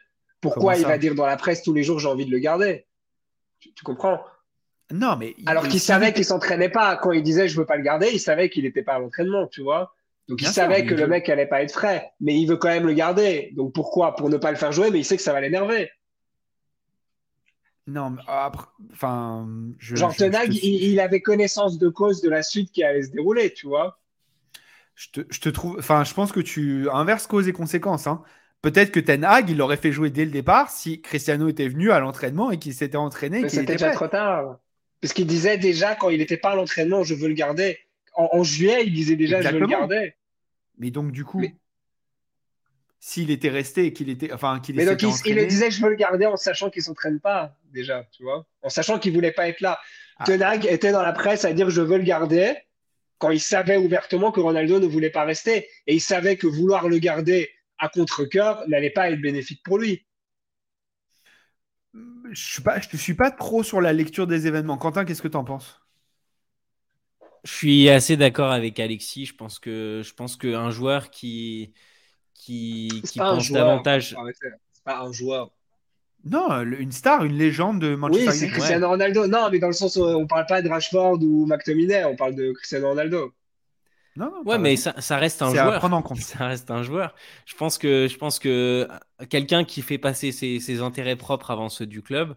Pourquoi 0.42 0.78
il 0.78 0.84
va 0.84 0.98
dire 0.98 1.16
dans 1.16 1.26
la 1.26 1.38
presse 1.38 1.64
tous 1.64 1.74
les 1.74 1.84
jours 1.84 2.00
j'ai 2.00 2.08
envie 2.08 2.26
de 2.26 2.32
le 2.32 2.40
garder? 2.40 2.86
Tu, 3.60 3.84
comprends? 3.84 4.24
Non, 4.92 5.16
mais. 5.18 5.36
Alors 5.46 5.68
qu'il 5.68 5.80
savait 5.80 6.14
qu'il 6.14 6.26
s'entraînait 6.26 6.70
pas. 6.70 6.96
Quand 6.98 7.12
il 7.12 7.24
disait 7.24 7.48
je 7.48 7.58
veux 7.58 7.66
pas 7.66 7.78
le 7.78 7.84
garder, 7.84 8.10
il 8.14 8.20
savait 8.20 8.50
qu'il 8.50 8.64
n'était 8.64 8.84
pas 8.84 8.94
à 8.94 9.00
l'entraînement, 9.00 9.48
tu 9.48 9.62
vois? 9.62 9.94
Donc 10.28 10.42
il 10.42 10.48
savait 10.48 10.86
que 10.86 10.94
le 10.94 11.08
mec 11.08 11.28
allait 11.30 11.46
pas 11.46 11.62
être 11.64 11.74
frais, 11.74 12.12
mais 12.22 12.40
il 12.40 12.46
veut 12.46 12.56
quand 12.56 12.70
même 12.70 12.88
le 12.88 12.94
garder. 12.94 13.52
Donc 13.56 13.74
pourquoi? 13.74 14.16
Pour 14.16 14.30
ne 14.30 14.38
pas 14.38 14.52
le 14.52 14.58
faire 14.58 14.72
jouer, 14.72 14.90
mais 14.90 15.00
il 15.00 15.06
sait 15.06 15.18
que 15.18 15.24
ça 15.24 15.34
va 15.34 15.42
l'énerver. 15.42 15.90
Non, 17.86 18.12
mais 18.12 18.22
après, 18.28 18.68
enfin, 18.94 19.46
je, 19.78 19.96
genre 19.98 20.16
Tenag, 20.16 20.56
il, 20.56 21.00
avait 21.02 21.22
connaissance 21.22 21.78
de 21.78 21.90
cause 21.90 22.22
de 22.22 22.30
la 22.30 22.42
suite 22.42 22.72
qui 22.72 22.82
allait 22.82 23.04
se 23.04 23.12
dérouler, 23.12 23.54
tu 23.54 23.68
vois. 23.68 24.00
Je 24.96 25.10
te, 25.10 25.22
je 25.30 25.42
te 25.42 25.50
trouve, 25.50 25.76
enfin, 25.80 26.06
je 26.06 26.14
pense 26.14 26.32
que 26.32 26.40
tu 26.40 26.90
inverses 26.90 27.28
cause 27.28 27.50
et 27.50 27.52
conséquence. 27.52 28.08
Hein. 28.08 28.24
Peut-être 28.62 28.92
que 28.92 29.02
Ten 29.02 29.26
Hag, 29.26 29.50
il 29.50 29.58
l'aurait 29.58 29.76
fait 29.76 29.92
jouer 29.92 30.10
dès 30.10 30.24
le 30.24 30.32
départ 30.32 30.70
si 30.70 31.02
Cristiano 31.02 31.50
était 31.50 31.68
venu 31.68 31.92
à 31.92 32.00
l'entraînement 32.00 32.52
et 32.52 32.58
qu'il 32.58 32.74
s'était 32.74 32.96
entraîné. 32.96 33.42
Mais 33.42 33.50
c'était 33.50 33.74
déjà 33.74 33.92
trop 33.92 34.08
tard. 34.08 34.60
Parce 35.02 35.12
qu'il 35.12 35.28
disait 35.28 35.58
déjà 35.58 35.96
quand 35.96 36.10
il 36.10 36.20
n'était 36.20 36.38
pas 36.38 36.52
à 36.52 36.56
l'entraînement, 36.56 37.04
je 37.04 37.14
veux 37.14 37.28
le 37.28 37.34
garder. 37.34 37.78
En, 38.16 38.44
juillet, 38.44 38.84
il 38.86 38.94
disait 38.94 39.16
déjà, 39.16 39.42
je 39.42 39.50
veux 39.50 39.60
le 39.60 39.68
garder. 39.68 40.14
Mais 40.78 40.92
donc, 40.92 41.12
du 41.12 41.26
coup, 41.26 41.44
s'il 43.00 43.32
était 43.32 43.50
resté 43.50 43.88
et 43.88 43.94
qu'il 43.94 44.10
était, 44.10 44.32
enfin, 44.32 44.60
qu'il 44.60 44.76
Mais 44.76 44.86
donc, 44.86 45.02
il, 45.02 45.48
disait, 45.48 45.72
je 45.72 45.82
veux 45.82 45.90
le 45.90 45.96
garder 45.96 46.26
en 46.26 46.38
sachant 46.38 46.70
qu'il 46.70 46.82
s'entraîne 46.84 47.20
pas 47.20 47.58
déjà, 47.72 48.08
tu 48.12 48.24
vois, 48.24 48.46
en 48.62 48.70
sachant 48.70 48.98
qu'il 48.98 49.14
voulait 49.14 49.34
pas 49.34 49.50
être 49.50 49.60
là. 49.60 49.78
Ah. 50.18 50.24
Tenag 50.24 50.66
était 50.66 50.92
dans 50.92 51.02
la 51.02 51.12
presse 51.12 51.44
à 51.44 51.52
dire, 51.52 51.70
je 51.70 51.82
veux 51.82 51.98
le 51.98 52.04
garder, 52.04 52.56
quand 53.18 53.32
il 53.32 53.42
savait 53.42 53.78
ouvertement 53.78 54.32
que 54.32 54.40
Ronaldo 54.40 54.80
ne 54.80 54.86
voulait 54.86 55.10
pas 55.10 55.26
rester, 55.26 55.68
et 55.86 55.96
il 55.96 56.02
savait 56.02 56.38
que 56.38 56.48
vouloir 56.48 56.88
le 56.88 56.98
garder 57.00 57.50
à 57.78 57.90
contre-cœur 57.90 58.64
n'allait 58.70 58.90
pas 58.90 59.12
être 59.12 59.20
bénéfique 59.20 59.62
pour 59.64 59.80
lui. 59.80 60.06
Je 61.94 62.00
ne 62.62 62.82
suis, 62.82 62.98
suis 62.98 63.14
pas 63.16 63.32
trop 63.32 63.64
sur 63.64 63.82
la 63.82 63.92
lecture 63.92 64.28
des 64.28 64.48
événements. 64.48 64.78
Quentin, 64.78 65.04
qu'est-ce 65.04 65.22
que 65.22 65.28
tu 65.28 65.38
en 65.38 65.44
penses? 65.44 65.83
Je 67.44 67.52
suis 67.52 67.90
assez 67.90 68.18
d'accord 68.18 68.52
avec 68.52 68.80
Alexis. 68.80 69.26
Je 69.26 69.36
pense 69.36 69.60
que 69.60 70.02
je 70.04 70.14
pense 70.14 70.38
qu'un 70.38 70.72
joueur 70.72 71.10
qui 71.10 71.74
qui, 72.34 73.02
qui 73.06 73.20
pense 73.20 73.52
davantage. 73.52 74.16
C'est 74.72 74.84
pas 74.84 75.00
un 75.00 75.12
joueur. 75.12 75.52
Non, 76.26 76.62
une 76.62 76.92
star, 76.92 77.26
une 77.26 77.38
légende 77.38 77.82
de 77.82 77.96
Manchester 77.96 78.24
United. 78.24 78.42
Oui, 78.42 78.48
c'est 78.48 78.54
Cristiano 78.54 78.88
Ronaldo. 78.88 79.28
Non, 79.28 79.50
mais 79.52 79.60
dans 79.60 79.68
le 79.68 79.74
sens 79.74 79.98
où 79.98 80.04
on 80.04 80.26
parle 80.26 80.46
pas 80.46 80.62
de 80.62 80.70
Rashford 80.70 81.22
ou 81.22 81.46
McTominay, 81.46 82.06
on 82.06 82.16
parle 82.16 82.36
de 82.36 82.54
Cristiano 82.54 82.90
Ronaldo. 82.90 83.34
Non, 84.16 84.32
non, 84.32 84.44
ouais, 84.46 84.60
mais 84.60 84.76
ça, 84.76 84.94
ça, 85.02 85.18
reste 85.18 85.42
un 85.42 85.50
joueur. 85.50 85.74
À 85.74 85.80
prendre 85.80 85.98
en 85.98 86.02
compte. 86.02 86.20
Ça 86.22 86.48
reste 86.48 86.70
un 86.70 86.84
joueur. 86.84 87.16
Je 87.46 87.56
pense 87.56 87.78
que, 87.78 88.08
je 88.08 88.16
pense 88.18 88.38
que 88.38 88.88
quelqu'un 89.30 89.64
qui 89.64 89.82
fait 89.82 89.98
passer 89.98 90.32
ses, 90.32 90.60
ses, 90.60 90.82
intérêts 90.82 91.16
propres 91.16 91.50
avant 91.50 91.68
ceux 91.68 91.88
du 91.88 92.04
club, 92.04 92.36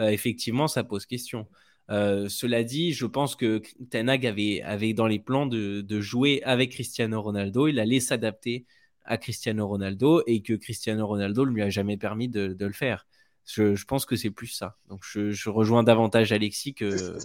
euh, 0.00 0.08
effectivement, 0.08 0.66
ça 0.66 0.82
pose 0.82 1.06
question. 1.06 1.46
Euh, 1.92 2.28
cela 2.28 2.64
dit, 2.64 2.92
je 2.92 3.06
pense 3.06 3.36
que 3.36 3.62
Tenag 3.90 4.26
avait, 4.26 4.94
dans 4.94 5.06
les 5.06 5.18
plans 5.18 5.46
de, 5.46 5.82
de 5.82 6.00
jouer 6.00 6.42
avec 6.42 6.72
Cristiano 6.72 7.20
Ronaldo. 7.20 7.68
Il 7.68 7.78
allait 7.78 8.00
s'adapter 8.00 8.64
à 9.04 9.18
Cristiano 9.18 9.66
Ronaldo 9.66 10.22
et 10.26 10.42
que 10.42 10.54
Cristiano 10.54 11.06
Ronaldo 11.06 11.44
ne 11.44 11.50
lui 11.50 11.62
a 11.62 11.70
jamais 11.70 11.96
permis 11.96 12.28
de, 12.28 12.56
le 12.58 12.72
faire. 12.72 13.06
Je, 13.44 13.84
pense 13.84 14.06
que 14.06 14.16
c'est 14.16 14.30
plus 14.30 14.46
ça. 14.46 14.78
Donc 14.88 15.02
je, 15.04 15.50
rejoins 15.50 15.82
davantage 15.82 16.32
Alexis 16.32 16.74
que. 16.74 17.18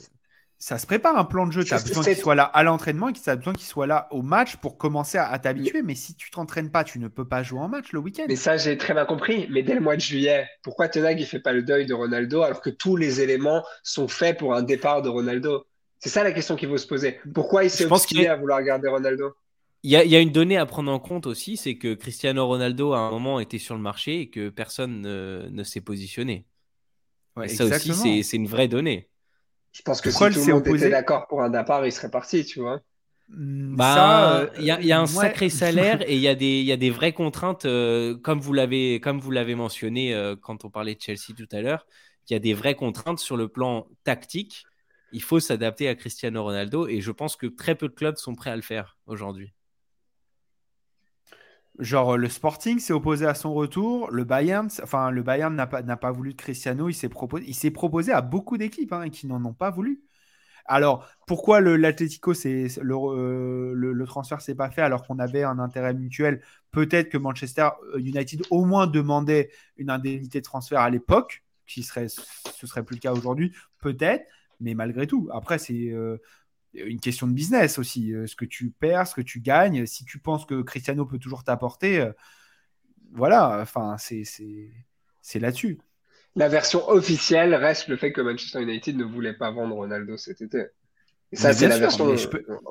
Ça 0.60 0.80
se 0.80 0.88
prépare 0.88 1.15
un 1.17 1.26
plan 1.26 1.46
de 1.46 1.52
jeu. 1.52 1.63
Tu 1.63 1.76
as 1.76 1.84
besoin 1.84 2.04
qu'il 2.04 2.15
soit 2.15 2.34
là 2.34 2.43
à 2.43 2.63
l'entraînement 2.63 3.10
et 3.10 3.13
tu 3.13 3.30
as 3.30 3.36
besoin 3.36 3.54
qu'il 3.54 3.67
soit 3.67 3.86
là 3.86 4.08
au 4.10 4.24
match 4.24 4.56
pour 4.56 4.78
commencer 4.78 5.20
à, 5.20 5.38
t'habituer. 5.38 5.84
Mais 5.84 5.93
si 5.93 6.15
tu 6.15 6.32
t'entraînes 6.32 6.72
pas, 6.72 6.84
tu 6.84 6.98
ne 6.98 7.08
peux 7.08 7.28
pas 7.28 7.43
jouer 7.43 7.60
en 7.60 7.67
match 7.67 7.91
le 7.91 8.00
week-end. 8.00 8.26
Mais 8.28 8.36
ça, 8.36 8.58
j'ai 8.58 8.76
très 8.78 8.93
bien 8.93 9.06
compris. 9.06 9.48
Mais 9.52 9.62
dès 9.62 9.76
le 9.76 9.82
mois 9.82 9.96
de 9.96 10.02
juillet, 10.02 10.48
pourquoi 10.63 10.89
Tenag 10.89 11.20
il 11.20 11.26
fait 11.28 11.39
pas 11.39 11.54
le 11.54 11.62
deuil 11.62 11.86
de 11.86 11.93
Ronaldo 11.93 12.41
alors 12.41 12.62
que 12.62 12.72
tous 12.72 12.96
les 12.96 13.22
éléments 13.22 13.63
sont 13.84 14.08
faits 14.08 14.39
pour 14.39 14.56
un 14.56 14.63
départ 14.63 15.04
de 15.04 15.10
Ronaldo? 15.10 15.65
C'est 16.00 16.10
ça 16.10 16.24
la 16.24 16.32
question 16.32 16.56
qu'il 16.56 16.70
faut 16.70 16.78
se 16.78 16.88
poser. 16.88 17.20
Pourquoi 17.34 17.63
il 17.63 17.70
s'est 17.70 17.86
obstiné 17.86 18.28
à 18.28 18.36
vouloir 18.36 18.62
garder 18.63 18.88
Ronaldo? 18.88 19.34
Il 19.84 19.91
y, 19.91 20.15
a, 20.15 20.20
une 20.20 20.32
donnée 20.32 20.58
à 20.58 20.65
prendre 20.65 20.91
en 20.91 21.00
compte 21.00 21.28
aussi, 21.28 21.56
c'est 21.56 21.78
que 21.78 21.93
Cristiano 21.93 22.46
Ronaldo 22.46 22.93
à 22.93 23.00
un 23.00 23.12
moment 23.12 23.39
était 23.39 23.60
sur 23.60 23.76
le 23.76 23.82
marché 23.82 24.22
et 24.22 24.30
que 24.30 24.50
personne 24.50 25.02
ne, 25.02 25.63
s'est 25.63 25.82
positionné. 25.82 26.46
et 27.41 27.48
ça 27.48 27.65
aussi, 27.65 28.24
c'est 28.24 28.38
une 28.38 28.48
vraie 28.48 28.67
donnée. 28.67 29.08
Je 29.78 29.84
pense 29.84 30.02
que 30.02 30.10
si 30.10 30.18
tout 30.18 30.26
le 30.26 30.54
monde 30.54 30.68
était 30.68 30.90
d'accord 30.90 31.28
pour 31.28 31.44
un 31.44 31.52
départ, 31.52 31.86
il 31.86 31.92
serait 31.92 32.10
parti, 32.10 32.44
tu 32.44 32.62
vois. 32.62 32.82
Hmm, 33.30 33.76
bah, 33.76 34.40
euh, 34.40 34.50
il 34.58 34.66
y, 34.66 34.92
a 34.92 35.00
un 35.00 35.06
sacré 35.06 35.50
salaire 35.52 36.02
et 36.10 36.16
il 36.16 36.22
y, 36.22 36.28
a 36.28 36.34
des, 36.34 36.63
y 36.63 36.72
a 36.72 36.78
des 36.78 36.90
vraies 36.90 37.13
contraintes, 37.13 37.66
euh, 37.66 38.18
comme 38.18 38.40
vous 38.40 38.54
l'avez 38.54 39.56
mentionné 39.56 40.16
euh, 40.16 40.36
quand 40.36 40.66
on 40.66 40.72
parlait 40.72 40.96
de 40.96 41.02
Chelsea 41.02 41.36
tout 41.38 41.48
à 41.52 41.62
l'heure. 41.62 41.86
Il 42.28 42.34
y 42.34 42.36
a 42.36 42.40
des 42.40 42.56
vraies 42.56 42.74
contraintes 42.74 43.20
sur 43.20 43.38
le 43.38 43.50
plan 43.50 43.88
tactique. 44.04 44.66
Il 45.12 45.22
faut 45.22 45.40
s'adapter 45.40 45.88
à 45.88 45.94
Cristiano 45.94 46.44
Ronaldo 46.44 46.88
et 46.88 47.00
je 47.00 47.12
pense 47.12 47.36
que 47.36 47.46
très 47.46 47.76
peu 47.76 47.88
de 47.88 47.94
clubs 47.94 48.18
sont 48.18 48.34
prêts 48.34 48.50
à 48.50 48.56
le 48.56 48.63
faire 48.63 48.98
aujourd'hui. 49.06 49.54
Genre 51.80 52.18
le 52.18 52.28
Sporting 52.28 52.80
s'est 52.80 52.94
opposé 52.94 53.28
à 53.28 53.36
son 53.36 53.54
retour, 53.54 54.10
le 54.10 54.24
Bayern, 54.24 54.68
enfin 54.82 55.12
le 55.12 55.22
Bayern 55.22 55.56
n'a 55.56 55.68
pas, 55.68 55.84
pas 55.84 56.12
voulu 56.12 56.34
de 56.34 56.38
Cristiano, 56.38 56.90
il 56.90 56.96
s'est 56.96 57.10
proposé, 57.10 57.46
il 57.48 57.54
s'est 57.54 57.70
proposé 57.70 58.12
à 58.12 58.22
beaucoup 58.22 58.58
d'équipes 58.58 58.94
hein, 58.94 59.10
qui 59.10 59.28
n'en 59.28 59.44
ont 59.46 59.54
pas 59.54 59.70
voulu. 59.70 60.02
Alors 60.66 61.08
pourquoi 61.28 61.62
l'Atlético 61.62 62.34
le, 62.34 62.68
euh, 62.82 63.74
le, 63.76 63.94
le, 63.94 64.06
transfert 64.06 64.42
s'est 64.42 64.56
pas 64.56 64.72
fait 64.72 64.82
alors 64.82 65.06
qu'on 65.06 65.20
avait 65.20 65.44
un 65.44 65.60
intérêt 65.60 65.94
mutuel? 65.94 66.42
Peut-être 66.72 67.10
que 67.10 67.18
Manchester 67.18 67.70
United 67.98 68.42
au 68.50 68.66
moins 68.66 68.88
demandait 68.88 69.52
une 69.78 69.92
indemnité 69.92 70.40
de 70.40 70.46
transfert 70.46 70.82
à 70.82 70.90
l'époque, 70.90 71.44
qui 71.68 71.84
serait, 71.84 72.08
ce 72.10 72.68
serait 72.68 72.84
plus 72.84 72.96
le 72.96 73.02
cas 73.02 73.13
aujourd'hui, 73.13 73.54
peut-être. 73.80 74.26
Mais 74.60 74.74
malgré 74.74 75.06
tout, 75.06 75.30
après 75.32 75.60
c'est 75.60 75.92
euh, 75.92 76.18
une 76.86 77.00
question 77.00 77.28
de 77.28 77.34
business 77.34 77.80
aussi. 77.80 78.13
Euh, 78.13 78.28
ce 78.28 78.36
que 78.36 78.46
tu 78.46 78.70
perds, 78.72 79.08
ce 79.08 79.16
que 79.16 79.22
tu 79.22 79.40
gagnes. 79.40 79.86
Si 79.86 80.06
tu 80.06 80.20
penses 80.20 80.46
que 80.46 80.62
Cristiano 80.62 81.06
peut 81.06 81.20
toujours 81.20 81.44
t'apporter, 81.44 82.00
euh, 82.00 82.12
voilà, 83.12 83.60
enfin, 83.62 83.96
c'est 83.98 84.60
là-dessus. 85.36 85.80
La 86.36 86.50
version 86.50 86.88
officielle 86.90 87.56
reste 87.56 87.88
le 87.88 87.98
fait 87.98 88.12
que 88.12 88.22
Manchester 88.22 88.62
United 88.62 88.96
ne 88.96 89.06
voulait 89.06 89.34
pas 89.34 89.52
vendre 89.52 89.76
Ronaldo 89.76 90.18
cet 90.18 90.42
été. 90.42 90.66
Et 91.32 91.36
ça, 91.36 91.52
c'est 91.52 91.68
la 91.68 91.80
version 91.80 92.16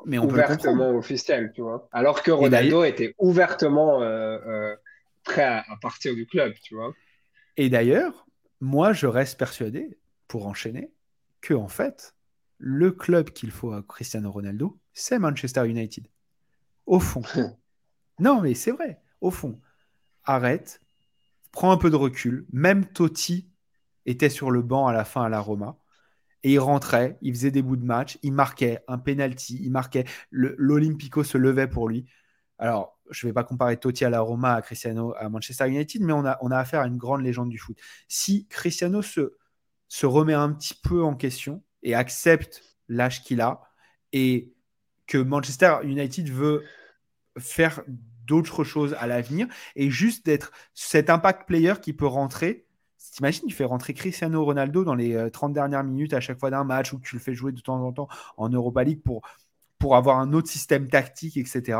mais 0.05 0.17
ouvertement 0.17 0.95
officielle, 0.95 1.51
tu 1.53 1.61
vois. 1.61 1.87
Alors 1.91 2.23
que 2.23 2.31
Ronaldo 2.31 2.83
était 2.83 3.13
ouvertement 3.19 4.01
euh, 4.01 4.73
prêt 5.23 5.43
à, 5.43 5.59
à, 5.69 5.77
partir 5.81 6.15
du 6.15 6.25
club, 6.25 6.53
tu 6.63 6.75
vois. 6.75 6.93
Et 7.57 7.69
d'ailleurs, 7.69 8.25
moi, 8.61 8.93
je 8.93 9.05
reste 9.05 9.37
persuadé, 9.37 9.97
pour 10.27 10.47
enchaîner, 10.47 10.91
que 11.41 11.53
en 11.53 11.67
fait, 11.67 12.15
le 12.57 12.91
club 12.91 13.29
qu'il 13.31 13.51
faut 13.51 13.71
à 13.73 13.83
Cristiano 13.83 14.31
Ronaldo, 14.31 14.79
c'est 14.93 15.19
Manchester 15.19 15.67
United. 15.67 16.07
Au 16.85 16.99
fond. 16.99 17.21
non, 18.19 18.41
mais 18.41 18.53
c'est 18.53 18.71
vrai. 18.71 19.01
Au 19.21 19.31
fond. 19.31 19.59
Arrête. 20.23 20.81
Prends 21.51 21.71
un 21.71 21.77
peu 21.77 21.89
de 21.89 21.95
recul. 21.95 22.45
Même 22.51 22.85
Totti 22.85 23.49
était 24.05 24.29
sur 24.29 24.51
le 24.51 24.61
banc 24.61 24.87
à 24.87 24.93
la 24.93 25.05
fin 25.05 25.23
à 25.23 25.29
la 25.29 25.39
Roma. 25.39 25.77
Et 26.43 26.53
il 26.53 26.59
rentrait, 26.59 27.17
il 27.21 27.33
faisait 27.33 27.51
des 27.51 27.61
bouts 27.61 27.77
de 27.77 27.83
match, 27.83 28.19
il 28.21 28.31
marquait 28.31 28.83
un 28.87 28.97
penalty, 28.97 29.59
il 29.61 29.71
marquait. 29.71 30.05
L'Olympico 30.31 31.23
se 31.23 31.37
levait 31.37 31.67
pour 31.67 31.89
lui. 31.89 32.05
Alors, 32.59 32.99
je 33.09 33.25
ne 33.25 33.29
vais 33.29 33.33
pas 33.33 33.43
comparer 33.43 33.77
Totti 33.77 34.05
à 34.05 34.09
la 34.09 34.21
Roma, 34.21 34.53
à 34.53 34.61
Cristiano 34.61 35.13
à 35.17 35.29
Manchester 35.29 35.67
United, 35.67 36.01
mais 36.03 36.13
on 36.13 36.25
a, 36.25 36.37
on 36.41 36.51
a 36.51 36.57
affaire 36.57 36.81
à 36.81 36.87
une 36.87 36.97
grande 36.97 37.21
légende 37.21 37.49
du 37.49 37.57
foot. 37.57 37.77
Si 38.07 38.47
Cristiano 38.47 39.01
se, 39.01 39.35
se 39.87 40.05
remet 40.05 40.33
un 40.33 40.51
petit 40.53 40.75
peu 40.75 41.03
en 41.03 41.15
question 41.15 41.63
et 41.83 41.95
accepte 41.95 42.63
l'âge 42.87 43.23
qu'il 43.23 43.41
a, 43.41 43.61
et 44.13 44.53
que 45.05 45.17
Manchester 45.17 45.77
United 45.83 46.29
veut 46.29 46.63
faire 47.37 47.81
d'autres 48.25 48.63
choses 48.63 48.95
à 48.99 49.07
l'avenir, 49.07 49.47
et 49.75 49.89
juste 49.89 50.25
d'être 50.25 50.51
cet 50.73 51.09
impact 51.09 51.47
player 51.47 51.75
qui 51.81 51.93
peut 51.93 52.07
rentrer. 52.07 52.65
T'imagines, 53.13 53.45
il 53.47 53.53
fait 53.53 53.63
rentrer 53.63 53.93
Cristiano 53.93 54.43
Ronaldo 54.43 54.83
dans 54.83 54.95
les 54.95 55.31
30 55.31 55.51
euh, 55.51 55.53
dernières 55.53 55.83
minutes 55.83 56.13
à 56.13 56.19
chaque 56.19 56.39
fois 56.39 56.51
d'un 56.51 56.63
match 56.63 56.93
ou 56.93 56.99
que 56.99 57.07
tu 57.07 57.15
le 57.15 57.21
fais 57.21 57.33
jouer 57.33 57.51
de 57.51 57.61
temps 57.61 57.81
en 57.83 57.91
temps 57.91 58.07
en 58.35 58.49
Europa 58.49 58.83
League 58.83 59.01
pour, 59.01 59.21
pour 59.79 59.95
avoir 59.95 60.19
un 60.19 60.33
autre 60.33 60.49
système 60.49 60.87
tactique, 60.87 61.37
etc 61.37 61.79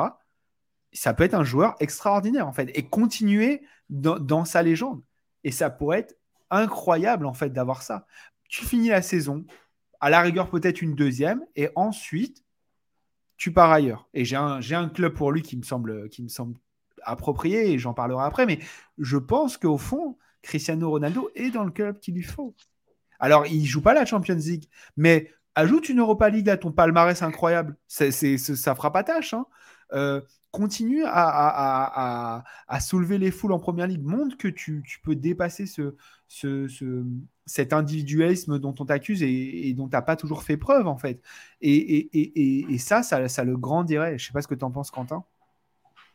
ça 0.93 1.13
peut 1.13 1.23
être 1.23 1.33
un 1.33 1.43
joueur 1.43 1.75
extraordinaire 1.79 2.47
en 2.47 2.53
fait 2.53 2.71
et 2.75 2.87
continuer 2.87 3.61
dans, 3.89 4.45
sa 4.45 4.63
légende. 4.63 5.01
Et 5.43 5.51
ça 5.51 5.69
pourrait 5.69 5.99
être 5.99 6.15
incroyable 6.49 7.25
en 7.25 7.33
fait 7.33 7.49
d'avoir 7.49 7.81
ça. 7.81 8.05
Tu 8.49 8.65
finis 8.65 8.89
la 8.89 9.01
saison, 9.01 9.45
à 9.99 10.09
la 10.09 10.21
rigueur 10.21 10.49
peut-être 10.49 10.81
une 10.81 10.95
deuxième, 10.95 11.41
et 11.55 11.69
ensuite 11.75 12.43
tu 13.37 13.53
pars 13.53 13.71
ailleurs. 13.71 14.09
Et 14.13 14.25
j'ai 14.25 14.35
un, 14.35 14.89
club 14.89 15.13
pour 15.13 15.31
lui 15.31 15.43
qui 15.43 15.57
me 15.57 15.63
semble, 15.63 16.09
qui 16.09 16.23
me 16.23 16.27
semble 16.27 16.57
approprié 17.03 17.71
et 17.71 17.79
j'en 17.79 17.93
parlerai 17.93 18.25
après. 18.25 18.45
Mais 18.45 18.59
je 18.97 19.17
pense 19.17 19.57
qu'au 19.57 19.77
fond, 19.77 20.17
Cristiano 20.41 20.89
Ronaldo 20.89 21.29
est 21.35 21.51
dans 21.51 21.63
le 21.63 21.71
club 21.71 21.99
qu'il 21.99 22.15
lui 22.15 22.23
faut. 22.23 22.55
Alors, 23.19 23.45
il 23.47 23.65
joue 23.65 23.81
pas 23.81 23.93
la 23.93 24.05
Champions 24.05 24.35
League, 24.35 24.65
mais 24.95 25.31
ajoute 25.55 25.89
une 25.89 25.99
Europa 25.99 26.29
League 26.29 26.49
à 26.49 26.57
ton 26.57 26.71
palmarès 26.71 27.21
incroyable. 27.21 27.77
C'est, 27.87 28.11
ça 28.11 28.75
fera 28.75 28.91
pas 28.91 29.03
tâche. 29.03 29.33
Hein. 29.33 29.45
Euh, 29.93 30.21
continue 30.51 31.03
à, 31.05 32.43
soulever 32.79 33.17
les 33.17 33.31
foules 33.31 33.53
en 33.53 33.59
première 33.59 33.87
ligue. 33.87 34.03
Montre 34.03 34.37
que 34.37 34.47
tu, 34.47 34.83
peux 35.03 35.15
dépasser 35.15 35.65
ce, 35.65 35.95
cet 37.47 37.73
individualisme 37.73 38.59
dont 38.59 38.75
on 38.77 38.85
t'accuse 38.85 39.23
et, 39.23 39.73
dont 39.73 39.87
tu 39.87 39.93
n'as 39.93 40.01
pas 40.03 40.15
toujours 40.15 40.43
fait 40.43 40.57
preuve, 40.57 40.85
en 40.85 40.97
fait. 40.97 41.21
Et, 41.61 42.77
ça, 42.77 43.01
ça, 43.01 43.43
le 43.43 43.57
grandirait. 43.57 44.19
Je 44.19 44.27
sais 44.27 44.33
pas 44.33 44.41
ce 44.41 44.47
que 44.47 44.55
tu 44.55 44.63
en 44.63 44.71
penses, 44.71 44.91
Quentin. 44.91 45.23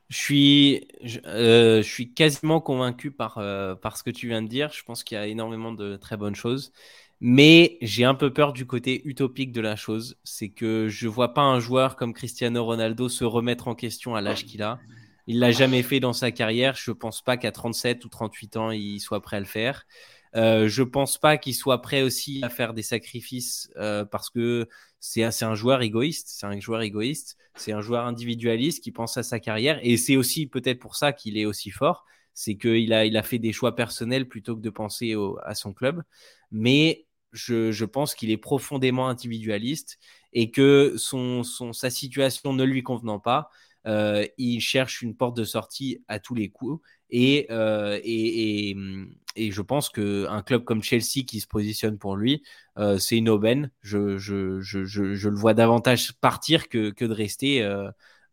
Je 0.08 0.16
suis, 0.18 0.88
euh, 1.26 1.82
je, 1.82 1.88
suis 1.88 2.12
quasiment 2.12 2.60
convaincu 2.60 3.10
par, 3.10 3.38
euh, 3.38 3.74
par 3.74 3.96
ce 3.96 4.02
que 4.02 4.10
tu 4.10 4.28
viens 4.28 4.42
de 4.42 4.48
dire. 4.48 4.70
Je 4.72 4.84
pense 4.84 5.04
qu'il 5.04 5.16
y 5.16 5.18
a 5.18 5.26
énormément 5.26 5.72
de 5.72 5.96
très 5.96 6.18
bonnes 6.18 6.34
choses. 6.34 6.72
Mais 7.20 7.78
j'ai 7.80 8.04
un 8.04 8.14
peu 8.14 8.32
peur 8.32 8.52
du 8.52 8.66
côté 8.66 9.00
utopique 9.08 9.52
de 9.52 9.62
la 9.62 9.74
chose. 9.74 10.18
C'est 10.22 10.50
que 10.50 10.88
je 10.88 11.08
vois 11.08 11.32
pas 11.32 11.42
un 11.42 11.60
joueur 11.60 11.96
comme 11.96 12.12
Cristiano 12.12 12.62
Ronaldo 12.62 13.08
se 13.08 13.24
remettre 13.24 13.68
en 13.68 13.74
question 13.74 14.14
à 14.14 14.20
l'âge 14.20 14.44
qu'il 14.44 14.62
a. 14.62 14.80
Il 15.26 15.38
l'a 15.38 15.52
jamais 15.52 15.82
fait 15.82 16.00
dans 16.00 16.12
sa 16.12 16.30
carrière. 16.30 16.74
Je 16.74 16.90
pense 16.90 17.22
pas 17.22 17.36
qu'à 17.36 17.52
37 17.52 18.04
ou 18.04 18.08
38 18.08 18.56
ans, 18.56 18.70
il 18.70 18.98
soit 18.98 19.22
prêt 19.22 19.36
à 19.36 19.40
le 19.40 19.46
faire. 19.46 19.86
Euh, 20.34 20.68
je 20.68 20.82
pense 20.82 21.18
pas 21.18 21.36
qu'il 21.36 21.54
soit 21.54 21.82
prêt 21.82 22.02
aussi 22.02 22.40
à 22.42 22.48
faire 22.48 22.72
des 22.74 22.82
sacrifices 22.82 23.70
euh, 23.76 24.04
parce 24.04 24.30
que 24.30 24.68
c'est 24.98 25.24
un 25.24 25.54
joueur 25.54 25.82
égoïste. 25.82 26.28
C'est 26.28 26.46
un 26.46 26.58
joueur 26.58 26.82
égoïste. 26.82 27.36
C'est 27.56 27.72
un 27.72 27.80
joueur 27.80 28.06
individualiste 28.06 28.82
qui 28.82 28.92
pense 28.92 29.16
à 29.16 29.22
sa 29.22 29.40
carrière. 29.40 29.78
Et 29.82 29.96
c'est 29.96 30.16
aussi 30.16 30.46
peut-être 30.46 30.78
pour 30.78 30.96
ça 30.96 31.12
qu'il 31.12 31.36
est 31.36 31.44
aussi 31.44 31.70
fort. 31.70 32.04
C'est 32.34 32.56
qu'il 32.56 32.92
a, 32.94 33.04
il 33.04 33.16
a 33.16 33.22
fait 33.22 33.38
des 33.38 33.52
choix 33.52 33.74
personnels 33.74 34.26
plutôt 34.26 34.56
que 34.56 34.62
de 34.62 34.70
penser 34.70 35.14
à 35.42 35.54
son 35.54 35.74
club. 35.74 36.02
Mais 36.50 37.06
je, 37.32 37.84
pense 37.84 38.14
qu'il 38.14 38.30
est 38.30 38.36
profondément 38.36 39.08
individualiste 39.08 39.98
et 40.32 40.50
que 40.50 40.94
son, 40.96 41.42
sa 41.42 41.90
situation 41.90 42.52
ne 42.52 42.64
lui 42.64 42.82
convenant 42.82 43.18
pas, 43.18 43.50
euh, 43.86 44.26
il 44.38 44.60
cherche 44.60 45.02
une 45.02 45.16
porte 45.16 45.36
de 45.36 45.44
sortie 45.44 46.02
à 46.08 46.18
tous 46.18 46.34
les 46.34 46.50
coups. 46.50 46.82
Et, 47.12 47.46
euh, 47.50 48.00
et, 48.04 48.74
je 49.36 49.62
pense 49.62 49.88
qu'un 49.88 50.42
club 50.42 50.64
comme 50.64 50.82
Chelsea 50.82 51.24
qui 51.26 51.40
se 51.40 51.46
positionne 51.46 51.98
pour 51.98 52.16
lui, 52.16 52.42
euh, 52.78 52.98
c'est 52.98 53.16
une 53.16 53.28
aubaine. 53.28 53.70
Je, 53.80 54.18
je, 54.18 55.28
le 55.28 55.36
vois 55.36 55.54
davantage 55.54 56.12
partir 56.14 56.68
que, 56.68 56.90
que 56.90 57.04
de 57.04 57.12
rester 57.12 57.64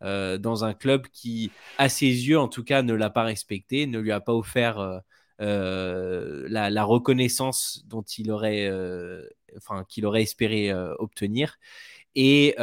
dans 0.01 0.65
un 0.65 0.73
club 0.73 1.07
qui, 1.07 1.51
à 1.77 1.89
ses 1.89 2.07
yeux 2.07 2.39
en 2.39 2.47
tout 2.47 2.63
cas, 2.63 2.81
ne 2.81 2.93
l'a 2.93 3.09
pas 3.09 3.23
respecté, 3.23 3.85
ne 3.85 3.99
lui 3.99 4.11
a 4.11 4.19
pas 4.19 4.33
offert 4.33 5.01
euh, 5.41 6.45
la, 6.49 6.83
reconnaissance 6.83 7.83
dont 7.87 8.01
il 8.01 8.29
aurait, 8.31 8.67
euh, 8.67 9.23
enfin, 9.57 9.85
qu'il 9.87 10.05
aurait 10.05 10.23
espéré 10.23 10.69
euh, 10.71 10.93
obtenir. 10.99 11.57
Et, 12.15 12.55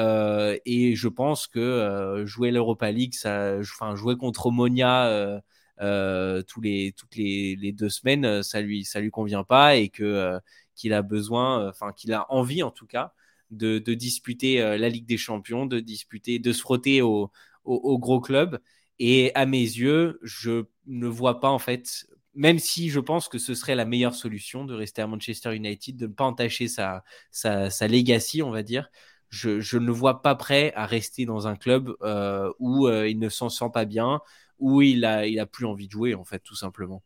et, 0.66 0.94
je 0.96 1.08
pense 1.08 1.46
que 1.46 2.22
jouer 2.26 2.50
l'Europa 2.50 2.90
League, 2.90 3.14
ça, 3.14 3.56
enfin, 3.60 3.94
jouer 3.96 4.16
contre 4.16 4.46
Omonia 4.46 5.40
tous 5.78 6.60
les, 6.60 6.94
toutes 6.96 7.16
les, 7.16 7.56
les, 7.56 7.72
deux 7.72 7.88
semaines, 7.88 8.42
ça 8.42 8.60
lui, 8.60 8.84
ça 8.84 9.00
lui 9.00 9.10
convient 9.10 9.44
pas 9.44 9.76
et 9.76 9.88
que 9.88 10.38
qu'il 10.74 10.92
a 10.92 11.02
besoin, 11.02 11.68
enfin, 11.68 11.92
qu'il 11.92 12.12
a 12.12 12.30
envie 12.30 12.62
en 12.62 12.70
tout 12.70 12.86
cas 12.86 13.14
de, 13.50 13.78
de 13.78 13.94
disputer 13.94 14.58
la 14.58 14.88
Ligue 14.88 15.06
des 15.06 15.16
Champions, 15.16 15.66
de 15.66 15.80
disputer, 15.80 16.38
de 16.38 16.52
se 16.52 16.60
frotter 16.60 17.02
au, 17.02 17.30
au, 17.64 17.98
gros 17.98 18.20
club. 18.20 18.60
Et 18.98 19.32
à 19.34 19.46
mes 19.46 19.58
yeux, 19.58 20.18
je 20.22 20.64
ne 20.86 21.06
vois 21.06 21.40
pas 21.40 21.48
en 21.50 21.58
fait 21.58 22.06
même 22.36 22.58
si 22.58 22.90
je 22.90 23.00
pense 23.00 23.28
que 23.28 23.38
ce 23.38 23.54
serait 23.54 23.74
la 23.74 23.86
meilleure 23.86 24.14
solution 24.14 24.64
de 24.66 24.74
rester 24.74 25.02
à 25.02 25.06
Manchester 25.06 25.56
United, 25.56 25.96
de 25.96 26.06
ne 26.06 26.12
pas 26.12 26.24
entacher 26.24 26.68
sa, 26.68 27.02
sa, 27.30 27.70
sa 27.70 27.88
legacy, 27.88 28.42
on 28.42 28.50
va 28.50 28.62
dire, 28.62 28.90
je, 29.30 29.58
je, 29.60 29.78
ne 29.78 29.90
vois 29.90 30.20
pas 30.22 30.34
prêt 30.34 30.72
à 30.74 30.84
rester 30.86 31.24
dans 31.24 31.48
un 31.48 31.56
club 31.56 31.96
euh, 32.02 32.52
où 32.58 32.86
euh, 32.88 33.08
il 33.08 33.18
ne 33.18 33.30
s'en 33.30 33.48
sent 33.48 33.70
pas 33.72 33.86
bien, 33.86 34.20
où 34.58 34.82
il 34.82 35.04
a, 35.04 35.26
il 35.26 35.38
a 35.40 35.46
plus 35.46 35.66
envie 35.66 35.86
de 35.86 35.92
jouer, 35.92 36.14
en 36.14 36.24
fait, 36.24 36.40
tout 36.40 36.54
simplement. 36.54 37.02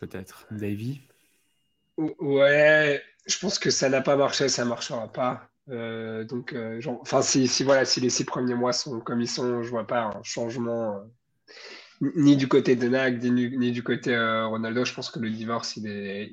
Peut-être. 0.00 0.46
Davy? 0.50 1.00
Ouais, 1.96 3.02
je 3.26 3.38
pense 3.38 3.58
que 3.58 3.70
ça 3.70 3.88
n'a 3.88 4.00
pas 4.00 4.16
marché, 4.16 4.48
ça 4.48 4.64
ne 4.64 4.68
marchera 4.68 5.12
pas. 5.12 5.48
Euh, 5.70 6.24
donc, 6.24 6.54
enfin, 7.00 7.22
si, 7.22 7.48
si, 7.48 7.62
voilà, 7.64 7.84
si 7.84 8.00
les 8.00 8.10
six 8.10 8.24
premiers 8.24 8.54
mois 8.54 8.72
sont 8.72 9.00
comme 9.00 9.20
ils 9.20 9.28
sont, 9.28 9.62
je 9.62 9.70
vois 9.70 9.86
pas 9.86 10.02
un 10.02 10.22
changement 10.22 11.04
ni 12.00 12.36
du 12.36 12.48
côté 12.48 12.76
de 12.76 12.88
Nag, 12.88 13.22
ni, 13.22 13.72
du 13.72 13.82
côté 13.82 14.14
euh, 14.14 14.46
Ronaldo. 14.46 14.84
Je 14.84 14.94
pense 14.94 15.10
que 15.10 15.18
le 15.18 15.30
divorce, 15.30 15.76
il 15.76 15.86
est, 15.86 16.30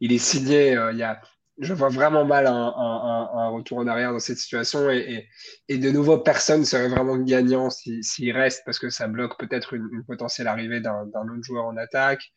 il 0.00 0.12
est, 0.12 0.18
signé. 0.18 0.76
Euh, 0.76 0.92
il 0.92 0.98
y 0.98 1.02
a, 1.02 1.20
je 1.58 1.74
vois 1.74 1.88
vraiment 1.88 2.24
mal 2.24 2.46
un, 2.46 3.48
retour 3.50 3.78
en 3.78 3.86
arrière 3.86 4.12
dans 4.12 4.18
cette 4.18 4.38
situation. 4.38 4.90
Et, 4.90 5.28
de 5.68 5.90
nouveau, 5.90 6.18
personne 6.18 6.60
ne 6.60 6.64
serait 6.64 6.88
vraiment 6.88 7.16
gagnant 7.16 7.68
s'il 7.70 8.32
reste 8.32 8.62
parce 8.64 8.78
que 8.78 8.90
ça 8.90 9.06
bloque 9.06 9.38
peut-être 9.38 9.74
une, 9.74 10.04
potentielle 10.06 10.46
arrivée 10.46 10.80
d'un 10.80 11.02
autre 11.02 11.42
joueur 11.42 11.64
en 11.64 11.76
attaque. 11.76 12.32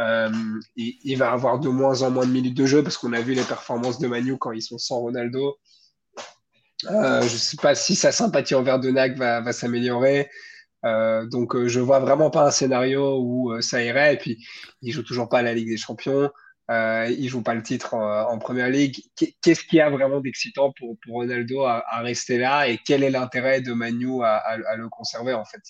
Euh, 0.00 0.30
il, 0.76 1.16
va 1.16 1.32
avoir 1.32 1.58
de 1.58 1.68
moins 1.68 2.02
en 2.02 2.10
moins 2.10 2.26
de 2.26 2.32
minutes 2.32 2.56
de 2.56 2.66
jeu 2.66 2.82
parce 2.82 2.98
qu'on 2.98 3.12
a 3.12 3.20
vu 3.20 3.34
les 3.34 3.42
performances 3.42 3.98
de 3.98 4.06
Manu 4.06 4.36
quand 4.38 4.52
ils 4.52 4.62
sont 4.62 4.78
sans 4.78 5.00
Ronaldo. 5.00 5.58
je 6.82 7.22
ne 7.22 7.28
sais 7.28 7.56
pas 7.60 7.74
si 7.74 7.94
sa 7.94 8.12
sympathie 8.12 8.54
envers 8.54 8.78
Denac 8.78 9.16
va, 9.16 9.52
s'améliorer. 9.52 10.28
Euh, 10.84 11.26
donc, 11.26 11.54
euh, 11.54 11.68
je 11.68 11.80
vois 11.80 11.98
vraiment 11.98 12.30
pas 12.30 12.46
un 12.46 12.50
scénario 12.50 13.18
où 13.20 13.52
euh, 13.52 13.60
ça 13.60 13.82
irait. 13.82 14.14
Et 14.14 14.18
puis, 14.18 14.46
il 14.82 14.92
joue 14.92 15.02
toujours 15.02 15.28
pas 15.28 15.38
à 15.38 15.42
la 15.42 15.54
Ligue 15.54 15.68
des 15.68 15.76
Champions. 15.76 16.30
Euh, 16.70 17.06
il 17.08 17.28
joue 17.28 17.42
pas 17.42 17.54
le 17.54 17.62
titre 17.62 17.94
en, 17.94 18.38
Première 18.38 18.68
Ligue. 18.68 19.00
Qu'est-ce 19.40 19.64
qu'il 19.64 19.78
y 19.78 19.80
a 19.80 19.88
vraiment 19.88 20.20
d'excitant 20.20 20.72
pour, 20.78 20.96
pour, 21.02 21.14
Ronaldo 21.14 21.64
à, 21.64 21.82
rester 22.00 22.38
là 22.38 22.68
et 22.68 22.78
quel 22.78 23.02
est 23.02 23.10
l'intérêt 23.10 23.60
de 23.62 23.72
Manu 23.72 24.22
à, 24.22 24.36
à, 24.36 24.76
le 24.76 24.88
conserver 24.88 25.32
en 25.32 25.44
fait? 25.44 25.62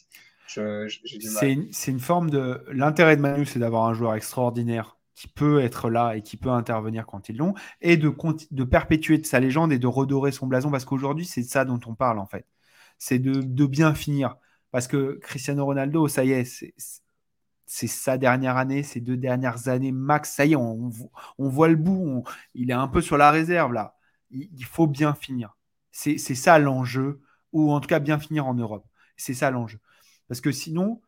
C'est 0.46 1.52
une, 1.52 1.70
une, 1.86 2.00
forme 2.00 2.30
de 2.30 2.64
l'intérêt 2.72 3.16
de 3.16 3.20
Manu, 3.20 3.44
c'est 3.44 3.58
d'avoir 3.58 3.84
un 3.84 3.94
joueur 3.94 4.14
extraordinaire 4.14 4.96
qui 5.14 5.28
peut 5.28 5.60
être 5.60 5.90
là 5.90 6.14
et 6.14 6.22
qui 6.22 6.36
peut 6.36 6.50
intervenir 6.50 7.04
quand 7.04 7.28
ils 7.28 7.36
l'ont 7.36 7.54
et 7.80 7.96
de, 7.96 8.14
de 8.50 8.64
perpétuer 8.64 9.22
sa 9.24 9.40
légende 9.40 9.72
et 9.72 9.78
de 9.78 9.86
redorer 9.86 10.32
son 10.32 10.46
blason 10.46 10.70
parce 10.70 10.84
qu'aujourd'hui 10.84 11.24
c'est 11.26 11.42
ça 11.42 11.64
dont 11.64 11.80
on 11.86 11.94
parle 11.94 12.18
en 12.18 12.26
fait. 12.26 12.46
C'est 12.98 13.18
de, 13.18 13.42
de 13.42 13.66
bien 13.66 13.94
finir. 13.94 14.36
Parce 14.70 14.86
que 14.86 15.18
Cristiano 15.22 15.64
Ronaldo, 15.64 16.08
ça 16.08 16.24
y 16.24 16.32
est, 16.32 16.44
c'est 16.44 16.74
sa 17.68 18.18
dernière 18.18 18.56
année, 18.56 18.82
ses 18.82 19.00
deux 19.00 19.16
dernières 19.16 19.68
années 19.68 19.92
max. 19.92 20.32
Ça 20.32 20.46
y 20.46 20.52
est, 20.52 20.56
on, 20.56 20.90
voit 21.38 21.68
le 21.68 21.76
bout. 21.76 22.24
il 22.54 22.70
est 22.70 22.74
un 22.74 22.88
peu 22.88 23.00
sur 23.00 23.16
la 23.18 23.30
réserve 23.30 23.72
là. 23.72 23.94
Il, 24.30 24.64
faut 24.64 24.86
bien 24.86 25.14
finir. 25.14 25.56
C'est 25.90 26.18
ça 26.18 26.58
l'enjeu, 26.58 27.20
ou 27.52 27.72
en 27.72 27.80
tout 27.80 27.88
cas 27.88 27.98
bien 27.98 28.18
finir 28.18 28.46
en 28.46 28.54
Europe. 28.54 28.86
C'est 29.16 29.34
ça 29.34 29.50
l'enjeu. 29.50 29.78
Parce 30.28 30.40
que 30.40 30.52
sinon, 30.52 31.00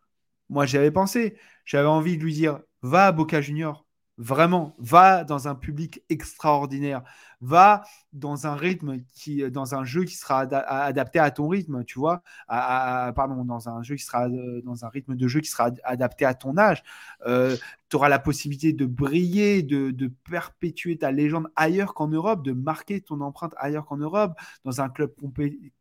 moi 0.48 0.66
j'avais 0.66 0.90
pensé, 0.90 1.36
j'avais 1.64 1.88
envie 1.88 2.16
de 2.16 2.22
lui 2.22 2.34
dire 2.34 2.60
va 2.82 3.06
à 3.06 3.12
Boca 3.12 3.40
Junior, 3.40 3.86
Vraiment, 4.22 4.76
va 4.78 5.24
dans 5.24 5.48
un 5.48 5.54
public 5.54 6.02
extraordinaire. 6.10 7.02
Va 7.40 7.84
dans 8.12 8.46
un 8.46 8.54
rythme 8.54 8.98
qui, 9.14 9.50
dans 9.50 9.74
un 9.74 9.82
jeu 9.82 10.04
qui 10.04 10.14
sera 10.14 10.40
adapté 10.40 11.18
à 11.18 11.30
ton 11.30 11.48
rythme, 11.48 11.84
tu 11.84 11.98
vois. 11.98 12.22
pardon, 12.46 13.46
dans 13.46 13.70
un 13.70 13.82
jeu 13.82 13.96
qui 13.96 14.04
sera 14.04 14.28
euh, 14.28 14.60
dans 14.60 14.84
un 14.84 14.90
rythme 14.90 15.16
de 15.16 15.26
jeu 15.26 15.40
qui 15.40 15.48
sera 15.48 15.70
adapté 15.84 16.26
à 16.26 16.34
ton 16.34 16.58
âge. 16.58 16.82
Euh, 17.26 17.56
tu 17.88 17.96
auras 17.96 18.10
la 18.10 18.18
possibilité 18.18 18.74
de 18.74 18.84
briller, 18.84 19.62
de, 19.62 20.12
perpétuer 20.30 20.98
ta 20.98 21.12
légende 21.12 21.48
ailleurs 21.56 21.94
qu'en 21.94 22.08
Europe, 22.08 22.44
de 22.44 22.52
marquer 22.52 23.00
ton 23.00 23.22
empreinte 23.22 23.54
ailleurs 23.56 23.86
qu'en 23.86 23.96
Europe, 23.96 24.38
dans 24.66 24.82
un 24.82 24.90
club 24.90 25.12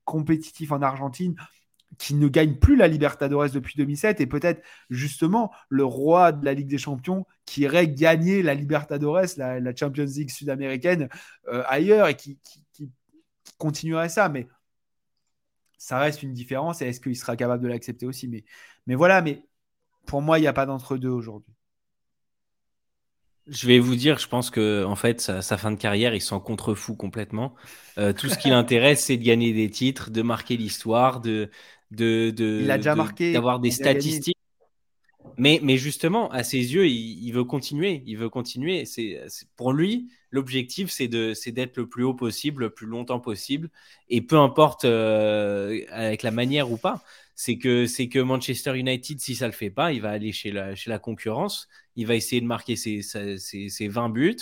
compétitif 0.05 0.71
en 0.71 0.81
Argentine 0.81 1.35
qui 1.97 2.13
ne 2.13 2.27
gagne 2.27 2.55
plus 2.55 2.75
la 2.75 2.87
Libertadores 2.87 3.49
depuis 3.49 3.75
2007 3.77 4.21
et 4.21 4.27
peut-être 4.27 4.61
justement 4.89 5.51
le 5.69 5.83
roi 5.83 6.31
de 6.31 6.45
la 6.45 6.53
Ligue 6.53 6.67
des 6.67 6.77
Champions 6.77 7.25
qui 7.45 7.61
irait 7.61 7.87
gagner 7.87 8.41
la 8.43 8.53
Libertadores, 8.53 9.25
la, 9.37 9.75
Champions 9.75 10.05
League 10.05 10.29
sud-américaine 10.29 11.09
euh, 11.47 11.63
ailleurs 11.67 12.07
et 12.07 12.15
qui, 12.15 12.39
continuerait 13.57 14.09
ça. 14.09 14.29
Mais 14.29 14.47
ça 15.77 15.99
reste 15.99 16.23
une 16.23 16.33
différence 16.33 16.81
et 16.81 16.87
est-ce 16.87 17.01
qu'il 17.01 17.17
sera 17.17 17.35
capable 17.35 17.63
de 17.63 17.67
l'accepter 17.67 18.05
aussi? 18.05 18.27
Mais, 18.27 18.45
mais 18.87 18.95
voilà, 18.95 19.21
mais 19.21 19.43
pour 20.05 20.21
moi, 20.21 20.39
il 20.39 20.41
n'y 20.41 20.47
a 20.47 20.53
pas 20.53 20.65
d'entre-deux 20.65 21.09
aujourd'hui. 21.09 21.53
Je 23.47 23.65
vais 23.65 23.79
vous 23.79 23.95
dire, 23.95 24.19
je 24.19 24.27
pense 24.27 24.51
que 24.51 24.85
en 24.85 24.95
fait, 24.95 25.19
sa, 25.21 25.57
fin 25.57 25.71
de 25.71 25.75
carrière, 25.75 26.13
il 26.13 26.21
s'en 26.21 26.39
contrefou 26.39 26.95
complètement. 26.95 27.55
Euh, 27.97 28.13
tout 28.13 28.29
ce 28.29 28.37
qui 28.37 28.49
l'intéresse, 28.49 29.05
c'est 29.05 29.17
de 29.17 29.23
gagner 29.23 29.53
des 29.53 29.71
titres, 29.71 30.11
de 30.11 30.21
marquer 30.21 30.55
l'histoire, 30.55 31.19
de, 31.19 31.49
de, 31.91 32.29
de, 32.29 32.61
il 32.63 32.71
a 32.71 32.77
déjà 32.77 32.95
marqué, 32.95 33.33
d'avoir 33.33 33.59
des 33.59 33.71
statistiques. 33.71 34.35
Mais, 35.37 35.61
mais 35.63 35.77
justement, 35.77 36.29
à 36.31 36.43
ses 36.43 36.73
yeux, 36.73 36.87
il, 36.87 37.31
veut 37.31 37.45
continuer. 37.45 38.03
Il 38.05 38.17
veut 38.17 38.29
continuer. 38.29 38.83
C'est, 38.83 39.21
pour 39.55 39.71
lui, 39.71 40.09
l'objectif, 40.31 40.89
c'est 40.89 41.07
de, 41.07 41.33
c'est 41.33 41.51
d'être 41.51 41.77
le 41.77 41.87
plus 41.87 42.03
haut 42.03 42.13
possible, 42.13 42.63
le 42.63 42.69
plus 42.69 42.87
longtemps 42.87 43.21
possible, 43.21 43.69
et 44.09 44.21
peu 44.21 44.37
importe 44.37 44.83
euh, 44.83 45.79
avec 45.91 46.23
la 46.23 46.31
manière 46.31 46.71
ou 46.71 46.77
pas. 46.77 47.03
C'est 47.35 47.57
que, 47.57 47.85
c'est 47.85 48.09
que 48.09 48.19
Manchester 48.19 48.77
United, 48.77 49.21
si 49.21 49.33
ça 49.33 49.45
le 49.45 49.53
fait 49.53 49.69
pas, 49.69 49.93
il 49.93 50.01
va 50.01 50.09
aller 50.09 50.33
chez 50.33 50.51
la, 50.51 50.75
chez 50.75 50.89
la 50.89 50.99
concurrence. 50.99 51.69
Il 51.99 52.07
va 52.07 52.15
essayer 52.15 52.39
de 52.39 52.45
marquer 52.45 52.77
ses, 52.77 53.01
ses, 53.01 53.37
ses 53.37 53.87
20 53.89 54.07
buts. 54.07 54.37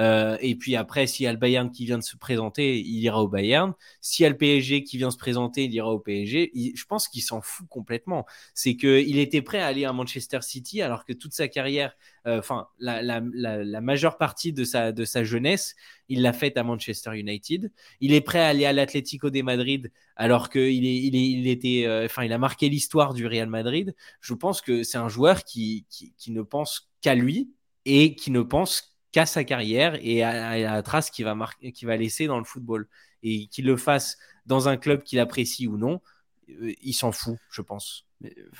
Euh, 0.00 0.36
et 0.40 0.54
puis 0.54 0.76
après, 0.76 1.06
s'il 1.06 1.24
y 1.24 1.26
a 1.26 1.32
le 1.32 1.38
Bayern 1.38 1.70
qui 1.70 1.84
vient 1.84 1.98
de 1.98 2.02
se 2.02 2.16
présenter, 2.16 2.80
il 2.80 2.98
ira 3.00 3.22
au 3.22 3.28
Bayern. 3.28 3.74
S'il 4.00 4.22
y 4.24 4.26
a 4.26 4.30
le 4.30 4.36
PSG 4.36 4.84
qui 4.84 4.96
vient 4.96 5.10
se 5.10 5.16
présenter, 5.16 5.64
il 5.64 5.74
ira 5.74 5.90
au 5.90 5.98
PSG. 5.98 6.50
je 6.74 6.84
pense 6.86 7.08
qu'il 7.08 7.22
s'en 7.22 7.40
fout 7.40 7.66
complètement. 7.68 8.26
C'est 8.54 8.76
qu'il 8.76 9.18
était 9.18 9.42
prêt 9.42 9.60
à 9.60 9.66
aller 9.66 9.84
à 9.84 9.92
Manchester 9.92 10.40
City 10.42 10.82
alors 10.82 11.04
que 11.04 11.12
toute 11.12 11.34
sa 11.34 11.48
carrière, 11.48 11.94
euh, 12.26 12.38
enfin, 12.38 12.68
la, 12.78 13.02
la, 13.02 13.80
majeure 13.80 14.16
partie 14.16 14.52
de 14.52 14.64
sa, 14.64 14.92
de 14.92 15.04
sa 15.04 15.24
jeunesse, 15.24 15.74
il 16.08 16.22
l'a 16.22 16.32
faite 16.32 16.56
à 16.56 16.62
Manchester 16.62 17.18
United. 17.18 17.70
Il 18.00 18.12
est 18.14 18.20
prêt 18.20 18.40
à 18.40 18.48
aller 18.48 18.64
à 18.64 18.72
l'Atlético 18.72 19.30
de 19.30 19.42
Madrid 19.42 19.90
alors 20.16 20.50
qu'il 20.50 20.86
est, 20.86 20.96
il 20.96 21.16
est, 21.16 21.28
il 21.28 21.48
était, 21.48 21.84
euh, 21.86 22.04
enfin, 22.06 22.24
il 22.24 22.32
a 22.32 22.38
marqué 22.38 22.68
l'histoire 22.68 23.12
du 23.14 23.26
Real 23.26 23.48
Madrid. 23.48 23.94
Je 24.20 24.34
pense 24.34 24.60
que 24.60 24.82
c'est 24.82 24.98
un 24.98 25.08
joueur 25.08 25.44
qui, 25.44 25.86
qui 25.90 26.30
ne 26.30 26.42
pense 26.42 26.92
qu'à 27.02 27.14
lui 27.14 27.52
et 27.84 28.14
qui 28.14 28.30
ne 28.30 28.40
pense 28.40 28.96
qu'à 29.12 29.26
sa 29.26 29.44
carrière 29.44 29.98
et 30.00 30.22
à, 30.22 30.58
la 30.58 30.82
trace 30.82 31.10
qu'il 31.10 31.24
va, 31.24 31.34
va 31.34 31.96
laisser 31.96 32.26
dans 32.26 32.38
le 32.38 32.44
football. 32.44 32.88
Et 33.22 33.46
qu'il 33.48 33.66
le 33.66 33.76
fasse 33.76 34.18
dans 34.46 34.68
un 34.68 34.76
club 34.76 35.04
qu'il 35.04 35.20
apprécie 35.20 35.68
ou 35.68 35.76
non, 35.76 36.00
euh, 36.48 36.72
il 36.82 36.94
s'en 36.94 37.12
fout, 37.12 37.36
je 37.50 37.62
pense. 37.62 38.06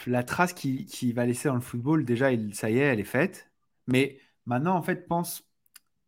La 0.07 0.23
trace 0.23 0.53
qu'il 0.53 1.15
va 1.15 1.27
laisser 1.27 1.49
dans 1.49 1.55
le 1.55 1.61
football, 1.61 2.05
déjà, 2.05 2.33
il, 2.33 2.55
ça 2.55 2.71
y 2.71 2.79
est, 2.79 2.83
elle 2.83 3.01
est 3.01 3.05
faite. 3.05 3.51
Mais 3.89 4.21
maintenant, 4.47 4.77
en 4.77 4.83
fait, 4.83 5.09
pense, 5.09 5.45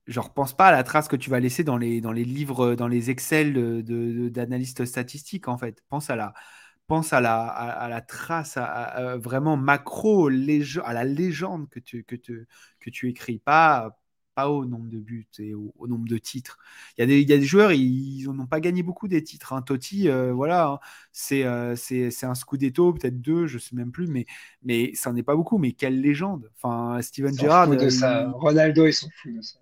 genre, 0.07 0.32
pense 0.35 0.57
pas 0.57 0.68
à 0.68 0.72
la 0.72 0.85
trace 0.85 1.09
que 1.09 1.16
tu 1.16 1.30
vas 1.30 1.41
laisser 1.41 1.64
dans 1.64 1.76
les, 1.76 2.01
dans 2.01 2.12
les 2.12 2.24
livres, 2.24 2.74
dans 2.74 2.89
les 2.89 3.11
Excel 3.11 3.82
d'analystes 4.32 4.85
statistiques, 4.85 5.49
en 5.49 5.59
fait. 5.59 5.82
Pense 5.89 6.11
à 6.11 6.16
la, 6.16 6.35
pense 6.87 7.12
à 7.12 7.20
la, 7.20 7.47
à, 7.47 7.89
la 7.89 8.01
trace 8.01 8.57
à, 8.57 9.16
vraiment 9.16 9.57
macro, 9.57 10.28
à 10.28 10.93
la 10.93 11.05
légende 11.05 11.68
que 11.68 11.80
tu, 11.80 12.05
que, 12.05 12.16
que 12.16 12.91
tu 12.91 13.09
écris, 13.09 13.39
pas, 13.39 13.99
pas 14.35 14.51
au 14.51 14.64
nombre 14.64 14.89
de 14.89 14.99
buts 14.99 15.28
et 15.39 15.55
au, 15.55 15.72
nombre 15.87 16.09
de 16.09 16.18
titres. 16.18 16.59
Il 16.97 17.01
y 17.01 17.05
a 17.05 17.07
des, 17.07 17.20
il 17.20 17.28
y 17.28 17.32
a 17.32 17.39
des 17.39 17.45
joueurs, 17.45 17.72
ils 17.72 18.24
n'ont 18.24 18.47
pas 18.47 18.61
gagné 18.61 18.82
beaucoup 18.82 19.09
des 19.09 19.22
titres. 19.22 19.53
Hein. 19.53 19.62
Totti, 19.62 20.09
euh, 20.09 20.32
voilà, 20.32 20.68
hein. 20.68 20.78
euh, 21.32 21.76
c'est 21.76 22.11
c'est 22.11 22.26
un 22.26 22.35
Scudetto, 22.35 22.93
peut-être 22.93 23.20
deux, 23.20 23.47
je 23.47 23.59
sais 23.59 23.76
même 23.76 23.93
plus, 23.93 24.09
mais, 24.09 24.26
mais 24.62 24.93
ça 24.95 25.11
n'en 25.11 25.16
est 25.16 25.22
pas 25.22 25.37
beaucoup. 25.37 25.59
Mais 25.59 25.72
quelle 25.72 26.01
légende 26.01 26.51
Enfin, 26.57 27.01
Steven 27.03 27.37
Gerrard. 27.39 27.68
Ronaldo, 28.35 28.87
ils 28.87 28.93
sont 28.93 29.09
fous 29.22 29.32
de 29.32 29.41
ça. 29.41 29.59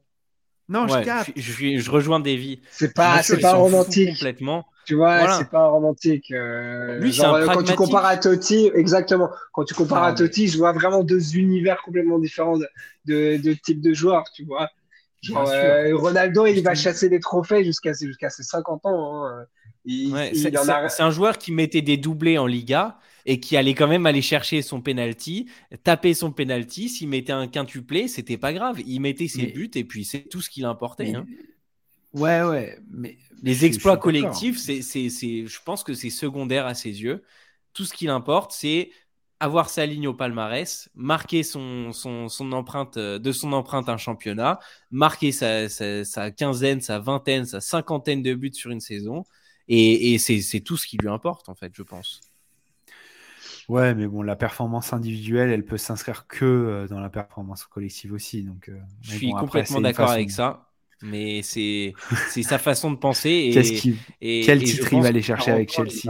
Non, 0.73 0.89
je, 0.89 1.33
je, 1.37 1.79
je, 1.79 1.91
rejoins 1.91 2.19
Davy. 2.19 2.61
C'est 2.71 2.95
pas, 2.95 3.23
c'est 3.23 3.39
pas 3.41 3.55
romantique. 3.55 4.15
Complètement. 4.15 4.65
Tu 4.87 4.95
vois, 4.95 5.39
c'est 5.39 5.51
pas 5.51 5.69
romantique. 5.69 6.31
Euh, 6.33 6.99
Lui, 6.99 7.13
genre, 7.13 7.39
quand 7.45 7.63
tu 7.63 7.75
compares 7.75 8.07
à 8.07 8.17
Totti, 8.17 8.71
exactement. 8.75 9.31
Quand 9.53 9.65
tu 9.65 9.75
compares 9.75 10.03
à 10.03 10.13
Totti, 10.15 10.49
je 10.49 10.57
vois 10.57 10.73
vraiment 10.73 11.05
deux 11.05 11.37
univers 11.37 11.83
complètement 11.83 12.19
différents 12.19 12.59
de, 12.59 12.67
de, 13.05 13.37
de 13.37 13.53
type 13.53 13.81
de 13.81 13.93
joueurs, 13.93 14.25
tu 14.35 14.45
vois. 14.45 14.71
Genre, 15.21 15.49
euh, 15.49 15.95
Ronaldo, 15.95 16.47
il 16.47 16.63
va 16.63 16.75
chasser 16.75 17.09
des 17.09 17.21
trophées 17.21 17.65
jusqu'à 17.65 17.93
jusqu'à 17.93 18.31
ses 18.31 18.43
50 18.43 18.87
ans. 18.87 19.27
Hein. 19.27 19.47
c'est 20.33 21.03
un 21.03 21.11
joueur 21.11 21.39
qui 21.39 21.53
mettait 21.53 21.83
des 21.83 21.97
doublés 21.97 22.39
en 22.39 22.47
Liga 22.47 22.99
et 23.27 23.41
qui 23.41 23.57
allait 23.57 23.75
quand 23.75 23.89
même 23.89 24.07
aller 24.07 24.23
chercher 24.23 24.63
son 24.63 24.81
penalty, 24.81 25.49
taper 25.85 26.15
son 26.15 26.33
penalty. 26.33 26.89
S'il 26.89 27.09
mettait 27.09 27.33
un 27.33 27.49
quintuplé, 27.49 28.09
c'était 28.09 28.37
pas 28.37 28.53
grave. 28.53 28.81
Il 28.87 29.01
mettait 29.01 29.29
ses 29.29 29.47
buts 29.47 29.71
et 29.75 29.85
puis 29.85 30.05
c'est 30.05 30.29
tout 30.29 30.41
ce 30.41 30.51
qu'il 30.51 30.65
importait. 30.65 31.15
Hein. 31.15 31.27
Ouais, 32.13 32.43
ouais. 32.43 32.79
Mais 32.91 33.17
les 33.43 33.65
exploits 33.65 33.97
collectifs, 33.97 34.59
c'est, 34.59 34.83
c'est, 34.83 35.09
je 35.47 35.63
pense 35.65 35.83
que 35.83 35.95
c'est 35.95 36.11
secondaire 36.11 36.67
à 36.67 36.75
ses 36.75 37.03
yeux. 37.03 37.23
Tout 37.73 37.85
ce 37.85 37.95
qu'il 37.95 38.11
importe, 38.11 38.53
c'est 38.53 38.91
avoir 39.41 39.71
sa 39.71 39.87
ligne 39.87 40.07
au 40.07 40.15
palmarès, 40.15 40.89
marquer 40.95 41.43
son, 41.43 41.91
son, 41.93 42.29
son, 42.29 42.53
empreinte, 42.53 42.97
euh, 42.97 43.19
de 43.19 43.33
son 43.33 43.53
empreinte 43.53 43.89
un 43.89 43.97
championnat, 43.97 44.61
marquer 44.93 45.33
sa, 45.33 45.69
sa, 45.69 46.31
quinzaine, 46.31 46.81
sa 46.81 47.01
vingtaine, 47.01 47.45
sa 47.45 47.61
cinquantaine 47.61 48.23
de 48.23 48.35
buts 48.35 48.55
sur 48.55 48.71
une 48.71 48.81
saison. 48.81 49.25
Et, 49.67 50.15
et 50.15 50.19
c'est, 50.19 50.61
tout 50.61 50.77
ce 50.77 50.87
qui 50.87 50.97
lui 50.97 51.09
importe, 51.09 51.49
en 51.49 51.57
fait, 51.57 51.73
je 51.75 51.83
pense. 51.83 52.21
Ouais, 53.69 53.95
mais 53.95 54.07
bon, 54.07 54.23
la 54.23 54.37
performance 54.37 54.93
individuelle, 54.93 55.51
elle 55.51 55.65
peut 55.65 55.79
s'inscrire 55.79 56.27
que 56.27 56.45
euh, 56.45 56.89
dans 56.89 57.01
la 57.01 57.11
performance 57.11 57.65
collective 57.65 58.13
aussi. 58.13 58.43
Donc, 58.43 58.69
euh, 58.69 58.79
je 59.01 59.13
suis 59.13 59.31
complètement 59.33 59.81
d'accord 59.81 60.11
avec 60.11 60.31
ça 60.31 60.69
mais 61.03 61.43
c'est 61.43 61.95
sa 62.43 62.59
façon 62.59 62.91
de 62.91 62.97
penser. 62.97 63.53
Et, 64.21 64.43
quel 64.45 64.63
titre 64.63 64.93
il 64.93 65.03
va 65.03 65.09
aller 65.09 65.23
chercher 65.23 65.51
avec 65.51 65.73
Chelsea 65.73 66.09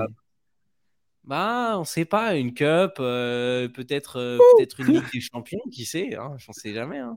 bah, 1.24 1.76
on 1.78 1.84
sait 1.84 2.05
pas, 2.05 2.34
une 2.34 2.53
cup, 2.53 2.94
euh, 2.98 3.68
peut-être 3.68 4.18
euh, 4.18 4.38
peut-être 4.57 4.80
une 4.80 4.94
Ligue 4.94 5.11
des 5.12 5.20
Champions, 5.20 5.61
qui 5.70 5.84
sait, 5.84 6.16
hein, 6.16 6.34
j'en 6.38 6.53
sais 6.53 6.74
jamais. 6.74 6.98
Hein. 6.98 7.16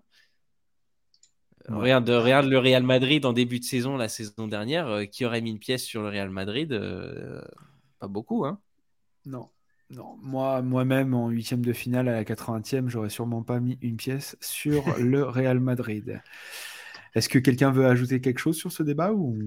Regarde, 1.67 2.07
regarde, 2.07 2.45
le 2.45 2.59
Real 2.59 2.83
Madrid 2.83 3.25
en 3.25 3.33
début 3.33 3.59
de 3.59 3.63
saison, 3.63 3.97
la 3.97 4.07
saison 4.07 4.47
dernière, 4.47 4.87
euh, 4.87 5.05
qui 5.05 5.25
aurait 5.25 5.41
mis 5.41 5.49
une 5.49 5.57
pièce 5.57 5.83
sur 5.83 6.03
le 6.03 6.09
Real 6.09 6.29
Madrid 6.29 6.69
Pas 7.97 8.07
beaucoup, 8.07 8.45
hein 8.45 8.59
Non. 9.25 9.49
Non, 9.91 10.17
moi, 10.21 10.61
moi-même, 10.61 11.13
en 11.13 11.29
huitième 11.29 11.63
de 11.63 11.71
finale 11.71 12.07
à 12.07 12.13
la 12.13 12.23
80e, 12.23 12.89
j'aurais 12.89 13.09
sûrement 13.09 13.43
pas 13.43 13.59
mis 13.59 13.77
une 13.81 13.97
pièce 13.97 14.35
sur 14.41 14.83
le 14.99 15.23
Real 15.23 15.59
Madrid. 15.59 16.21
Est-ce 17.13 17.29
que 17.29 17.39
quelqu'un 17.39 17.71
veut 17.71 17.85
ajouter 17.85 18.19
quelque 18.19 18.39
chose 18.39 18.57
sur 18.57 18.71
ce 18.71 18.83
débat 18.83 19.13
ou 19.13 19.37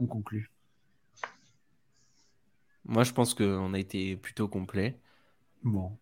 on, 0.00 0.06
conclut? 0.06 0.50
Moi, 2.84 3.04
je 3.04 3.12
pense 3.12 3.34
qu'on 3.34 3.74
a 3.74 3.78
été 3.78 4.16
plutôt 4.16 4.48
complet. 4.48 4.98
Bon. 5.62 5.92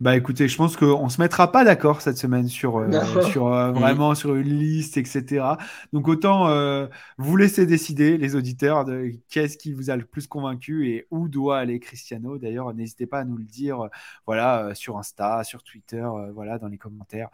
Bah 0.00 0.16
écoutez, 0.16 0.48
je 0.48 0.56
pense 0.56 0.76
qu'on 0.76 1.04
ne 1.04 1.10
se 1.10 1.20
mettra 1.20 1.52
pas 1.52 1.64
d'accord 1.64 2.00
cette 2.00 2.18
semaine 2.18 2.48
sur, 2.48 2.78
euh, 2.78 3.22
sur 3.30 3.46
euh, 3.46 3.70
vraiment 3.70 4.14
sur 4.14 4.34
une 4.34 4.58
liste, 4.58 4.96
etc. 4.96 5.44
Donc 5.92 6.08
autant 6.08 6.48
euh, 6.48 6.88
vous 7.18 7.36
laisser 7.36 7.66
décider, 7.66 8.18
les 8.18 8.34
auditeurs, 8.34 8.84
de 8.84 9.12
qu'est-ce 9.28 9.56
qui 9.56 9.72
vous 9.72 9.90
a 9.90 9.96
le 9.96 10.04
plus 10.04 10.26
convaincu 10.26 10.88
et 10.88 11.06
où 11.10 11.28
doit 11.28 11.58
aller 11.58 11.78
Cristiano. 11.78 12.38
D'ailleurs, 12.38 12.74
n'hésitez 12.74 13.06
pas 13.06 13.20
à 13.20 13.24
nous 13.24 13.36
le 13.36 13.44
dire 13.44 13.88
voilà, 14.26 14.74
sur 14.74 14.98
Insta, 14.98 15.44
sur 15.44 15.62
Twitter, 15.62 16.04
voilà, 16.34 16.58
dans 16.58 16.68
les 16.68 16.78
commentaires. 16.78 17.28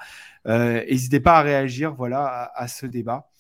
N'hésitez 0.45 1.21
pas 1.21 1.39
à 1.39 1.43
réagir 1.43 1.95
voilà, 1.95 2.27
à, 2.27 2.63
à 2.63 2.69
ce 2.69 2.85
débat. 2.87 3.31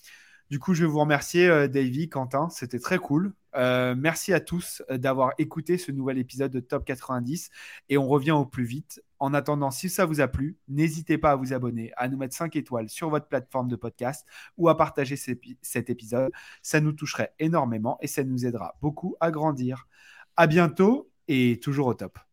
Du 0.50 0.58
coup, 0.58 0.74
je 0.74 0.84
vais 0.84 0.90
vous 0.90 1.00
remercier, 1.00 1.68
Davy, 1.68 2.08
Quentin. 2.08 2.48
C'était 2.50 2.78
très 2.78 2.98
cool. 2.98 3.34
Euh, 3.56 3.94
merci 3.96 4.32
à 4.32 4.40
tous 4.40 4.82
euh, 4.90 4.98
d'avoir 4.98 5.32
écouté 5.38 5.78
ce 5.78 5.90
nouvel 5.90 6.18
épisode 6.18 6.52
de 6.52 6.60
Top 6.60 6.84
90 6.84 7.50
et 7.88 7.98
on 7.98 8.06
revient 8.06 8.32
au 8.32 8.44
plus 8.46 8.64
vite. 8.64 9.02
En 9.18 9.34
attendant, 9.34 9.70
si 9.70 9.88
ça 9.88 10.04
vous 10.04 10.20
a 10.20 10.28
plu, 10.28 10.58
n'hésitez 10.68 11.18
pas 11.18 11.32
à 11.32 11.36
vous 11.36 11.52
abonner, 11.52 11.90
à 11.96 12.08
nous 12.08 12.18
mettre 12.18 12.36
5 12.36 12.54
étoiles 12.56 12.88
sur 12.88 13.10
votre 13.10 13.26
plateforme 13.26 13.68
de 13.68 13.76
podcast 13.76 14.26
ou 14.58 14.68
à 14.68 14.76
partager 14.76 15.16
cet 15.16 15.90
épisode. 15.90 16.30
Ça 16.62 16.80
nous 16.80 16.92
toucherait 16.92 17.34
énormément 17.38 17.98
et 18.00 18.06
ça 18.06 18.22
nous 18.22 18.46
aidera 18.46 18.76
beaucoup 18.80 19.16
à 19.20 19.30
grandir. 19.30 19.88
À 20.36 20.46
bientôt 20.46 21.10
et 21.26 21.58
toujours 21.60 21.88
au 21.88 21.94
top. 21.94 22.27